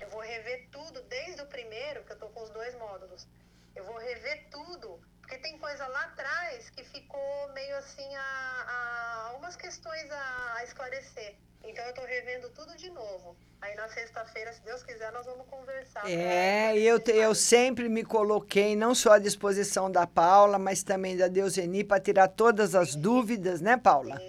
Eu 0.01 0.09
vou 0.09 0.21
rever 0.21 0.69
tudo, 0.71 1.03
desde 1.03 1.43
o 1.43 1.47
primeiro, 1.47 2.05
que 2.05 2.13
eu 2.13 2.15
estou 2.15 2.31
com 2.31 2.43
os 2.43 2.51
dois 2.51 2.75
módulos. 2.75 3.27
Eu 3.75 3.85
vou 3.85 3.99
rever 3.99 4.49
tudo, 4.51 5.01
porque 5.21 5.39
tem 5.39 5.59
coisa 5.59 5.87
lá 5.87 6.05
atrás 6.05 6.69
que 6.71 6.85
ficou 6.85 7.53
meio 7.53 7.77
assim, 7.77 8.15
a, 8.17 8.23
a 8.23 9.29
algumas 9.29 9.57
questões 9.57 10.11
a, 10.11 10.55
a 10.57 10.65
esclarecer. 10.65 11.37
Então, 11.65 11.85
eu 11.85 11.91
estou 11.91 12.05
revendo 12.05 12.51
tudo 12.51 12.77
de 12.77 12.91
novo. 12.91 13.37
Aí, 13.61 13.75
na 13.77 13.89
sexta-feira, 13.89 14.53
se 14.53 14.61
Deus 14.63 14.83
quiser, 14.83 15.13
nós 15.13 15.25
vamos 15.25 15.47
conversar. 15.49 16.09
É, 16.11 16.77
e 16.77 16.85
eu, 16.87 16.99
te- 16.99 17.13
eu 17.13 17.35
sempre 17.35 17.89
me 17.89 18.05
coloquei 18.05 18.75
não 18.75 18.95
só 18.95 19.13
à 19.13 19.19
disposição 19.19 19.91
da 19.91 20.07
Paula, 20.07 20.59
mas 20.59 20.83
também 20.83 21.17
da 21.17 21.29
Deuseni 21.29 21.85
para 21.85 22.01
tirar 22.01 22.29
todas 22.29 22.75
as 22.75 22.95
dúvidas, 22.97 23.61
né, 23.61 23.77
Paula? 23.77 24.21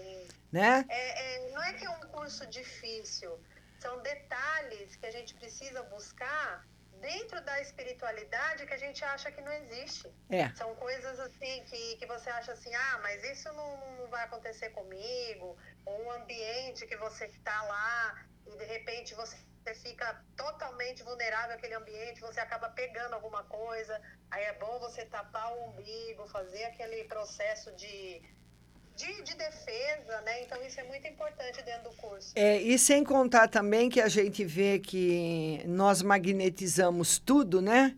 Né? 0.52 0.86
É, 0.88 1.48
é, 1.48 1.52
não 1.52 1.64
é 1.64 1.74
que 1.74 1.84
é 1.84 1.90
um 1.90 2.02
curso 2.12 2.46
difícil, 2.46 3.32
são 3.80 4.00
detalhes 4.04 4.96
que 4.96 5.06
a 5.08 5.12
gente 5.12 5.34
precisa 5.34 5.82
buscar 5.84 6.64
dentro 7.04 7.40
da 7.44 7.60
espiritualidade 7.60 8.66
que 8.66 8.74
a 8.74 8.78
gente 8.86 9.04
acha 9.04 9.30
que 9.30 9.42
não 9.42 9.52
existe. 9.52 10.08
É. 10.30 10.50
São 10.56 10.74
coisas 10.76 11.20
assim 11.20 11.64
que, 11.66 11.98
que 11.98 12.06
você 12.06 12.30
acha 12.30 12.54
assim, 12.54 12.74
ah, 12.74 13.00
mas 13.04 13.22
isso 13.26 13.52
não, 13.52 13.98
não 13.98 14.08
vai 14.08 14.24
acontecer 14.24 14.70
comigo, 14.70 15.58
ou 15.86 16.06
um 16.06 16.12
ambiente 16.12 16.88
que 16.88 16.96
você 16.96 17.26
está 17.26 17.62
lá 17.64 18.26
e 18.48 18.56
de 18.56 18.66
repente 18.66 19.14
você 19.14 19.38
fica 19.84 20.24
totalmente 20.38 21.04
vulnerável 21.04 21.56
àquele 21.56 21.76
ambiente, 21.76 22.22
você 22.22 22.40
acaba 22.40 22.70
pegando 22.70 23.14
alguma 23.16 23.44
coisa, 23.44 24.02
aí 24.32 24.44
é 24.46 24.54
bom 24.54 24.80
você 24.80 25.06
tapar 25.06 25.54
o 25.54 25.70
umbigo, 25.70 26.28
fazer 26.28 26.64
aquele 26.66 27.04
processo 27.06 27.74
de, 27.76 28.22
de, 28.96 29.22
de 29.24 29.36
defesa, 29.36 30.22
né? 30.26 30.44
Então 30.44 30.58
isso 30.66 30.80
é 30.80 30.84
muito 30.84 31.08
importante 31.08 31.62
dentro 31.64 31.90
do 31.90 31.96
curso. 31.98 32.32
É, 32.36 32.62
e 32.62 32.78
sem 32.78 33.04
contar 33.04 33.48
também 33.48 33.90
que 33.90 34.00
a 34.00 34.08
gente 34.08 34.44
vê 34.46 34.80
que 34.80 35.62
nós 35.66 36.02
magnetizamos 36.02 37.18
tudo, 37.20 37.62
né? 37.62 37.96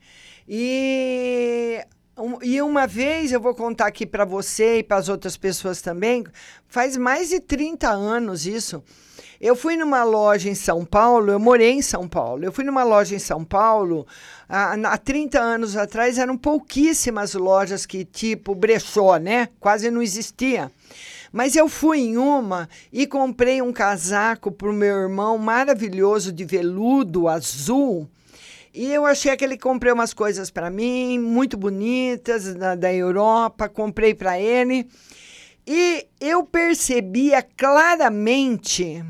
E, 0.48 1.84
um- 2.18 2.42
e 2.42 2.62
uma 2.62 2.88
vez 2.88 3.32
eu 3.32 3.42
vou 3.42 3.54
contar 3.54 3.88
aqui 3.88 4.06
para 4.06 4.24
você 4.26 4.80
e 4.80 4.84
para 4.84 4.98
as 4.98 5.10
outras 5.10 5.36
pessoas 5.36 5.82
também, 5.82 6.24
faz 6.68 6.96
mais 6.98 7.30
de 7.30 7.40
30 7.40 7.90
anos 7.90 8.46
isso. 8.46 8.84
Eu 9.46 9.56
fui 9.56 9.78
numa 9.78 10.04
loja 10.04 10.50
em 10.50 10.56
São 10.56 10.84
Paulo, 10.84 11.32
eu 11.32 11.40
morei 11.40 11.74
em 11.74 11.82
São 11.84 12.08
Paulo. 12.08 12.44
Eu 12.44 12.52
fui 12.52 12.64
numa 12.64 12.84
loja 12.84 13.14
em 13.14 13.20
São 13.20 13.44
Paulo, 13.46 14.08
há, 14.50 14.74
há 14.74 14.98
30 14.98 15.40
anos 15.40 15.78
atrás 15.78 16.18
eram 16.18 16.36
pouquíssimas 16.36 17.36
lojas 17.36 17.86
que, 17.86 18.04
tipo, 18.04 18.56
brechó, 18.56 19.18
né? 19.18 19.50
Quase 19.60 19.92
não 19.92 20.02
existia. 20.02 20.72
Mas 21.32 21.56
eu 21.56 21.70
fui 21.70 22.00
em 22.00 22.18
uma 22.18 22.68
e 22.92 23.06
comprei 23.06 23.62
um 23.62 23.72
casaco 23.72 24.52
para 24.52 24.68
o 24.68 24.74
meu 24.74 24.96
irmão 25.02 25.38
maravilhoso 25.38 26.32
de 26.32 26.44
veludo 26.44 27.28
azul. 27.28 28.10
E 28.74 28.92
eu 28.92 29.06
achei 29.06 29.38
que 29.38 29.46
ele 29.46 29.60
comprei 29.60 29.94
umas 29.94 30.12
coisas 30.12 30.50
para 30.50 30.72
mim, 30.72 31.20
muito 31.20 31.56
bonitas, 31.56 32.52
da, 32.56 32.74
da 32.74 32.92
Europa, 32.92 33.70
comprei 33.70 34.16
para 34.16 34.40
ele. 34.40 34.90
E 35.68 36.08
eu 36.20 36.44
percebia 36.44 37.44
claramente 37.44 39.06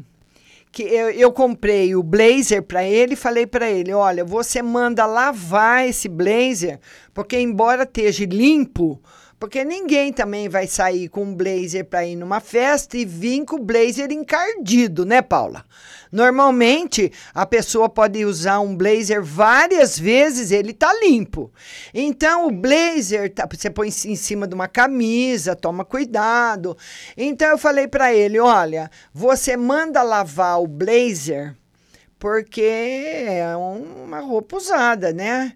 que 0.76 0.84
eu, 0.84 1.10
eu 1.12 1.32
comprei 1.32 1.96
o 1.96 2.04
blazer 2.04 2.62
para 2.62 2.84
ele 2.84 3.14
e 3.14 3.16
falei 3.16 3.48
para 3.48 3.72
ele: 3.72 3.94
olha, 3.94 4.26
você 4.26 4.62
manda 4.62 5.06
lavar 5.06 5.88
esse 5.88 6.10
blazer, 6.10 6.82
porque 7.14 7.40
embora 7.40 7.84
esteja 7.84 8.26
limpo, 8.26 9.02
porque 9.40 9.64
ninguém 9.64 10.14
também 10.14 10.48
vai 10.48 10.66
sair 10.68 11.10
com 11.10 11.24
um 11.24 11.36
blazer 11.36 11.86
para 11.86 12.06
ir 12.06 12.16
numa 12.16 12.40
festa 12.40 12.98
e 12.98 13.06
vir 13.06 13.44
com 13.46 13.58
o 13.58 13.64
blazer 13.64 14.12
encardido, 14.12 15.06
né, 15.06 15.22
Paula? 15.22 15.66
Normalmente 16.12 17.12
a 17.34 17.46
pessoa 17.46 17.90
pode 17.90 18.24
usar 18.24 18.60
um 18.62 18.76
blazer 18.76 19.22
várias 19.22 20.00
vezes, 20.00 20.52
ele 20.52 20.72
tá 20.74 20.94
limpo. 21.02 21.52
Então 21.94 22.48
o 22.48 22.52
blazer 22.52 23.34
tá- 23.34 23.48
você 23.52 23.70
põe 23.70 23.90
em 23.90 24.16
cima 24.16 24.48
de 24.48 24.56
uma 24.56 24.68
camisa, 24.68 25.56
toma 25.56 25.84
cuidado. 25.84 26.78
Então 27.18 27.50
eu 27.50 27.58
falei 27.58 27.88
para 27.88 28.14
ele, 28.14 28.40
olha, 28.40 28.90
você 29.14 29.58
manda 29.58 30.02
lavar 30.02 30.62
o 30.62 30.68
blazer 30.68 31.56
porque 32.18 32.62
é 32.62 33.56
um- 33.58 34.06
uma 34.06 34.20
roupa 34.22 34.56
usada, 34.56 35.12
né? 35.12 35.54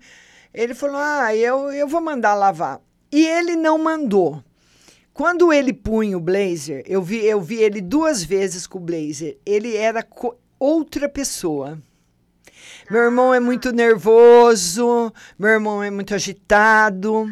Ele 0.53 0.73
falou, 0.73 0.97
ah, 0.99 1.33
eu, 1.33 1.71
eu 1.71 1.87
vou 1.87 2.01
mandar 2.01 2.33
lavar. 2.33 2.81
E 3.11 3.25
ele 3.25 3.55
não 3.55 3.77
mandou. 3.77 4.43
Quando 5.13 5.51
ele 5.51 5.73
punha 5.73 6.17
o 6.17 6.21
blazer, 6.21 6.83
eu 6.87 7.01
vi, 7.01 7.25
eu 7.25 7.41
vi 7.41 7.61
ele 7.61 7.81
duas 7.81 8.23
vezes 8.23 8.65
com 8.65 8.77
o 8.77 8.81
blazer. 8.81 9.37
Ele 9.45 9.75
era 9.75 10.05
outra 10.57 11.09
pessoa. 11.09 11.77
Meu 12.89 13.03
irmão 13.03 13.33
é 13.33 13.39
muito 13.39 13.71
nervoso, 13.71 15.11
meu 15.37 15.49
irmão 15.49 15.83
é 15.83 15.91
muito 15.91 16.15
agitado. 16.15 17.27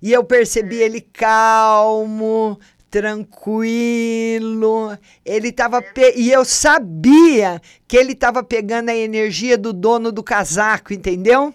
E 0.00 0.12
eu 0.12 0.22
percebi 0.24 0.76
ele 0.76 1.00
calmo, 1.00 2.58
tranquilo. 2.90 4.96
Ele 5.24 5.52
tava 5.52 5.80
pe- 5.80 6.14
e 6.16 6.30
eu 6.30 6.44
sabia 6.44 7.60
que 7.88 7.96
ele 7.96 8.12
estava 8.12 8.42
pegando 8.42 8.90
a 8.90 8.96
energia 8.96 9.56
do 9.56 9.72
dono 9.72 10.12
do 10.12 10.22
casaco, 10.22 10.92
entendeu? 10.92 11.54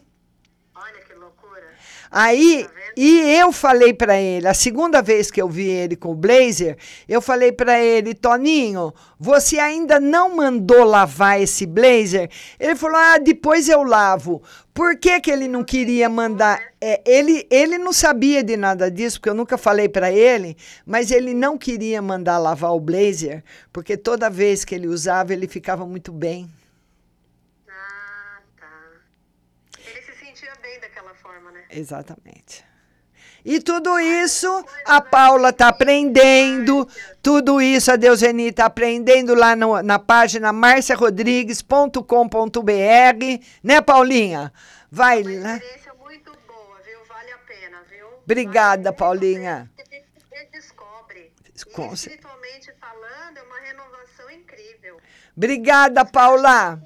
Aí, 2.09 2.65
e 2.99 3.19
eu 3.37 3.51
falei 3.51 3.93
para 3.93 4.19
ele, 4.19 4.47
a 4.47 4.55
segunda 4.55 5.03
vez 5.03 5.29
que 5.29 5.39
eu 5.39 5.47
vi 5.47 5.69
ele 5.69 5.95
com 5.95 6.13
o 6.13 6.15
blazer, 6.15 6.75
eu 7.07 7.21
falei 7.21 7.51
para 7.51 7.79
ele, 7.79 8.15
Toninho, 8.15 8.91
você 9.19 9.59
ainda 9.59 9.99
não 9.99 10.35
mandou 10.35 10.83
lavar 10.83 11.39
esse 11.39 11.67
blazer? 11.67 12.27
Ele 12.59 12.75
falou, 12.75 12.97
ah, 12.97 13.19
depois 13.19 13.69
eu 13.69 13.83
lavo. 13.83 14.41
Por 14.73 14.97
que, 14.97 15.21
que 15.21 15.29
ele 15.29 15.47
não 15.47 15.63
queria 15.63 16.09
mandar? 16.09 16.59
É, 16.81 16.99
ele, 17.05 17.47
ele 17.51 17.77
não 17.77 17.93
sabia 17.93 18.43
de 18.43 18.57
nada 18.57 18.89
disso, 18.89 19.19
porque 19.19 19.29
eu 19.29 19.35
nunca 19.35 19.59
falei 19.59 19.87
para 19.87 20.11
ele, 20.11 20.57
mas 20.83 21.11
ele 21.11 21.35
não 21.35 21.55
queria 21.55 22.01
mandar 22.01 22.39
lavar 22.39 22.73
o 22.73 22.79
blazer, 22.79 23.43
porque 23.71 23.95
toda 23.95 24.27
vez 24.27 24.65
que 24.65 24.73
ele 24.73 24.87
usava, 24.87 25.33
ele 25.33 25.47
ficava 25.47 25.85
muito 25.85 26.11
bem. 26.11 26.49
Ele 29.85 30.01
se 30.01 30.13
sentia 30.15 30.53
bem 30.63 30.79
daquela 30.79 31.13
forma, 31.13 31.51
né? 31.51 31.63
Exatamente. 31.69 32.66
E 33.49 33.61
tudo 33.61 33.97
isso 33.97 34.65
a 34.85 34.99
Paula 34.99 35.51
está 35.51 35.69
aprendendo, 35.69 36.85
tudo 37.21 37.61
isso 37.61 37.89
a 37.89 37.95
Deuseni 37.95 38.47
está 38.49 38.65
aprendendo 38.65 39.33
lá 39.33 39.55
no- 39.55 39.81
na 39.81 39.97
página 39.97 40.51
marciarodrigues.com.br, 40.51 43.45
né, 43.63 43.79
Paulinha? 43.81 44.51
Vai 44.91 45.23
lá. 45.23 45.57
Obrigada, 48.23 48.91
Paulinha. 48.91 49.71
Com 51.73 51.95
cer- 51.95 52.11
Espiritualmente 52.13 52.71
falando, 52.79 53.37
é 53.37 53.41
uma 53.43 53.59
renovação 53.59 54.29
incrível. 54.31 54.99
Obrigada, 55.35 56.05
Paula. 56.05 56.79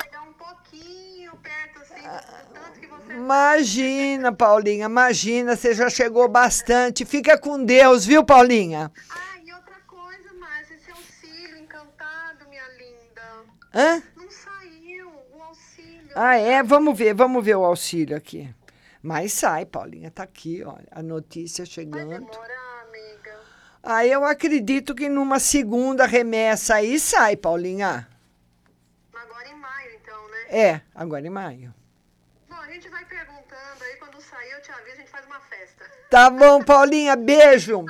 Chegar 0.00 0.22
um 0.22 0.32
pouquinho 0.34 1.32
perto, 1.36 1.78
assim, 1.80 2.02
do 2.02 2.54
tanto 2.54 2.80
que 2.80 2.86
você 2.86 3.13
Imagina, 3.24 4.34
Paulinha, 4.34 4.84
imagina, 4.84 5.56
você 5.56 5.72
já 5.72 5.88
chegou 5.88 6.28
bastante. 6.28 7.06
Fica 7.06 7.38
com 7.38 7.64
Deus, 7.64 8.04
viu, 8.04 8.22
Paulinha? 8.22 8.92
Ah, 9.10 9.38
e 9.42 9.50
outra 9.50 9.76
coisa, 9.86 10.30
Márcia, 10.34 10.74
esse 10.74 10.90
auxílio 10.90 11.56
encantado, 11.56 12.46
minha 12.50 12.68
linda. 12.76 13.22
Hã? 13.72 14.02
Não 14.14 14.30
saiu 14.30 15.10
o 15.32 15.42
auxílio. 15.42 16.10
Ah, 16.14 16.36
é? 16.36 16.62
Vamos 16.62 16.98
ver, 16.98 17.14
vamos 17.14 17.42
ver 17.42 17.56
o 17.56 17.64
auxílio 17.64 18.14
aqui. 18.14 18.54
Mas 19.02 19.32
sai, 19.32 19.64
Paulinha, 19.64 20.10
tá 20.10 20.22
aqui, 20.22 20.62
olha, 20.62 20.86
a 20.90 21.02
notícia 21.02 21.64
chegando. 21.64 22.28
Ah, 23.82 24.06
eu 24.06 24.22
acredito 24.22 24.94
que 24.94 25.08
numa 25.08 25.38
segunda 25.38 26.04
remessa 26.04 26.74
aí 26.74 27.00
sai, 27.00 27.36
Paulinha. 27.38 28.06
Agora 29.14 29.48
em 29.48 29.56
maio, 29.56 29.90
então, 29.94 30.30
né? 30.30 30.38
É, 30.50 30.80
agora 30.94 31.26
em 31.26 31.30
maio. 31.30 31.74
Bom, 32.48 32.56
a 32.56 32.70
gente 32.70 32.88
vai 32.88 33.04
perguntando 33.04 33.82
aí, 33.82 33.96
quando 33.96 34.20
sair 34.22 34.52
eu 34.52 34.62
te 34.62 34.70
aviso, 34.70 34.92
a 34.92 35.00
gente 35.00 35.10
faz 35.10 35.26
uma 35.26 35.40
festa. 35.40 35.84
Tá 36.14 36.30
bom, 36.30 36.62
Paulinha, 36.62 37.16
beijo. 37.16 37.84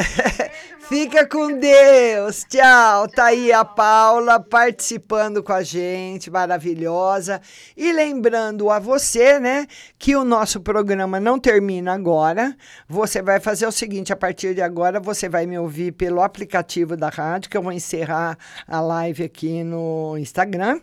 Fica 0.88 1.28
com 1.28 1.58
Deus. 1.58 2.42
Tchau. 2.48 3.06
Tá 3.06 3.26
aí 3.26 3.52
a 3.52 3.66
Paula 3.66 4.40
participando 4.40 5.42
com 5.42 5.52
a 5.52 5.62
gente, 5.62 6.30
maravilhosa. 6.30 7.38
E 7.76 7.92
lembrando 7.92 8.70
a 8.70 8.78
você, 8.78 9.38
né, 9.38 9.66
que 9.98 10.16
o 10.16 10.24
nosso 10.24 10.58
programa 10.58 11.20
não 11.20 11.38
termina 11.38 11.92
agora. 11.92 12.56
Você 12.88 13.20
vai 13.20 13.40
fazer 13.40 13.66
o 13.66 13.72
seguinte: 13.72 14.10
a 14.10 14.16
partir 14.16 14.54
de 14.54 14.62
agora, 14.62 14.98
você 14.98 15.28
vai 15.28 15.44
me 15.44 15.58
ouvir 15.58 15.92
pelo 15.92 16.22
aplicativo 16.22 16.96
da 16.96 17.10
rádio, 17.10 17.50
que 17.50 17.58
eu 17.58 17.62
vou 17.62 17.72
encerrar 17.72 18.38
a 18.66 18.80
live 18.80 19.22
aqui 19.22 19.62
no 19.62 20.16
Instagram. 20.16 20.80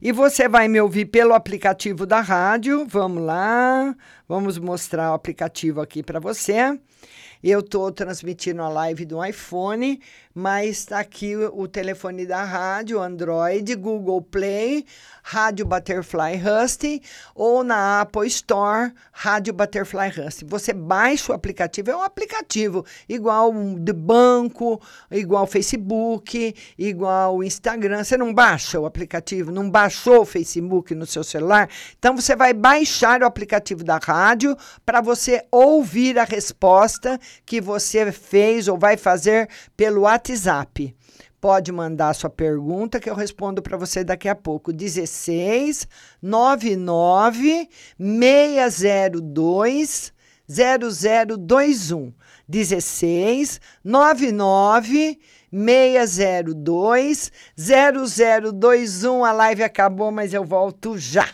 E 0.00 0.12
você 0.12 0.48
vai 0.48 0.68
me 0.68 0.80
ouvir 0.80 1.06
pelo 1.06 1.34
aplicativo 1.34 2.06
da 2.06 2.20
rádio. 2.20 2.86
Vamos 2.86 3.22
lá. 3.22 3.94
Vamos 4.28 4.58
mostrar 4.58 5.10
o 5.10 5.14
aplicativo 5.14 5.80
aqui 5.80 6.02
para 6.02 6.20
você. 6.20 6.78
Eu 7.42 7.60
estou 7.60 7.92
transmitindo 7.92 8.62
a 8.62 8.68
live 8.68 9.04
do 9.04 9.24
iPhone, 9.24 10.00
mas 10.34 10.78
está 10.78 10.98
aqui 10.98 11.36
o, 11.36 11.68
telefone 11.68 12.26
da 12.26 12.42
rádio, 12.42 13.00
Android, 13.00 13.74
Google 13.76 14.20
Play, 14.20 14.84
Rádio 15.22 15.66
Butterfly 15.66 16.40
Husting 16.42 17.00
ou 17.34 17.62
na 17.62 18.00
Apple 18.00 18.26
Store, 18.26 18.92
Rádio 19.12 19.52
Butterfly 19.52 20.08
Husting. 20.08 20.46
Você 20.46 20.72
baixa 20.72 21.32
o 21.32 21.34
aplicativo, 21.34 21.90
é 21.90 21.96
um 21.96 22.02
aplicativo 22.02 22.84
igual 23.08 23.52
de 23.52 23.92
banco, 23.92 24.80
igual 25.10 25.46
Facebook, 25.46 26.54
igual 26.76 27.44
Instagram. 27.44 28.02
Você 28.02 28.16
não 28.16 28.34
baixa 28.34 28.80
o 28.80 28.86
aplicativo, 28.86 29.52
não 29.52 29.70
baixou 29.70 30.22
o 30.22 30.26
Facebook 30.26 30.94
no 30.94 31.06
seu 31.06 31.22
celular? 31.22 31.68
Então 31.98 32.16
você 32.16 32.34
vai 32.34 32.52
baixar 32.52 33.22
o 33.22 33.26
aplicativo 33.26 33.84
da 33.84 33.98
rádio 33.98 34.56
para 34.84 35.00
você 35.00 35.44
ouvir 35.52 36.18
a 36.18 36.24
resposta 36.24 37.18
que 37.44 37.60
você 37.60 38.12
fez 38.12 38.68
ou 38.68 38.78
vai 38.78 38.96
fazer 38.96 39.48
pelo 39.76 40.02
WhatsApp. 40.02 40.94
Pode 41.40 41.70
mandar 41.70 42.14
sua 42.14 42.28
pergunta 42.28 42.98
que 42.98 43.08
eu 43.08 43.14
respondo 43.14 43.62
para 43.62 43.76
você 43.76 44.02
daqui 44.02 44.28
a 44.28 44.34
pouco. 44.34 44.72
16 44.72 45.86
99 46.20 47.68
602 47.96 50.12
0021. 50.48 52.12
16 52.48 53.60
99 53.84 55.20
602 55.52 57.30
0021. 57.56 59.24
A 59.24 59.32
live 59.32 59.62
acabou, 59.62 60.10
mas 60.10 60.34
eu 60.34 60.44
volto 60.44 60.98
já. 60.98 61.28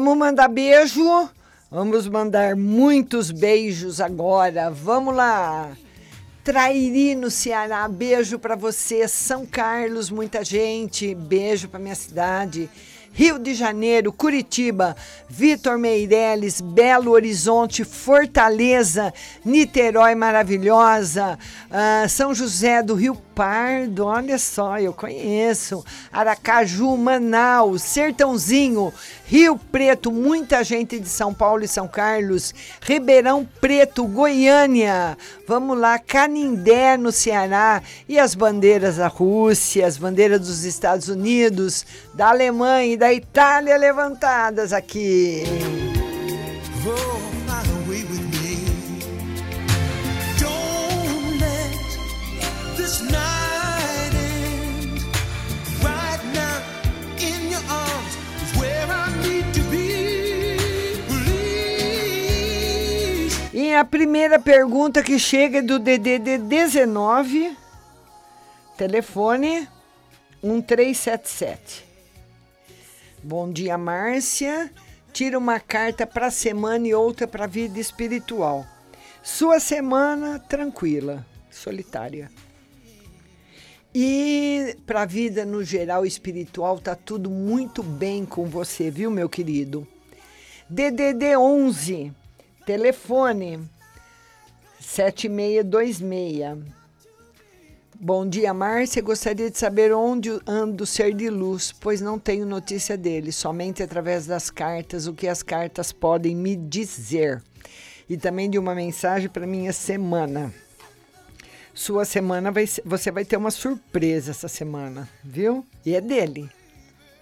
Vamos 0.00 0.16
mandar 0.16 0.48
beijo. 0.48 1.28
Vamos 1.70 2.08
mandar 2.08 2.56
muitos 2.56 3.30
beijos 3.30 4.00
agora. 4.00 4.70
Vamos 4.70 5.14
lá. 5.14 5.72
Trairi 6.42 7.14
no 7.14 7.30
Ceará, 7.30 7.86
beijo 7.86 8.38
para 8.38 8.56
você. 8.56 9.06
São 9.06 9.44
Carlos, 9.44 10.08
muita 10.08 10.42
gente. 10.42 11.14
Beijo 11.14 11.68
para 11.68 11.78
minha 11.78 11.94
cidade. 11.94 12.70
Rio 13.12 13.38
de 13.38 13.52
Janeiro, 13.52 14.10
Curitiba, 14.10 14.96
Vitor 15.28 15.76
Meireles, 15.76 16.62
Belo 16.62 17.10
Horizonte, 17.10 17.84
Fortaleza, 17.84 19.12
Niterói 19.44 20.14
maravilhosa, 20.14 21.38
ah, 21.70 22.06
São 22.08 22.32
José 22.32 22.82
do 22.82 22.94
Rio 22.94 23.14
Pardo, 23.40 24.04
olha 24.04 24.36
só, 24.36 24.78
eu 24.78 24.92
conheço, 24.92 25.82
Aracaju, 26.12 26.94
Manaus, 26.94 27.80
Sertãozinho, 27.80 28.92
Rio 29.24 29.56
Preto, 29.56 30.12
muita 30.12 30.62
gente 30.62 31.00
de 31.00 31.08
São 31.08 31.32
Paulo 31.32 31.64
e 31.64 31.66
São 31.66 31.88
Carlos, 31.88 32.54
Ribeirão 32.82 33.48
Preto, 33.58 34.06
Goiânia, 34.06 35.16
vamos 35.48 35.78
lá, 35.78 35.98
Canindé 35.98 36.98
no 36.98 37.10
Ceará. 37.10 37.82
E 38.06 38.18
as 38.18 38.34
bandeiras 38.34 38.98
da 38.98 39.06
Rússia, 39.06 39.86
as 39.86 39.96
bandeiras 39.96 40.40
dos 40.40 40.64
Estados 40.64 41.08
Unidos, 41.08 41.86
da 42.12 42.28
Alemanha 42.28 42.92
e 42.92 42.96
da 42.98 43.10
Itália 43.10 43.74
levantadas 43.78 44.70
aqui. 44.70 45.44
Oh, 46.86 47.29
E 63.70 63.74
a 63.74 63.84
primeira 63.84 64.36
pergunta 64.36 65.00
que 65.00 65.16
chega 65.16 65.58
é 65.58 65.62
do 65.62 65.78
DDD 65.78 66.38
19, 66.38 67.56
telefone 68.76 69.68
1377. 70.42 71.86
Bom 73.22 73.48
dia, 73.48 73.78
Márcia. 73.78 74.72
Tira 75.12 75.38
uma 75.38 75.60
carta 75.60 76.04
para 76.04 76.26
a 76.26 76.30
semana 76.32 76.88
e 76.88 76.94
outra 76.94 77.28
para 77.28 77.44
a 77.44 77.46
vida 77.46 77.78
espiritual. 77.78 78.66
Sua 79.22 79.60
semana 79.60 80.40
tranquila, 80.40 81.24
solitária. 81.48 82.28
E 83.94 84.76
para 84.84 85.02
a 85.02 85.06
vida 85.06 85.44
no 85.44 85.62
geral 85.62 86.04
espiritual 86.04 86.80
tá 86.80 86.96
tudo 86.96 87.30
muito 87.30 87.84
bem 87.84 88.26
com 88.26 88.46
você, 88.46 88.90
viu, 88.90 89.12
meu 89.12 89.28
querido? 89.28 89.86
DDD 90.68 91.36
11, 91.36 92.12
telefone 92.64 93.68
7626. 94.80 96.80
Bom 98.02 98.26
dia, 98.26 98.54
Márcia. 98.54 99.02
Gostaria 99.02 99.50
de 99.50 99.58
saber 99.58 99.92
onde 99.92 100.30
anda 100.46 100.84
o 100.84 100.86
ser 100.86 101.14
de 101.14 101.28
luz, 101.28 101.70
pois 101.70 102.00
não 102.00 102.18
tenho 102.18 102.46
notícia 102.46 102.96
dele, 102.96 103.30
somente 103.30 103.82
através 103.82 104.26
das 104.26 104.50
cartas, 104.50 105.06
o 105.06 105.12
que 105.12 105.28
as 105.28 105.42
cartas 105.42 105.92
podem 105.92 106.34
me 106.34 106.56
dizer. 106.56 107.42
E 108.08 108.16
também 108.16 108.48
de 108.48 108.58
uma 108.58 108.74
mensagem 108.74 109.28
para 109.28 109.46
minha 109.46 109.72
semana. 109.72 110.52
Sua 111.74 112.04
semana 112.04 112.50
vai 112.50 112.66
você 112.84 113.10
vai 113.10 113.24
ter 113.24 113.36
uma 113.36 113.50
surpresa 113.50 114.32
essa 114.32 114.48
semana, 114.48 115.08
viu? 115.22 115.64
E 115.84 115.94
é 115.94 116.00
dele. 116.00 116.50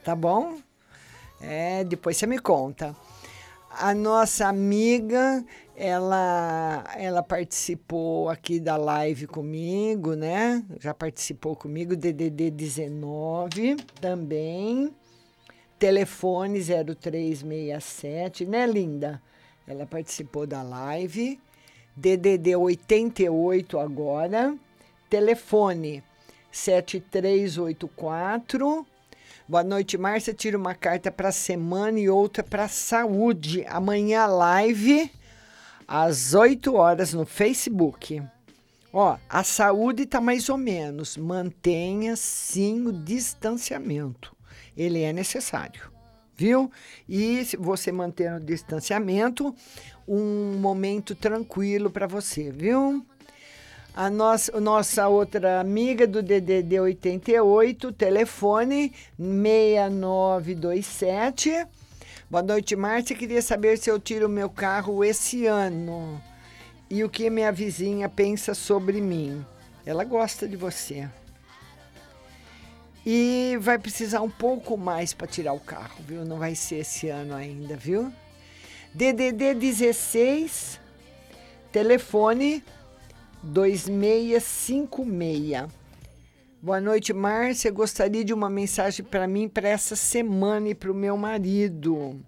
Tá 0.04 0.14
bom? 0.14 0.58
É, 1.40 1.84
depois 1.84 2.16
você 2.16 2.26
me 2.26 2.38
conta. 2.38 2.96
A 3.80 3.94
nossa 3.94 4.48
amiga, 4.48 5.44
ela, 5.76 6.82
ela 6.96 7.22
participou 7.22 8.28
aqui 8.28 8.58
da 8.58 8.76
live 8.76 9.28
comigo, 9.28 10.16
né? 10.16 10.64
Já 10.80 10.92
participou 10.92 11.54
comigo, 11.54 11.94
DDD 11.94 12.50
19 12.50 13.76
também. 14.00 14.92
Telefone 15.78 16.60
0367, 16.60 18.44
né, 18.44 18.66
linda? 18.66 19.22
Ela 19.64 19.86
participou 19.86 20.44
da 20.44 20.60
live. 20.60 21.38
DDD 21.96 22.56
88 22.56 23.78
agora. 23.78 24.56
Telefone 25.08 26.02
7384 26.50 28.84
Boa 29.48 29.64
noite, 29.64 29.96
Márcia. 29.96 30.34
Tira 30.34 30.58
uma 30.58 30.74
carta 30.74 31.10
para 31.10 31.32
semana 31.32 31.98
e 31.98 32.06
outra 32.06 32.44
para 32.44 32.68
saúde. 32.68 33.64
Amanhã 33.66 34.26
live 34.26 35.10
às 35.86 36.34
8 36.34 36.74
horas 36.74 37.14
no 37.14 37.24
Facebook. 37.24 38.22
Ó, 38.92 39.16
a 39.26 39.42
saúde 39.42 40.04
tá 40.04 40.20
mais 40.20 40.50
ou 40.50 40.58
menos. 40.58 41.16
Mantenha 41.16 42.14
sim 42.14 42.88
o 42.88 42.92
distanciamento. 42.92 44.36
Ele 44.76 45.00
é 45.00 45.14
necessário, 45.14 45.90
viu? 46.36 46.70
E 47.08 47.42
se 47.46 47.56
você 47.56 47.90
manter 47.90 48.30
o 48.30 48.40
distanciamento, 48.40 49.54
um 50.06 50.58
momento 50.58 51.14
tranquilo 51.14 51.88
para 51.88 52.06
você, 52.06 52.52
viu? 52.52 53.02
A 53.98 54.08
nossa, 54.08 54.60
nossa 54.60 55.08
outra 55.08 55.58
amiga 55.58 56.06
do 56.06 56.22
DDD 56.22 56.78
88, 56.78 57.90
telefone 57.90 58.92
6927. 59.18 61.66
Boa 62.30 62.44
noite, 62.44 62.76
Márcia. 62.76 63.16
Queria 63.16 63.42
saber 63.42 63.76
se 63.76 63.90
eu 63.90 63.98
tiro 63.98 64.26
o 64.26 64.30
meu 64.30 64.48
carro 64.48 65.02
esse 65.02 65.46
ano 65.46 66.22
e 66.88 67.02
o 67.02 67.10
que 67.10 67.28
minha 67.28 67.50
vizinha 67.50 68.08
pensa 68.08 68.54
sobre 68.54 69.00
mim. 69.00 69.44
Ela 69.84 70.04
gosta 70.04 70.46
de 70.46 70.54
você. 70.54 71.08
E 73.04 73.58
vai 73.60 73.80
precisar 73.80 74.20
um 74.20 74.30
pouco 74.30 74.76
mais 74.76 75.12
para 75.12 75.26
tirar 75.26 75.54
o 75.54 75.60
carro, 75.60 76.04
viu? 76.06 76.24
Não 76.24 76.38
vai 76.38 76.54
ser 76.54 76.82
esse 76.82 77.08
ano 77.08 77.34
ainda, 77.34 77.76
viu? 77.76 78.12
DDD 78.94 79.54
16, 79.54 80.78
telefone 81.72 82.62
2656. 83.42 85.68
Boa 86.60 86.80
noite, 86.80 87.12
Márcia. 87.12 87.70
Gostaria 87.70 88.24
de 88.24 88.34
uma 88.34 88.50
mensagem 88.50 89.04
para 89.04 89.28
mim 89.28 89.48
para 89.48 89.68
essa 89.68 89.94
semana 89.94 90.70
e 90.70 90.74
para 90.74 90.90
o 90.90 90.94
meu 90.94 91.16
marido. 91.16 92.20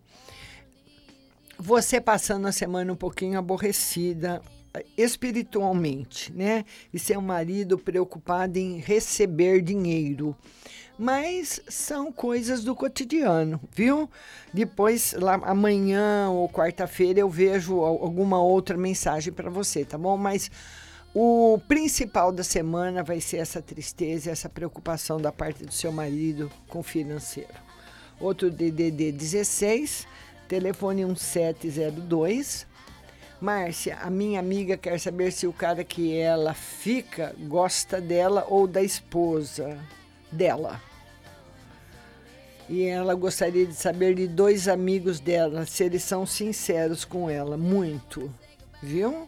Você 1.58 2.00
passando 2.00 2.46
a 2.46 2.52
semana 2.52 2.92
um 2.92 2.96
pouquinho 2.96 3.38
aborrecida 3.38 4.40
eh, 4.72 4.84
espiritualmente, 4.96 6.32
né? 6.32 6.64
E 6.94 6.98
seu 6.98 7.20
marido 7.20 7.76
preocupado 7.76 8.56
em 8.58 8.78
receber 8.78 9.60
dinheiro. 9.60 10.34
Mas 10.98 11.60
são 11.68 12.12
coisas 12.12 12.62
do 12.62 12.74
cotidiano, 12.74 13.60
viu? 13.74 14.08
Depois, 14.54 15.14
lá 15.18 15.34
amanhã 15.42 16.28
ou 16.30 16.48
quarta-feira, 16.48 17.18
eu 17.20 17.28
vejo 17.28 17.80
al- 17.80 18.02
alguma 18.04 18.40
outra 18.40 18.76
mensagem 18.76 19.32
para 19.32 19.50
você, 19.50 19.84
tá 19.84 19.98
bom? 19.98 20.16
Mas 20.16 20.50
o 21.14 21.60
principal 21.66 22.30
da 22.30 22.44
semana 22.44 23.02
vai 23.02 23.20
ser 23.20 23.38
essa 23.38 23.60
tristeza, 23.60 24.30
essa 24.30 24.48
preocupação 24.48 25.20
da 25.20 25.32
parte 25.32 25.64
do 25.64 25.72
seu 25.72 25.90
marido 25.90 26.50
com 26.68 26.80
o 26.80 26.84
financeiro. 26.84 27.54
Outro 28.20 28.50
DDD 28.50 29.10
16, 29.12 30.06
telefone 30.46 31.04
1702. 31.04 32.66
Márcia, 33.40 33.98
a 34.02 34.10
minha 34.10 34.38
amiga 34.38 34.76
quer 34.76 35.00
saber 35.00 35.32
se 35.32 35.46
o 35.46 35.52
cara 35.52 35.82
que 35.82 36.14
ela 36.16 36.52
fica 36.52 37.34
gosta 37.48 38.00
dela 38.00 38.46
ou 38.48 38.66
da 38.66 38.82
esposa 38.82 39.78
dela. 40.30 40.80
E 42.68 42.84
ela 42.84 43.14
gostaria 43.14 43.66
de 43.66 43.74
saber 43.74 44.14
de 44.14 44.28
dois 44.28 44.68
amigos 44.68 45.18
dela, 45.18 45.66
se 45.66 45.82
eles 45.82 46.04
são 46.04 46.24
sinceros 46.24 47.04
com 47.04 47.28
ela. 47.28 47.56
Muito, 47.56 48.32
viu? 48.80 49.26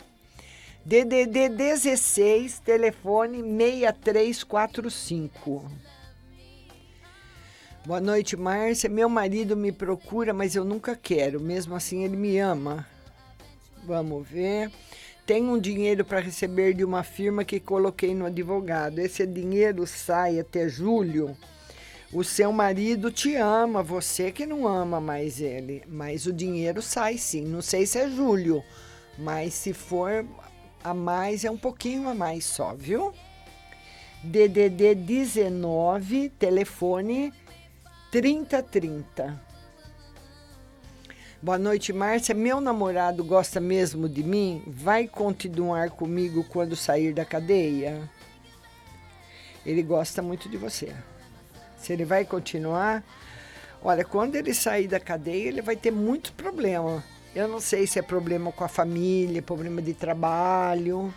DDD 0.84 1.48
16, 1.48 2.58
telefone 2.58 3.40
6345. 3.40 5.70
Boa 7.86 8.00
noite, 8.00 8.36
Márcia. 8.36 8.90
Meu 8.90 9.08
marido 9.08 9.56
me 9.56 9.70
procura, 9.70 10.32
mas 10.32 10.56
eu 10.56 10.64
nunca 10.64 10.96
quero. 10.96 11.40
Mesmo 11.40 11.76
assim, 11.76 12.02
ele 12.02 12.16
me 12.16 12.36
ama. 12.38 12.84
Vamos 13.84 14.26
ver. 14.26 14.72
Tenho 15.24 15.52
um 15.52 15.58
dinheiro 15.58 16.04
para 16.04 16.18
receber 16.18 16.74
de 16.74 16.84
uma 16.84 17.04
firma 17.04 17.44
que 17.44 17.60
coloquei 17.60 18.12
no 18.12 18.26
advogado. 18.26 18.98
Esse 18.98 19.24
dinheiro 19.24 19.86
sai 19.86 20.40
até 20.40 20.68
julho. 20.68 21.36
O 22.12 22.24
seu 22.24 22.52
marido 22.52 23.12
te 23.12 23.36
ama, 23.36 23.84
você 23.84 24.32
que 24.32 24.44
não 24.44 24.66
ama 24.66 25.00
mais 25.00 25.40
ele. 25.40 25.84
Mas 25.86 26.26
o 26.26 26.32
dinheiro 26.32 26.82
sai 26.82 27.18
sim. 27.18 27.44
Não 27.44 27.62
sei 27.62 27.86
se 27.86 28.00
é 28.00 28.10
julho, 28.10 28.64
mas 29.16 29.54
se 29.54 29.72
for 29.72 30.26
a 30.82 30.92
mais, 30.92 31.44
é 31.44 31.50
um 31.50 31.56
pouquinho 31.56 32.08
a 32.08 32.14
mais 32.14 32.44
só, 32.44 32.74
viu? 32.74 33.12
DDD 34.22 34.94
19, 34.94 36.28
telefone 36.30 37.32
3030. 38.10 39.40
Boa 41.42 41.58
noite, 41.58 41.92
Márcia. 41.92 42.34
Meu 42.34 42.60
namorado 42.60 43.24
gosta 43.24 43.58
mesmo 43.58 44.08
de 44.08 44.22
mim? 44.22 44.62
Vai 44.64 45.08
continuar 45.08 45.90
comigo 45.90 46.44
quando 46.44 46.76
sair 46.76 47.12
da 47.12 47.24
cadeia? 47.24 48.08
Ele 49.66 49.82
gosta 49.82 50.22
muito 50.22 50.48
de 50.48 50.56
você. 50.56 50.94
Se 51.76 51.92
ele 51.92 52.04
vai 52.04 52.24
continuar, 52.24 53.02
olha, 53.82 54.04
quando 54.04 54.36
ele 54.36 54.54
sair 54.54 54.86
da 54.86 55.00
cadeia, 55.00 55.48
ele 55.48 55.62
vai 55.62 55.74
ter 55.74 55.90
muitos 55.90 56.30
problemas. 56.30 57.02
Eu 57.34 57.48
não 57.48 57.60
sei 57.60 57.86
se 57.86 57.98
é 57.98 58.02
problema 58.02 58.52
com 58.52 58.62
a 58.62 58.68
família, 58.68 59.40
problema 59.40 59.80
de 59.80 59.94
trabalho. 59.94 61.12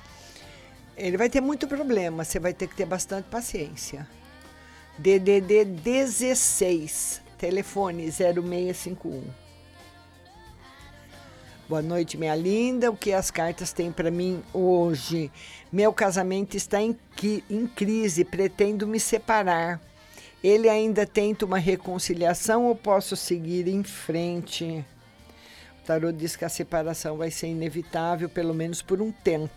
Ele 0.96 1.18
vai 1.18 1.30
ter 1.30 1.42
muito 1.42 1.68
problema, 1.68 2.24
você 2.24 2.40
vai 2.40 2.54
ter 2.54 2.68
que 2.70 2.76
ter 2.76 2.86
bastante 2.86 3.26
paciência. 3.26 4.08
DDD 4.98 5.66
16, 5.66 7.22
telefone 7.38 8.10
0651. 8.10 9.24
Boa 11.68 11.82
noite, 11.82 12.18
minha 12.18 12.36
linda. 12.36 12.90
O 12.90 12.96
que 12.96 13.12
as 13.12 13.30
cartas 13.30 13.74
têm 13.74 13.92
para 13.92 14.10
mim 14.10 14.42
hoje? 14.54 15.30
Meu 15.70 15.92
casamento 15.92 16.56
está 16.56 16.82
em, 16.82 16.98
em 17.50 17.68
crise, 17.68 18.24
pretendo 18.24 18.88
me 18.88 19.02
separar. 19.02 19.82
Ele 20.42 20.70
ainda 20.70 21.06
tenta 21.06 21.44
uma 21.46 21.58
reconciliação 21.58 22.68
ou 22.68 22.76
posso 22.76 23.18
seguir 23.18 23.68
em 23.68 23.84
frente? 23.84 24.86
O 25.86 25.88
tarô 25.88 26.12
diz 26.12 26.36
que 26.36 26.44
a 26.44 26.49
separação 26.49 27.16
vai 27.16 27.30
ser 27.30 27.45
inevitável, 27.45 28.28
pelo 28.28 28.56
menos 28.56 28.82
por 28.82 29.03
um 29.03 29.12
tempo. 29.12 29.53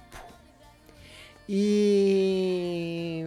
E, 1.48 3.24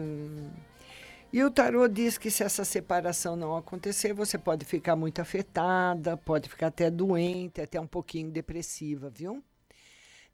e 1.34 1.44
o 1.44 1.49
tarô 1.49 1.88
diz 1.88 2.19
que 2.19 2.30
se 2.30 2.44
essa 2.44 2.64
separação 2.64 3.36
não 3.36 3.57
acontecer, 3.57 4.14
você 4.14 4.38
pode 4.38 4.65
ficar 4.65 4.95
muito 4.95 5.19
afetada, 5.19 6.15
pode 6.15 6.48
ficar 6.48 6.68
até 6.68 6.91
doente, 6.91 7.60
até 7.60 7.82
um 7.82 7.88
pouquinho 7.88 8.30
depressiva, 8.30 9.10
viu? 9.10 9.44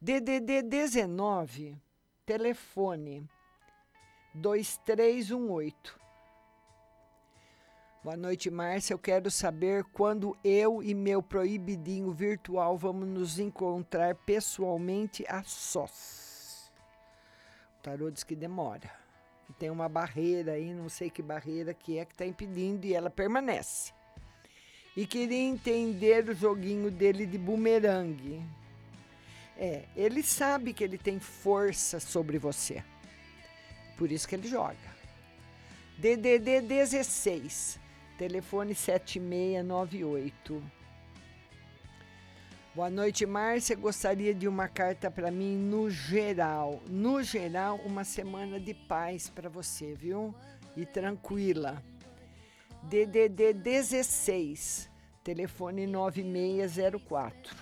DDD 0.02 0.61
19, 0.64 1.77
telefone 2.26 3.26
2318. 4.34 6.06
Boa 8.07 8.15
noite, 8.15 8.49
Márcia. 8.49 8.93
Eu 8.93 8.97
quero 8.97 9.29
saber 9.29 9.84
quando 9.84 10.38
eu 10.41 10.81
e 10.81 10.93
meu 10.93 11.21
proibidinho 11.21 12.09
virtual 12.09 12.77
vamos 12.77 13.05
nos 13.05 13.38
encontrar 13.38 14.15
pessoalmente 14.15 15.25
a 15.27 15.43
sós. 15.43 16.71
O 17.77 17.84
tarô 17.84 18.09
diz 18.09 18.23
que 18.23 18.34
demora. 18.34 18.89
Que 19.45 19.51
tem 19.51 19.69
uma 19.69 19.89
barreira 19.89 20.53
aí, 20.53 20.73
não 20.73 20.88
sei 20.88 21.09
que 21.09 21.21
barreira 21.21 21.73
que 21.73 21.97
é 21.97 22.05
que 22.05 22.13
está 22.13 22.25
impedindo 22.25 22.88
e 22.88 22.93
ela 22.93 23.09
permanece. 23.09 23.91
E 24.95 25.05
queria 25.05 25.43
entender 25.43 26.29
o 26.29 26.34
joguinho 26.34 26.89
dele 26.89 27.25
de 27.25 27.38
bumerangue. 27.38 28.41
É, 29.57 29.84
ele 29.97 30.23
sabe 30.23 30.71
que 30.71 30.81
ele 30.81 30.97
tem 30.97 31.19
força 31.19 31.99
sobre 31.99 32.39
você. 32.39 32.81
Por 33.97 34.09
isso 34.13 34.25
que 34.25 34.35
ele 34.35 34.47
joga. 34.47 34.95
DDD 35.97 36.61
16, 36.61 37.85
telefone 38.18 38.73
7698. 38.73 40.64
Boa 42.73 42.89
noite, 42.89 43.26
Márcia. 43.26 43.76
Gostaria 43.76 44.34
de 44.34 44.48
uma 44.48 44.68
carta 44.68 45.10
para 45.10 45.31
mim 45.31 45.56
no 45.56 45.89
geral. 45.89 46.81
No 46.89 47.22
geral, 47.23 47.77
uma 47.85 48.03
semana 48.03 48.60
de 48.60 48.73
paz 48.73 49.30
para 49.30 49.49
você, 49.49 49.94
viu? 49.94 50.34
E 50.76 50.85
tranquila. 50.85 51.81
DDD 52.84 53.53
16, 53.53 54.89
telefone 55.23 55.88
9604. 55.88 57.56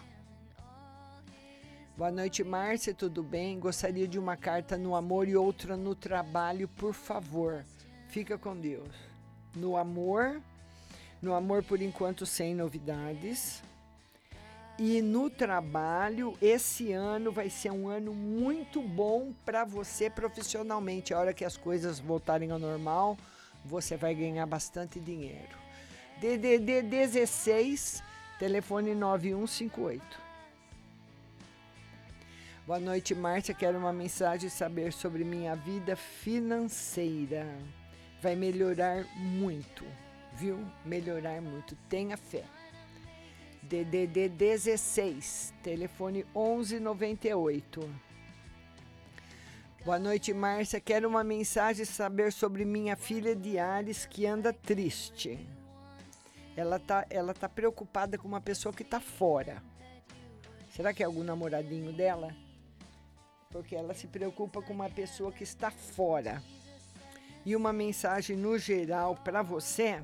Boa 1.98 2.12
noite, 2.12 2.44
Márcia. 2.44 2.94
Tudo 2.94 3.24
bem? 3.24 3.58
Gostaria 3.60 4.08
de 4.08 4.20
uma 4.20 4.36
carta 4.36 4.78
no 4.78 4.96
amor 4.96 5.28
e 5.28 5.36
outra 5.36 5.78
no 5.78 5.96
trabalho, 5.96 6.68
por 6.68 6.94
favor. 6.94 7.64
Fica 8.10 8.38
com 8.38 8.56
Deus. 8.56 9.15
No 9.56 9.78
amor, 9.78 10.42
no 11.22 11.34
amor 11.34 11.64
por 11.64 11.82
enquanto 11.82 12.26
sem 12.26 12.54
novidades. 12.54 13.64
E 14.78 15.02
no 15.02 15.30
trabalho, 15.30 16.38
esse 16.42 16.92
ano 16.92 17.32
vai 17.32 17.50
ser 17.50 17.72
um 17.72 17.88
ano 17.88 18.14
muito 18.14 18.82
bom 18.82 19.32
para 19.46 19.64
você 19.64 20.10
profissionalmente. 20.10 21.14
A 21.14 21.20
hora 21.20 21.34
que 21.34 21.46
as 21.46 21.56
coisas 21.56 21.98
voltarem 21.98 22.52
ao 22.52 22.60
normal, 22.60 23.18
você 23.64 23.96
vai 23.96 24.14
ganhar 24.14 24.46
bastante 24.46 25.00
dinheiro. 25.00 25.58
DDD 26.20 26.82
16, 26.82 28.04
telefone 28.38 28.94
9158. 28.94 30.26
Boa 32.68 32.80
noite, 32.80 33.16
Márcia. 33.16 33.54
Quero 33.54 33.78
uma 33.78 33.94
mensagem 33.94 34.50
saber 34.50 34.92
sobre 34.92 35.24
minha 35.24 35.56
vida 35.56 35.96
financeira. 35.96 37.48
Vai 38.22 38.36
melhorar 38.36 39.06
muito, 39.16 39.86
viu? 40.34 40.66
Melhorar 40.84 41.42
muito. 41.42 41.76
Tenha 41.90 42.18
fé. 42.18 42.44
DDD 43.64 44.30
16, 44.30 45.54
telefone 45.64 46.24
1198. 46.36 48.06
Boa 49.84 50.00
noite, 50.00 50.34
Márcia. 50.34 50.80
Quero 50.80 51.08
uma 51.08 51.24
mensagem 51.24 51.86
saber 51.86 52.32
sobre 52.32 52.66
minha 52.66 52.96
filha 52.96 53.36
de 53.36 53.60
Ares 53.60 54.06
que 54.06 54.26
anda 54.26 54.52
triste. 54.52 55.40
Ela 56.56 56.80
tá, 56.80 57.06
ela 57.10 57.34
tá 57.34 57.50
preocupada 57.50 58.18
com 58.18 58.28
uma 58.28 58.42
pessoa 58.42 58.74
que 58.74 58.84
tá 58.84 59.00
fora. 59.00 59.62
Será 60.70 60.94
que 60.94 61.04
é 61.04 61.06
algum 61.06 61.24
namoradinho 61.24 61.94
dela? 61.94 62.36
Porque 63.50 63.76
ela 63.76 63.94
se 63.94 64.08
preocupa 64.08 64.62
com 64.62 64.74
uma 64.74 64.90
pessoa 64.90 65.32
que 65.32 65.44
está 65.44 65.70
fora. 65.70 66.42
E 67.46 67.56
uma 67.56 67.72
mensagem 67.72 68.36
no 68.36 68.58
geral 68.58 69.16
para 69.16 69.42
você 69.42 70.04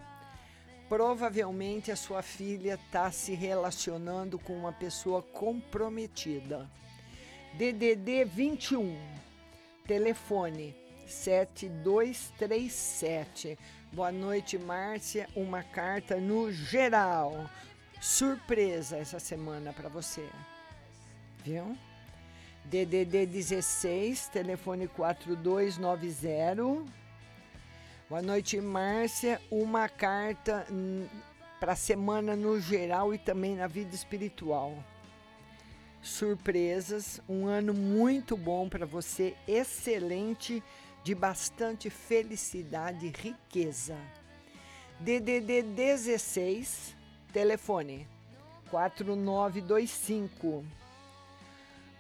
provavelmente 0.91 1.89
a 1.89 1.95
sua 1.95 2.22
filha 2.22 2.73
está 2.73 3.09
se 3.13 3.34
relacionando 3.34 4.38
com 4.38 4.51
uma 4.51 4.73
pessoa 4.73 5.22
comprometida. 5.22 6.69
DDD 7.53 8.26
21, 8.26 8.99
telefone 9.88 10.76
7237. 11.07 13.57
Boa 13.93 14.11
noite, 14.11 14.57
Márcia. 14.57 15.30
Uma 15.34 15.63
carta 15.63 16.18
no 16.18 16.51
geral. 16.51 17.49
Surpresa 18.01 18.97
essa 18.97 19.18
semana 19.18 19.72
para 19.72 19.88
você. 19.88 20.27
Viu? 21.41 21.77
DDD 22.65 23.27
16, 23.27 24.27
telefone 24.27 24.89
4290. 24.89 27.01
Boa 28.12 28.22
noite, 28.22 28.60
Márcia. 28.60 29.42
Uma 29.50 29.88
carta 29.88 30.68
para 31.62 31.72
a 31.72 31.78
semana 31.78 32.36
no 32.36 32.60
geral 32.60 33.14
e 33.14 33.18
também 33.18 33.56
na 33.56 33.68
vida 33.68 33.96
espiritual. 33.96 34.84
Surpresas, 36.02 37.22
um 37.30 37.48
ano 37.48 37.74
muito 37.74 38.36
bom 38.36 38.68
para 38.68 38.86
você, 38.86 39.34
excelente, 39.48 40.62
de 41.06 41.16
bastante 41.16 41.90
felicidade 41.90 43.06
e 43.08 43.14
riqueza. 43.18 43.96
DDD 45.00 45.62
16, 45.62 46.98
telefone 47.32 48.06
4925. 48.70 50.66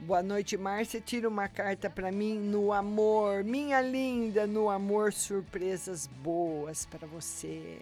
Boa 0.03 0.23
noite, 0.23 0.57
Márcia. 0.57 0.99
Tira 0.99 1.29
uma 1.29 1.47
carta 1.47 1.87
para 1.87 2.11
mim 2.11 2.33
no 2.33 2.73
amor. 2.73 3.43
Minha 3.43 3.79
linda, 3.81 4.47
no 4.47 4.67
amor, 4.67 5.13
surpresas 5.13 6.07
boas 6.07 6.87
para 6.87 7.05
você. 7.05 7.77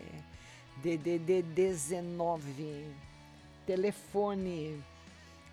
DDD 0.83 1.43
19. 1.43 2.87
Telefone 3.65 4.83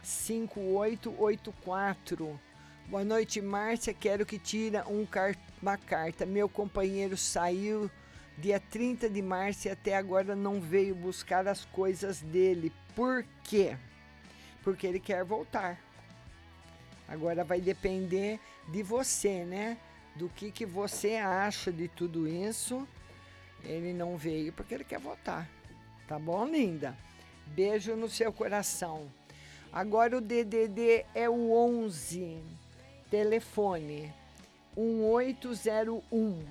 5884. 0.02 2.40
Boa 2.88 3.04
noite, 3.04 3.40
Márcia. 3.40 3.94
Quero 3.94 4.26
que 4.26 4.36
tira 4.36 4.84
um 4.88 5.06
car 5.06 5.36
uma 5.62 5.78
carta. 5.78 6.26
Meu 6.26 6.48
companheiro 6.48 7.16
saiu 7.16 7.88
dia 8.36 8.58
30 8.58 9.08
de 9.08 9.22
março 9.22 9.68
e 9.68 9.70
até 9.70 9.94
agora 9.94 10.34
não 10.34 10.60
veio 10.60 10.96
buscar 10.96 11.46
as 11.46 11.64
coisas 11.66 12.20
dele. 12.20 12.72
Por 12.92 13.24
quê? 13.44 13.76
Porque 14.64 14.84
ele 14.84 14.98
quer 14.98 15.22
voltar. 15.22 15.85
Agora 17.08 17.44
vai 17.44 17.60
depender 17.60 18.40
de 18.68 18.82
você, 18.82 19.44
né? 19.44 19.78
Do 20.14 20.28
que, 20.28 20.50
que 20.50 20.66
você 20.66 21.16
acha 21.16 21.70
de 21.70 21.88
tudo 21.88 22.26
isso. 22.26 22.86
Ele 23.62 23.92
não 23.92 24.16
veio 24.16 24.52
porque 24.52 24.74
ele 24.74 24.84
quer 24.84 24.98
voltar. 24.98 25.48
Tá 26.08 26.18
bom, 26.18 26.46
linda? 26.46 26.96
Beijo 27.46 27.94
no 27.96 28.08
seu 28.08 28.32
coração. 28.32 29.10
Agora 29.72 30.16
o 30.16 30.20
DDD 30.20 31.04
é 31.14 31.28
o 31.28 31.52
11. 31.52 32.38
Telefone 33.10 34.12
1801. 34.76 36.44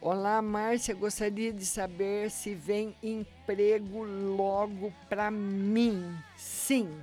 Olá, 0.00 0.42
Márcia. 0.42 0.94
Gostaria 0.94 1.52
de 1.52 1.64
saber 1.64 2.30
se 2.30 2.54
vem 2.54 2.94
emprego 3.02 4.02
logo 4.04 4.92
para 5.08 5.30
mim. 5.30 6.14
Sim. 6.36 6.94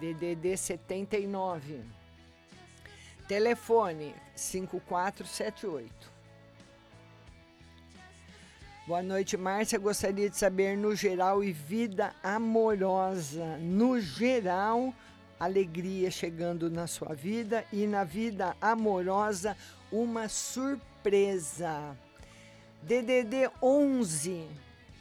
DDD 0.00 0.56
79. 0.56 1.80
Telefone 3.26 4.14
5478. 4.34 5.90
Boa 8.86 9.02
noite, 9.02 9.36
Márcia. 9.36 9.78
Gostaria 9.78 10.30
de 10.30 10.36
saber 10.36 10.76
no 10.76 10.94
geral 10.94 11.42
e 11.42 11.50
vida 11.50 12.14
amorosa. 12.22 13.56
No 13.58 13.98
geral, 14.00 14.94
alegria 15.40 16.10
chegando 16.10 16.70
na 16.70 16.86
sua 16.86 17.14
vida 17.14 17.64
e 17.72 17.86
na 17.86 18.04
vida 18.04 18.54
amorosa, 18.60 19.56
uma 19.90 20.28
surpresa. 20.28 21.96
DDD 22.82 23.50
11, 23.60 24.46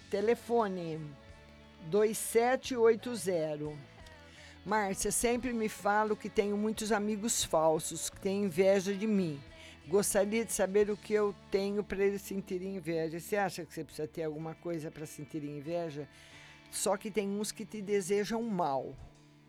telefone 0.10 1.00
2780. 1.92 3.95
Márcia, 4.66 5.12
sempre 5.12 5.54
me 5.54 5.70
falo 5.70 6.16
que 6.16 6.28
tenho 6.28 6.58
muitos 6.58 6.92
amigos 6.92 7.44
falsos 7.44 8.10
que 8.10 8.20
têm 8.20 8.46
inveja 8.46 8.96
de 8.96 9.06
mim. 9.06 9.40
Gostaria 9.88 10.44
de 10.44 10.52
saber 10.52 10.90
o 10.90 10.98
que 10.98 11.14
eu 11.14 11.36
tenho 11.52 11.84
para 11.84 12.04
eles 12.04 12.24
sentirem 12.24 12.78
inveja. 12.78 13.20
Você 13.20 13.38
acha 13.38 13.64
que 13.64 13.72
você 13.72 13.84
precisa 13.84 14.08
ter 14.08 14.24
alguma 14.24 14.56
coisa 14.56 14.90
para 14.90 15.06
sentir 15.06 15.44
inveja? 15.44 16.10
Só 16.72 16.98
que 16.98 17.12
tem 17.12 17.30
uns 17.30 17.52
que 17.52 17.64
te 17.64 17.80
desejam 17.80 18.42
mal, 18.42 18.96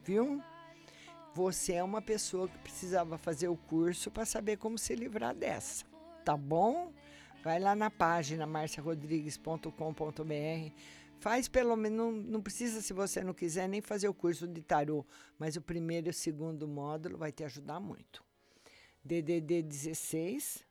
viu? 0.04 0.42
Você 1.34 1.72
é 1.72 1.82
uma 1.82 2.02
pessoa 2.02 2.46
que 2.46 2.58
precisava 2.58 3.16
fazer 3.16 3.48
o 3.48 3.56
curso 3.56 4.10
para 4.10 4.26
saber 4.26 4.58
como 4.58 4.76
se 4.76 4.94
livrar 4.94 5.34
dessa, 5.34 5.86
tá 6.26 6.36
bom? 6.36 6.92
Vai 7.42 7.58
lá 7.58 7.74
na 7.74 7.90
página 7.90 8.46
marciarodrigues.com.br. 8.46 10.72
Faz 11.18 11.48
pelo 11.48 11.74
menos, 11.76 11.98
não, 11.98 12.12
não 12.12 12.42
precisa, 12.42 12.80
se 12.80 12.92
você 12.92 13.22
não 13.22 13.34
quiser, 13.34 13.68
nem 13.68 13.80
fazer 13.80 14.08
o 14.08 14.14
curso 14.14 14.46
de 14.46 14.60
tarô, 14.62 15.04
mas 15.38 15.56
o 15.56 15.62
primeiro 15.62 16.08
e 16.08 16.10
o 16.10 16.14
segundo 16.14 16.68
módulo 16.68 17.16
vai 17.16 17.32
te 17.32 17.42
ajudar 17.42 17.80
muito. 17.80 18.22
DDD 19.04 19.62
16, 19.62 20.64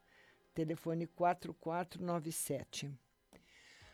telefone 0.54 1.08
4497. 1.08 2.92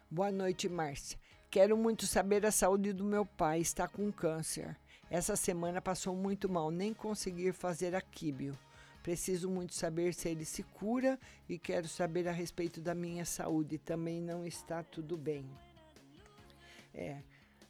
Boa 0.10 0.32
noite, 0.32 0.68
Márcia. 0.68 1.18
Quero 1.50 1.78
muito 1.78 2.06
saber 2.06 2.46
a 2.46 2.52
saúde 2.52 2.94
do 2.94 3.04
meu 3.04 3.26
pai, 3.26 3.60
está 3.60 3.88
com 3.88 4.12
câncer. 4.12 4.78
Essa 5.10 5.36
semana 5.36 5.82
passou 5.82 6.16
muito 6.16 6.50
mal, 6.50 6.72
nem 6.72 6.94
consegui 6.94 7.52
fazer 7.52 7.96
a 7.96 8.02
químio. 8.02 8.58
Preciso 9.04 9.50
muito 9.50 9.74
saber 9.74 10.14
se 10.14 10.30
ele 10.30 10.46
se 10.46 10.64
cura 10.64 11.20
e 11.50 11.58
quero 11.58 11.88
saber 11.88 12.28
a 12.28 12.32
respeito 12.32 12.80
da 12.80 12.94
minha 12.94 13.26
saúde. 13.26 13.78
Também 13.78 14.22
não 14.22 14.46
está 14.46 14.84
tudo 14.84 15.18
bem. 15.18 15.46
É, 16.94 17.22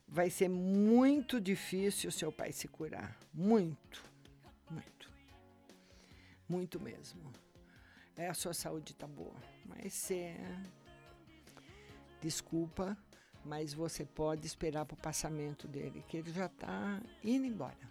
vai 0.07 0.29
ser 0.29 0.49
muito 0.49 1.39
difícil 1.39 2.11
seu 2.11 2.31
pai 2.31 2.51
se 2.51 2.67
curar. 2.67 3.17
Muito, 3.33 4.03
muito. 4.69 5.09
Muito 6.47 6.79
mesmo. 6.79 7.31
É, 8.17 8.27
a 8.27 8.33
sua 8.33 8.53
saúde 8.53 8.93
tá 8.93 9.07
boa. 9.07 9.35
Mas 9.65 10.11
é. 10.11 10.35
Desculpa, 12.21 12.95
mas 13.43 13.73
você 13.73 14.05
pode 14.05 14.45
esperar 14.45 14.85
para 14.85 14.93
o 14.93 14.97
passamento 14.97 15.67
dele, 15.67 16.03
que 16.07 16.17
ele 16.17 16.31
já 16.31 16.45
está 16.45 17.01
indo 17.23 17.45
embora. 17.45 17.89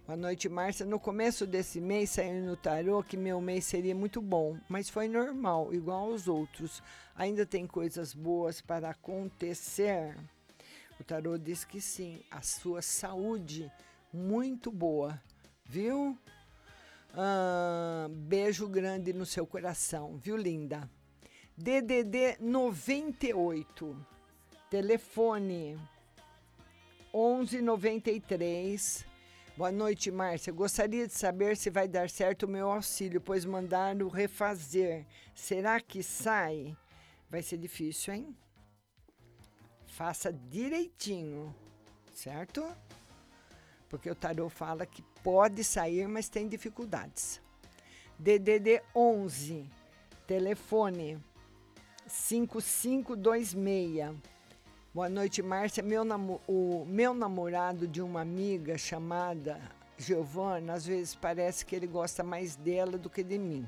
Boa 0.07 0.19
noite, 0.19 0.51
Márcia. 0.51 0.85
No 0.85 1.01
começo 1.01 1.47
desse 1.47 1.81
mês 1.81 2.11
saiu 2.11 2.45
no 2.45 2.59
tarô 2.59 3.03
que 3.03 3.17
meu 3.17 3.41
mês 3.41 3.65
seria 3.65 3.95
muito 3.95 4.21
bom, 4.21 4.59
mas 4.69 4.91
foi 4.91 5.09
normal, 5.09 5.73
igual 5.73 6.11
aos 6.11 6.29
outros. 6.29 6.83
Ainda 7.17 7.47
tem 7.47 7.67
coisas 7.67 8.13
boas 8.13 8.61
para 8.61 8.91
acontecer. 8.91 10.15
O 11.01 11.05
tarô 11.05 11.39
diz 11.39 11.65
que 11.65 11.81
sim, 11.81 12.21
a 12.31 12.43
sua 12.43 12.83
saúde 12.83 13.73
muito 14.13 14.71
boa, 14.71 15.19
viu? 15.65 16.19
Ah, 17.15 18.07
beijo 18.11 18.69
grande 18.69 19.15
no 19.15 19.25
seu 19.25 19.47
coração, 19.47 20.19
viu, 20.19 20.37
linda? 20.37 20.87
DDD 21.57 22.37
98, 22.41 24.07
telefone 24.69 25.79
1193. 27.15 29.14
Boa 29.57 29.71
noite, 29.71 30.11
Márcia. 30.11 30.53
Gostaria 30.53 31.07
de 31.07 31.13
saber 31.13 31.57
se 31.57 31.71
vai 31.71 31.87
dar 31.87 32.11
certo 32.11 32.43
o 32.43 32.49
meu 32.49 32.69
auxílio, 32.69 33.21
pois 33.21 33.45
mandaram 33.45 34.09
refazer. 34.09 35.07
Será 35.33 35.81
que 35.81 36.03
sai? 36.03 36.77
Vai 37.31 37.41
ser 37.41 37.59
difícil, 37.59 38.15
hein? 38.15 38.37
Faça 39.87 40.33
direitinho, 40.33 41.55
certo? 42.13 42.67
Porque 43.89 44.11
o 44.11 44.15
tarô 44.17 44.49
fala 44.49 44.85
que 44.85 45.03
pode 45.23 45.63
sair, 45.63 46.09
mas 46.09 46.29
tem 46.29 46.49
dificuldades. 46.49 47.41
DDD 48.19 48.83
11, 48.93 49.71
telefone 50.27 51.23
5526. 52.09 54.34
Boa 54.95 55.09
noite, 55.09 55.43
Márcia. 55.43 55.83
Meu 55.83 56.05
namo 56.05 56.41
o 56.47 56.85
meu 56.85 57.13
namorado 57.13 57.89
de 57.89 58.01
uma 58.01 58.21
amiga 58.21 58.79
chamada 58.79 59.61
Giovana, 59.99 60.75
às 60.75 60.87
vezes 60.87 61.17
parece 61.17 61.67
que 61.67 61.75
ele 61.75 61.89
gosta 61.89 62.23
mais 62.23 62.55
dela 62.55 62.97
do 62.97 63.11
que 63.11 63.25
de 63.25 63.37
mim. 63.37 63.67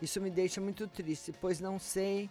Isso 0.00 0.22
me 0.22 0.30
deixa 0.30 0.58
muito 0.58 0.88
triste, 0.88 1.34
pois 1.38 1.60
não 1.60 1.78
sei 1.78 2.30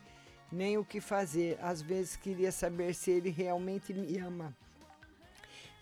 nem 0.51 0.79
o 0.79 0.83
que 0.83 0.99
fazer. 0.99 1.59
Às 1.61 1.79
vezes 1.79 2.15
queria 2.15 2.51
saber 2.51 2.95
se 2.95 3.11
ele 3.11 3.29
realmente 3.29 3.93
me 3.93 4.17
ama. 4.17 4.51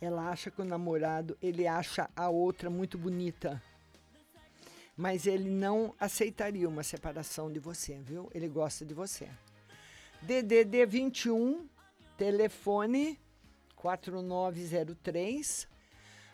Ela 0.02 0.30
acha 0.30 0.52
que 0.52 0.62
o 0.62 0.66
namorado, 0.66 1.38
ele 1.41 1.66
acha 1.66 2.10
a 2.14 2.28
outra 2.28 2.70
muito 2.70 2.98
bonita. 2.98 3.64
Mas 4.98 5.26
ele 5.26 5.49
não 5.49 5.95
aceitaria 5.98 6.68
uma 6.68 6.84
separação 6.84 7.49
de 7.49 7.60
você, 7.60 7.98
viu? 8.03 8.30
Ele 8.34 8.49
gosta 8.49 8.84
de 8.84 8.94
você. 8.94 9.30
DDD 10.22 10.86
21 10.86 11.74
Telefone 12.18 13.20
4903. 13.76 15.68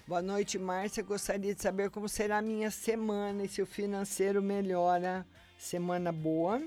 Boa 0.07 0.21
noite, 0.21 0.59
Márcia. 0.59 1.03
Gostaria 1.03 1.55
de 1.55 1.61
saber 1.61 1.89
como 1.89 2.07
será 2.07 2.37
a 2.37 2.41
minha 2.41 2.69
semana 2.69 3.43
e 3.43 3.47
se 3.47 3.61
o 3.61 3.65
financeiro 3.65 4.41
melhora. 4.41 5.25
Semana 5.57 6.11
boa. 6.11 6.61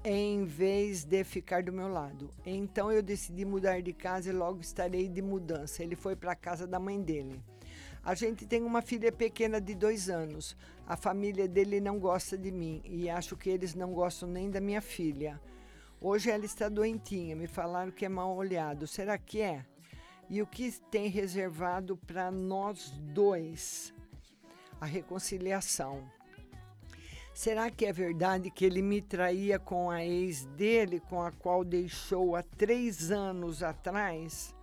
em 0.05 0.45
vez 0.45 1.05
de 1.05 1.24
ficar 1.24 1.62
do 1.62 1.73
meu 1.73 1.89
lado. 1.89 2.31
Então 2.45 2.91
eu 2.91 3.03
decidi 3.03 3.45
mudar 3.45 3.81
de 3.82 3.93
casa 3.93 4.31
e 4.31 4.32
logo 4.32 4.61
estarei 4.61 5.09
de 5.09 5.23
mudança. 5.23 5.82
Ele 5.82 5.97
foi 5.97 6.16
para 6.16 6.32
a 6.32 6.37
casa 6.37 6.66
da 6.66 6.78
mãe 6.78 7.01
dele. 7.01 7.43
A 8.03 8.15
gente 8.15 8.47
tem 8.47 8.62
uma 8.62 8.81
filha 8.81 9.12
pequena 9.12 9.61
de 9.61 9.74
dois 9.74 10.09
anos. 10.09 10.57
A 10.87 10.97
família 10.97 11.47
dele 11.47 11.81
não 11.81 11.99
gosta 11.99 12.37
de 12.37 12.51
mim 12.51 12.81
e 12.85 13.11
acho 13.11 13.37
que 13.37 13.51
eles 13.51 13.74
não 13.74 13.93
gostam 13.93 14.28
nem 14.28 14.51
da 14.51 14.61
minha 14.61 14.81
filha. 14.81 15.41
Hoje 16.01 16.31
ela 16.31 16.47
está 16.47 16.70
doentinha, 16.70 17.37
me 17.37 17.47
falaram 17.47 17.93
que 17.93 18.07
é 18.07 18.09
mal 18.09 18.35
olhado. 18.35 18.87
Será 18.87 19.19
que 19.19 19.43
é? 19.43 19.66
E 20.31 20.40
o 20.40 20.47
que 20.47 20.70
tem 20.93 21.09
reservado 21.09 21.97
para 21.97 22.31
nós 22.31 22.90
dois? 23.12 23.93
A 24.81 24.86
reconciliação. 24.86 26.09
Será 27.35 27.69
que 27.69 27.85
é 27.85 27.93
verdade 27.93 28.48
que 28.48 28.65
ele 28.65 28.81
me 28.81 29.02
traía 29.02 29.59
com 29.59 29.90
a 29.90 30.05
ex 30.05 30.44
dele, 30.44 31.01
com 31.01 31.20
a 31.20 31.32
qual 31.32 31.65
deixou 31.65 32.36
há 32.36 32.44
três 32.44 33.11
anos 33.11 33.61
atrás? 33.61 34.55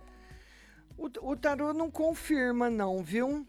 O, 0.96 1.10
o 1.20 1.36
tarô 1.36 1.74
não 1.74 1.90
confirma, 1.90 2.70
não, 2.70 3.02
viu? 3.02 3.46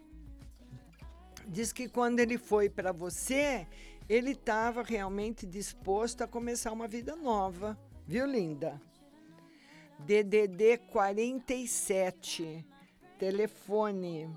Diz 1.48 1.72
que 1.72 1.88
quando 1.88 2.20
ele 2.20 2.38
foi 2.38 2.70
para 2.70 2.92
você, 2.92 3.66
ele 4.10 4.32
estava 4.32 4.84
realmente 4.84 5.48
disposto 5.48 6.22
a 6.22 6.28
começar 6.28 6.74
uma 6.74 6.88
vida 6.88 7.16
nova, 7.16 7.80
viu, 8.06 8.26
linda? 8.26 8.80
DDD 10.00 10.78
47, 10.92 12.66
telefone 13.20 14.30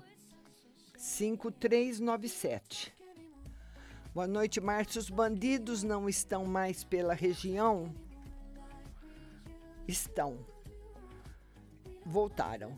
5397. 0.97 2.93
Boa 4.13 4.27
noite, 4.27 4.59
Márcio. 4.59 4.99
Os 4.99 5.09
bandidos 5.09 5.81
não 5.81 6.09
estão 6.09 6.45
mais 6.45 6.83
pela 6.83 7.13
região? 7.13 7.95
Estão. 9.87 10.37
Voltaram. 12.05 12.77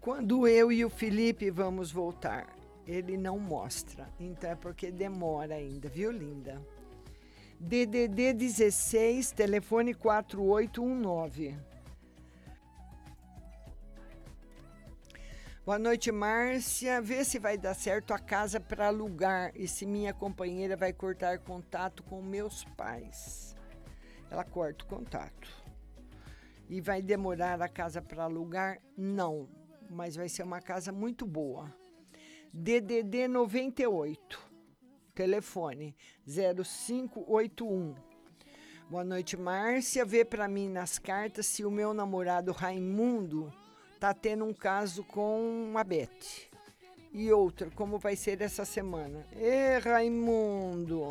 Quando 0.00 0.48
eu 0.48 0.72
e 0.72 0.84
o 0.86 0.90
Felipe 0.90 1.50
vamos 1.50 1.92
voltar? 1.92 2.48
Ele 2.86 3.18
não 3.18 3.38
mostra, 3.38 4.08
então 4.18 4.50
é 4.50 4.54
porque 4.54 4.90
demora 4.90 5.54
ainda, 5.54 5.88
viu, 5.88 6.10
linda? 6.10 6.60
DDD 7.60 8.32
16, 8.32 9.32
telefone 9.32 9.94
4819. 9.94 11.73
Boa 15.64 15.78
noite, 15.78 16.12
Márcia. 16.12 17.00
Vê 17.00 17.24
se 17.24 17.38
vai 17.38 17.56
dar 17.56 17.72
certo 17.72 18.12
a 18.12 18.18
casa 18.18 18.60
para 18.60 18.88
alugar 18.88 19.50
e 19.54 19.66
se 19.66 19.86
minha 19.86 20.12
companheira 20.12 20.76
vai 20.76 20.92
cortar 20.92 21.38
contato 21.38 22.02
com 22.02 22.20
meus 22.20 22.64
pais. 22.76 23.56
Ela 24.30 24.44
corta 24.44 24.84
o 24.84 24.86
contato. 24.86 25.48
E 26.68 26.82
vai 26.82 27.00
demorar 27.00 27.62
a 27.62 27.68
casa 27.68 28.02
para 28.02 28.24
alugar? 28.24 28.78
Não, 28.94 29.48
mas 29.88 30.14
vai 30.14 30.28
ser 30.28 30.42
uma 30.42 30.60
casa 30.60 30.92
muito 30.92 31.24
boa. 31.24 31.74
DDD 32.52 33.26
98, 33.26 34.38
telefone 35.14 35.96
0581. 36.26 37.94
Boa 38.90 39.02
noite, 39.02 39.34
Márcia. 39.34 40.04
Vê 40.04 40.26
para 40.26 40.46
mim 40.46 40.68
nas 40.68 40.98
cartas 40.98 41.46
se 41.46 41.64
o 41.64 41.70
meu 41.70 41.94
namorado 41.94 42.52
Raimundo 42.52 43.50
tá 44.04 44.12
tendo 44.12 44.44
um 44.44 44.52
caso 44.52 45.02
com 45.02 45.72
a 45.78 45.82
Beth. 45.82 46.50
E 47.10 47.32
outra, 47.32 47.70
como 47.70 47.98
vai 47.98 48.14
ser 48.14 48.42
essa 48.42 48.62
semana? 48.62 49.24
Ê, 49.34 49.78
Raimundo! 49.78 51.02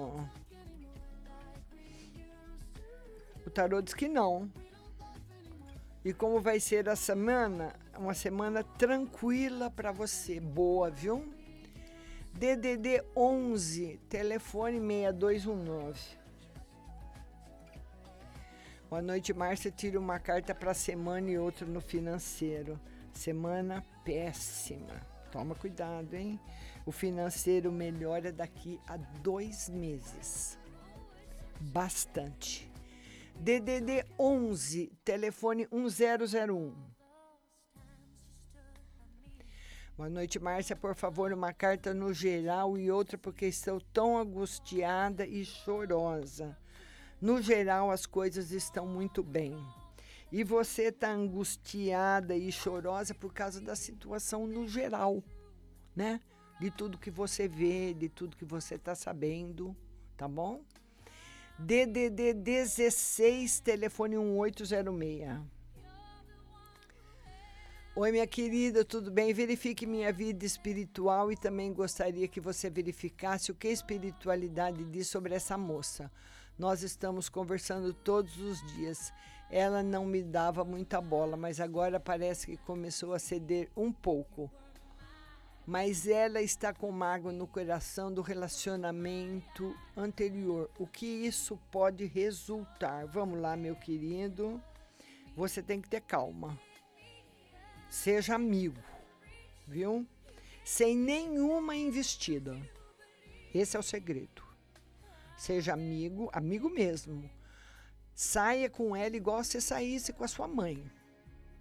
O 3.47 3.49
tarô 3.49 3.81
diz 3.81 3.95
que 3.95 4.07
não. 4.07 4.47
E 6.05 6.13
como 6.13 6.39
vai 6.39 6.59
ser 6.59 6.87
a 6.87 6.95
semana? 6.95 7.73
Uma 7.97 8.13
semana 8.13 8.63
tranquila 8.63 9.71
para 9.71 9.91
você. 9.91 10.39
Boa, 10.39 10.91
viu? 10.91 11.33
DDD 12.33 13.03
11, 13.15 13.99
telefone 14.07 14.79
6219. 14.79 15.99
Boa 18.93 19.01
noite, 19.01 19.33
Márcia. 19.33 19.71
Tira 19.71 19.99
uma 19.99 20.19
carta 20.19 20.53
para 20.53 20.71
semana 20.71 21.27
e 21.27 21.35
outra 21.35 21.65
no 21.65 21.81
financeiro. 21.81 22.79
Semana 23.11 23.83
péssima. 24.05 25.01
Toma 25.31 25.55
cuidado, 25.55 26.13
hein? 26.13 26.39
O 26.85 26.91
financeiro 26.91 27.71
melhora 27.71 28.31
daqui 28.31 28.79
a 28.87 28.95
dois 28.95 29.67
meses. 29.67 30.59
Bastante. 31.59 32.71
DDD 33.39 34.05
11, 34.19 34.91
telefone 35.03 35.67
1001. 35.71 36.75
Boa 39.97 40.09
noite, 40.11 40.37
Márcia. 40.37 40.75
Por 40.75 40.93
favor, 40.93 41.33
uma 41.33 41.51
carta 41.51 41.95
no 41.95 42.13
geral 42.13 42.77
e 42.77 42.91
outra 42.91 43.17
porque 43.17 43.47
estou 43.47 43.81
tão 43.91 44.19
angustiada 44.19 45.25
e 45.25 45.43
chorosa. 45.43 46.55
No 47.23 47.41
geral, 47.41 47.89
as 47.89 48.05
coisas 48.05 48.51
estão 48.51 48.85
muito 48.85 49.23
bem. 49.23 49.55
E 50.29 50.43
você 50.43 50.89
está 50.89 51.09
angustiada 51.09 52.35
e 52.35 52.51
chorosa 52.51 53.13
por 53.13 53.33
causa 53.33 53.61
da 53.61 53.77
situação 53.77 54.45
no 54.45 54.67
geral, 54.67 55.23
né? 55.95 56.19
De 56.59 56.69
tudo 56.69 56.97
que 56.97 57.09
você 57.09 57.47
vê, 57.47 57.93
de 57.93 58.09
tudo 58.09 58.35
que 58.35 58.43
você 58.43 58.75
está 58.75 58.93
sabendo, 58.93 59.73
tá 60.17 60.27
bom? 60.27 60.65
DDD 61.57 62.33
16, 62.33 63.61
telefone 63.61 64.17
1806. 64.17 65.39
Oi, 67.95 68.11
minha 68.11 68.27
querida, 68.27 68.83
tudo 68.83 69.09
bem? 69.09 69.33
Verifique 69.33 69.85
minha 69.85 70.11
vida 70.11 70.45
espiritual 70.45 71.31
e 71.31 71.37
também 71.37 71.71
gostaria 71.71 72.27
que 72.27 72.41
você 72.41 72.69
verificasse 72.69 73.49
o 73.49 73.55
que 73.55 73.69
a 73.69 73.71
espiritualidade 73.71 74.83
diz 74.83 75.07
sobre 75.07 75.33
essa 75.33 75.57
moça. 75.57 76.11
Nós 76.57 76.83
estamos 76.83 77.29
conversando 77.29 77.93
todos 77.93 78.37
os 78.37 78.61
dias. 78.73 79.11
Ela 79.49 79.81
não 79.81 80.05
me 80.05 80.21
dava 80.21 80.63
muita 80.63 81.01
bola, 81.01 81.35
mas 81.35 81.59
agora 81.59 81.99
parece 81.99 82.45
que 82.45 82.57
começou 82.57 83.13
a 83.13 83.19
ceder 83.19 83.69
um 83.75 83.91
pouco. 83.91 84.51
Mas 85.65 86.07
ela 86.07 86.41
está 86.41 86.73
com 86.73 86.91
mágoa 86.91 87.31
no 87.31 87.47
coração 87.47 88.13
do 88.13 88.21
relacionamento 88.21 89.75
anterior. 89.95 90.69
O 90.77 90.85
que 90.85 91.05
isso 91.05 91.57
pode 91.71 92.05
resultar? 92.05 93.07
Vamos 93.07 93.39
lá, 93.39 93.55
meu 93.55 93.75
querido. 93.75 94.61
Você 95.35 95.63
tem 95.63 95.81
que 95.81 95.89
ter 95.89 96.01
calma. 96.01 96.59
Seja 97.89 98.35
amigo, 98.35 98.81
viu? 99.67 100.05
Sem 100.63 100.95
nenhuma 100.95 101.75
investida. 101.75 102.55
Esse 103.53 103.75
é 103.75 103.79
o 103.79 103.83
segredo. 103.83 104.42
Seja 105.37 105.73
amigo, 105.73 106.29
amigo 106.31 106.69
mesmo. 106.69 107.29
Saia 108.13 108.69
com 108.69 108.95
ela 108.95 109.15
igual 109.15 109.43
você 109.43 109.59
saísse 109.59 110.13
com 110.13 110.23
a 110.23 110.27
sua 110.27 110.47
mãe, 110.47 110.83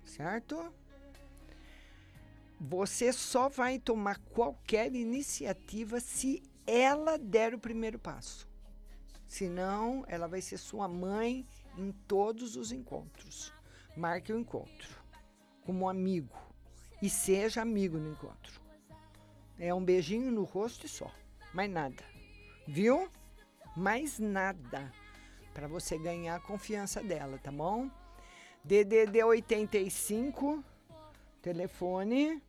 certo? 0.04 0.72
Você 2.60 3.12
só 3.12 3.48
vai 3.48 3.78
tomar 3.78 4.18
qualquer 4.18 4.94
iniciativa 4.94 5.98
se 5.98 6.42
ela 6.66 7.18
der 7.18 7.54
o 7.54 7.58
primeiro 7.58 7.98
passo. 7.98 8.48
Senão, 9.26 10.04
ela 10.06 10.28
vai 10.28 10.42
ser 10.42 10.58
sua 10.58 10.86
mãe 10.86 11.46
em 11.76 11.90
todos 12.06 12.54
os 12.54 12.70
encontros. 12.70 13.52
Marque 13.96 14.32
o 14.32 14.38
encontro 14.38 15.02
como 15.64 15.88
amigo 15.88 16.36
e 17.00 17.08
seja 17.08 17.62
amigo 17.62 17.98
no 17.98 18.12
encontro. 18.12 18.60
É 19.58 19.72
um 19.72 19.84
beijinho 19.84 20.30
no 20.30 20.44
rosto 20.44 20.86
e 20.86 20.88
só, 20.88 21.10
mais 21.52 21.70
nada. 21.70 22.04
Viu? 22.66 23.08
Mais 23.76 24.18
nada 24.18 24.92
para 25.54 25.66
você 25.66 25.96
ganhar 25.98 26.36
a 26.36 26.40
confiança 26.40 27.02
dela, 27.02 27.38
tá 27.38 27.50
bom? 27.50 27.90
DDD 28.64 29.24
85 29.24 30.62
telefone 31.40 32.42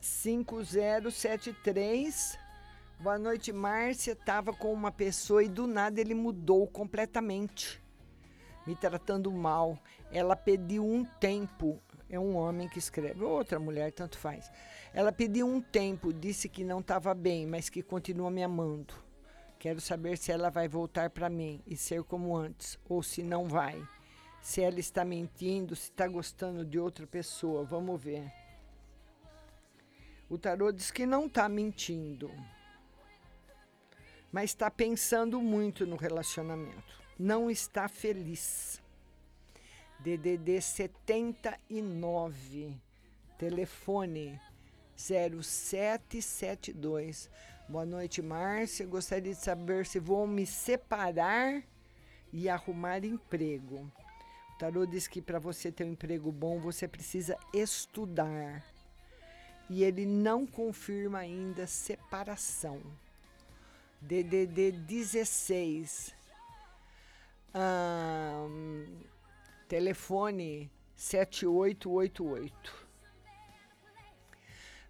5073 0.00 2.38
Boa 2.98 3.18
noite, 3.18 3.52
Márcia. 3.52 4.16
Tava 4.16 4.54
com 4.54 4.72
uma 4.72 4.90
pessoa 4.90 5.44
e 5.44 5.48
do 5.48 5.66
nada 5.66 6.00
ele 6.00 6.14
mudou 6.14 6.66
completamente, 6.66 7.78
me 8.66 8.74
tratando 8.74 9.30
mal. 9.30 9.78
Ela 10.10 10.34
pediu 10.34 10.82
um 10.82 11.04
tempo 11.04 11.78
é 12.08 12.18
um 12.18 12.36
homem 12.36 12.68
que 12.68 12.78
escreve, 12.78 13.22
outra 13.22 13.58
mulher, 13.58 13.92
tanto 13.92 14.16
faz. 14.16 14.50
Ela 14.94 15.10
pediu 15.10 15.46
um 15.46 15.60
tempo, 15.60 16.12
disse 16.12 16.48
que 16.48 16.62
não 16.62 16.78
estava 16.78 17.12
bem, 17.12 17.46
mas 17.46 17.68
que 17.68 17.82
continua 17.82 18.30
me 18.30 18.42
amando. 18.42 18.94
Quero 19.66 19.80
saber 19.80 20.16
se 20.16 20.30
ela 20.30 20.48
vai 20.48 20.68
voltar 20.68 21.10
para 21.10 21.28
mim 21.28 21.60
e 21.66 21.76
ser 21.76 22.04
como 22.04 22.36
antes, 22.36 22.78
ou 22.88 23.02
se 23.02 23.20
não 23.20 23.48
vai. 23.48 23.84
Se 24.40 24.62
ela 24.62 24.78
está 24.78 25.04
mentindo, 25.04 25.74
se 25.74 25.90
está 25.90 26.06
gostando 26.06 26.64
de 26.64 26.78
outra 26.78 27.04
pessoa. 27.04 27.64
Vamos 27.64 28.00
ver. 28.00 28.32
O 30.30 30.38
tarô 30.38 30.70
diz 30.70 30.92
que 30.92 31.04
não 31.04 31.26
está 31.26 31.48
mentindo, 31.48 32.30
mas 34.30 34.50
está 34.50 34.70
pensando 34.70 35.42
muito 35.42 35.84
no 35.84 35.96
relacionamento. 35.96 37.02
Não 37.18 37.50
está 37.50 37.88
feliz. 37.88 38.80
DDD 39.98 40.60
79, 40.60 42.80
telefone 43.36 44.40
0772. 44.94 47.28
Boa 47.68 47.84
noite, 47.84 48.22
Márcia. 48.22 48.86
Gostaria 48.86 49.34
de 49.34 49.40
saber 49.40 49.86
se 49.86 49.98
vou 49.98 50.24
me 50.24 50.46
separar 50.46 51.64
e 52.32 52.48
arrumar 52.48 53.04
emprego. 53.04 53.90
O 54.54 54.58
tarô 54.58 54.86
diz 54.86 55.08
que 55.08 55.20
para 55.20 55.40
você 55.40 55.72
ter 55.72 55.82
um 55.82 55.90
emprego 55.90 56.30
bom, 56.30 56.60
você 56.60 56.86
precisa 56.86 57.36
estudar. 57.52 58.64
E 59.68 59.82
ele 59.82 60.06
não 60.06 60.46
confirma 60.46 61.18
ainda 61.18 61.66
separação. 61.66 62.80
DDD 64.00 64.70
16. 64.70 66.14
Hum, 67.52 68.86
telefone 69.66 70.70
7888. 70.94 72.85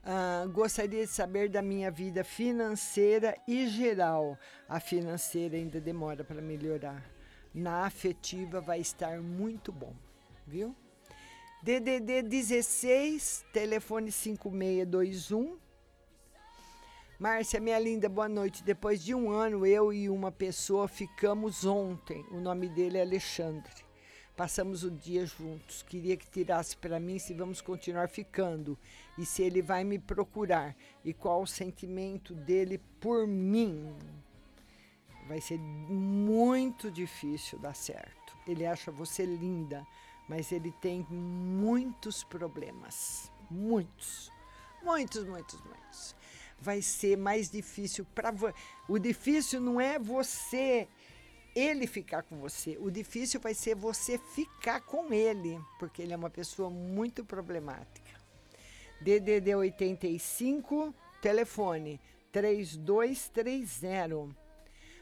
Ah, 0.08 0.46
gostaria 0.46 1.04
de 1.04 1.10
saber 1.10 1.48
da 1.48 1.60
minha 1.60 1.90
vida 1.90 2.22
financeira 2.22 3.36
e 3.44 3.66
geral. 3.66 4.38
A 4.68 4.78
financeira 4.78 5.56
ainda 5.56 5.80
demora 5.80 6.22
para 6.22 6.40
melhorar. 6.40 7.04
Na 7.52 7.84
afetiva 7.84 8.60
vai 8.60 8.78
estar 8.78 9.20
muito 9.20 9.72
bom, 9.72 9.92
viu? 10.46 10.76
DDD 11.60 12.22
16, 12.22 13.46
telefone 13.52 14.12
5621. 14.12 15.58
Márcia, 17.18 17.58
minha 17.58 17.78
linda, 17.80 18.08
boa 18.08 18.28
noite. 18.28 18.62
Depois 18.62 19.02
de 19.02 19.12
um 19.12 19.28
ano, 19.32 19.66
eu 19.66 19.92
e 19.92 20.08
uma 20.08 20.30
pessoa 20.30 20.86
ficamos 20.86 21.64
ontem. 21.64 22.24
O 22.30 22.36
nome 22.36 22.68
dele 22.68 22.98
é 22.98 23.02
Alexandre. 23.02 23.85
Passamos 24.36 24.84
o 24.84 24.90
dia 24.90 25.24
juntos. 25.24 25.82
Queria 25.82 26.14
que 26.14 26.28
tirasse 26.28 26.76
para 26.76 27.00
mim 27.00 27.18
se 27.18 27.32
vamos 27.32 27.62
continuar 27.62 28.06
ficando 28.10 28.78
e 29.16 29.24
se 29.24 29.42
ele 29.42 29.62
vai 29.62 29.82
me 29.82 29.98
procurar 29.98 30.76
e 31.02 31.14
qual 31.14 31.40
o 31.40 31.46
sentimento 31.46 32.34
dele 32.34 32.78
por 33.00 33.26
mim. 33.26 33.96
Vai 35.26 35.40
ser 35.40 35.58
muito 35.58 36.90
difícil 36.90 37.58
dar 37.58 37.74
certo. 37.74 38.36
Ele 38.46 38.66
acha 38.66 38.90
você 38.92 39.24
linda, 39.24 39.86
mas 40.28 40.52
ele 40.52 40.70
tem 40.82 41.06
muitos 41.10 42.22
problemas. 42.22 43.32
Muitos. 43.50 44.30
Muitos, 44.82 45.24
muitos, 45.24 45.60
muitos. 45.62 46.14
Vai 46.60 46.82
ser 46.82 47.16
mais 47.16 47.50
difícil 47.50 48.04
para 48.14 48.30
você. 48.30 48.54
O 48.86 48.98
difícil 48.98 49.62
não 49.62 49.80
é 49.80 49.98
você 49.98 50.86
ele 51.56 51.86
ficar 51.86 52.22
com 52.22 52.38
você. 52.38 52.76
O 52.78 52.90
difícil 52.90 53.40
vai 53.40 53.54
ser 53.54 53.74
você 53.74 54.18
ficar 54.18 54.82
com 54.82 55.10
ele, 55.10 55.58
porque 55.78 56.02
ele 56.02 56.12
é 56.12 56.16
uma 56.16 56.28
pessoa 56.28 56.68
muito 56.68 57.24
problemática. 57.24 58.14
DDD 59.00 59.54
85, 59.54 60.94
telefone 61.22 61.98
3230. 62.30 64.36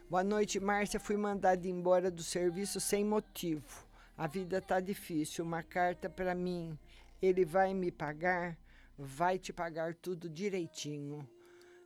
Boa 0.08 0.22
noite, 0.22 0.60
Márcia. 0.60 1.00
Fui 1.00 1.16
mandada 1.16 1.66
embora 1.66 2.08
do 2.08 2.22
serviço 2.22 2.78
sem 2.78 3.04
motivo. 3.04 3.84
A 4.16 4.28
vida 4.28 4.60
tá 4.60 4.78
difícil. 4.78 5.44
Uma 5.44 5.64
carta 5.64 6.08
para 6.08 6.36
mim. 6.36 6.78
Ele 7.20 7.44
vai 7.44 7.74
me 7.74 7.90
pagar? 7.90 8.56
Vai 8.96 9.40
te 9.40 9.52
pagar 9.52 9.94
tudo 9.94 10.28
direitinho. 10.28 11.28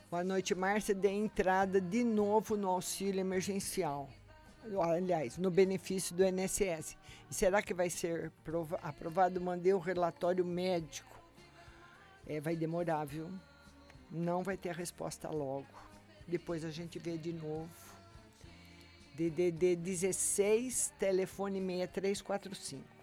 Boa 0.10 0.26
noite, 0.26 0.54
Márcia. 0.54 0.94
Dei 0.94 1.16
entrada 1.16 1.80
de 1.80 2.04
novo 2.04 2.58
no 2.58 2.70
auxílio 2.70 3.22
emergencial. 3.22 4.10
Aliás, 4.64 5.38
no 5.38 5.50
benefício 5.50 6.16
do 6.16 6.24
INSS. 6.24 6.98
E 7.30 7.34
será 7.34 7.62
que 7.62 7.74
vai 7.74 7.90
ser 7.90 8.32
aprovado? 8.82 9.42
Mandei 9.42 9.74
o 9.74 9.78
um 9.78 9.80
relatório 9.80 10.46
médico. 10.46 11.20
É, 12.28 12.40
vai 12.40 12.56
demorar, 12.56 13.06
viu? 13.06 13.30
Não 14.10 14.44
vai 14.44 14.58
ter 14.58 14.70
a 14.70 14.74
resposta 14.74 15.30
logo. 15.30 15.68
Depois 16.28 16.64
a 16.64 16.70
gente 16.70 17.00
vê 17.00 17.18
de 17.18 17.34
novo. 17.34 17.70
DDD 19.16 19.76
16, 19.76 20.94
telefone 21.00 21.60
6345. 21.60 23.01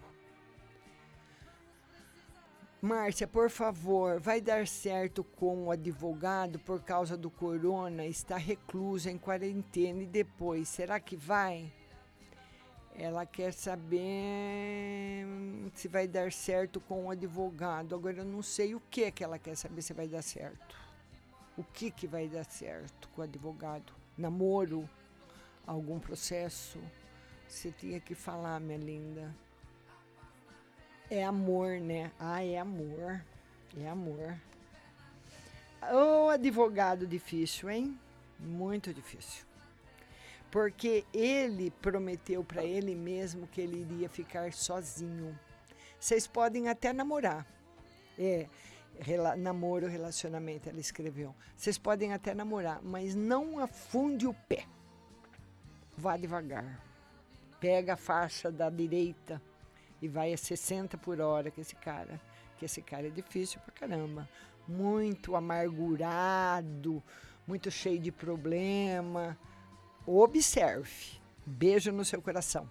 Márcia, 2.81 3.27
por 3.27 3.49
favor, 3.49 4.21
vai 4.21 4.39
dar 4.39 4.65
certo 4.65 5.21
com 5.21 5.65
o 5.65 5.71
advogado 5.71 6.57
por 6.59 6.81
causa 6.81 7.17
do 7.17 7.29
corona? 7.29 8.05
Está 8.05 8.37
recluso 8.37 9.09
em 9.09 9.17
quarentena 9.17 10.03
e 10.03 10.07
depois, 10.07 10.69
será 10.69 10.97
que 10.97 11.17
vai? 11.17 11.69
Ela 12.95 13.25
quer 13.25 13.51
saber 13.51 15.25
hum, 15.25 15.69
se 15.75 15.89
vai 15.89 16.07
dar 16.07 16.31
certo 16.31 16.79
com 16.79 17.07
o 17.07 17.11
advogado. 17.11 17.95
Agora 17.95 18.19
eu 18.19 18.25
não 18.25 18.41
sei 18.41 18.73
o 18.73 18.81
que 18.89 19.11
que 19.11 19.25
ela 19.25 19.37
quer 19.37 19.57
saber 19.57 19.81
se 19.81 19.91
vai 19.91 20.07
dar 20.07 20.21
certo. 20.21 20.77
O 21.57 21.63
que 21.65 21.91
que 21.91 22.07
vai 22.07 22.29
dar 22.29 22.45
certo 22.45 23.09
com 23.09 23.19
o 23.19 23.25
advogado? 23.25 23.91
Namoro? 24.17 24.89
Algum 25.67 25.99
processo? 25.99 26.79
Você 27.45 27.71
tinha 27.71 27.99
que 27.99 28.15
falar, 28.15 28.57
minha 28.61 28.77
linda. 28.77 29.35
É 31.09 31.23
amor, 31.23 31.79
né? 31.79 32.11
Ah, 32.19 32.43
é 32.43 32.57
amor. 32.57 33.21
É 33.77 33.87
amor. 33.87 34.35
Ô, 35.91 36.29
advogado 36.29 37.07
difícil, 37.07 37.69
hein? 37.69 37.99
Muito 38.39 38.93
difícil. 38.93 39.45
Porque 40.51 41.05
ele 41.13 41.71
prometeu 41.81 42.43
para 42.43 42.63
ele 42.63 42.95
mesmo 42.95 43.47
que 43.47 43.61
ele 43.61 43.81
iria 43.81 44.09
ficar 44.09 44.51
sozinho. 44.53 45.37
Vocês 45.99 46.27
podem 46.27 46.69
até 46.69 46.91
namorar. 46.93 47.45
É, 48.17 48.47
rela- 48.99 49.35
namoro, 49.35 49.87
relacionamento, 49.87 50.69
ela 50.69 50.79
escreveu. 50.79 51.35
Vocês 51.55 51.77
podem 51.77 52.13
até 52.13 52.33
namorar, 52.33 52.81
mas 52.83 53.15
não 53.15 53.59
afunde 53.59 54.27
o 54.27 54.33
pé. 54.33 54.65
Vá 55.97 56.17
devagar. 56.17 56.81
Pega 57.59 57.93
a 57.93 57.97
faixa 57.97 58.51
da 58.51 58.69
direita 58.69 59.41
e 60.01 60.07
vai 60.07 60.33
a 60.33 60.37
60 60.37 60.97
por 60.97 61.19
hora 61.19 61.51
com 61.51 61.61
esse 61.61 61.75
cara. 61.75 62.19
Que 62.57 62.65
esse 62.65 62.81
cara 62.81 63.07
é 63.07 63.09
difícil 63.09 63.59
pra 63.61 63.73
caramba. 63.73 64.27
Muito 64.67 65.35
amargurado, 65.35 67.01
muito 67.47 67.71
cheio 67.71 67.99
de 67.99 68.11
problema. 68.11 69.37
Observe. 70.05 71.19
Beijo 71.45 71.91
no 71.91 72.05
seu 72.05 72.21
coração. 72.21 72.69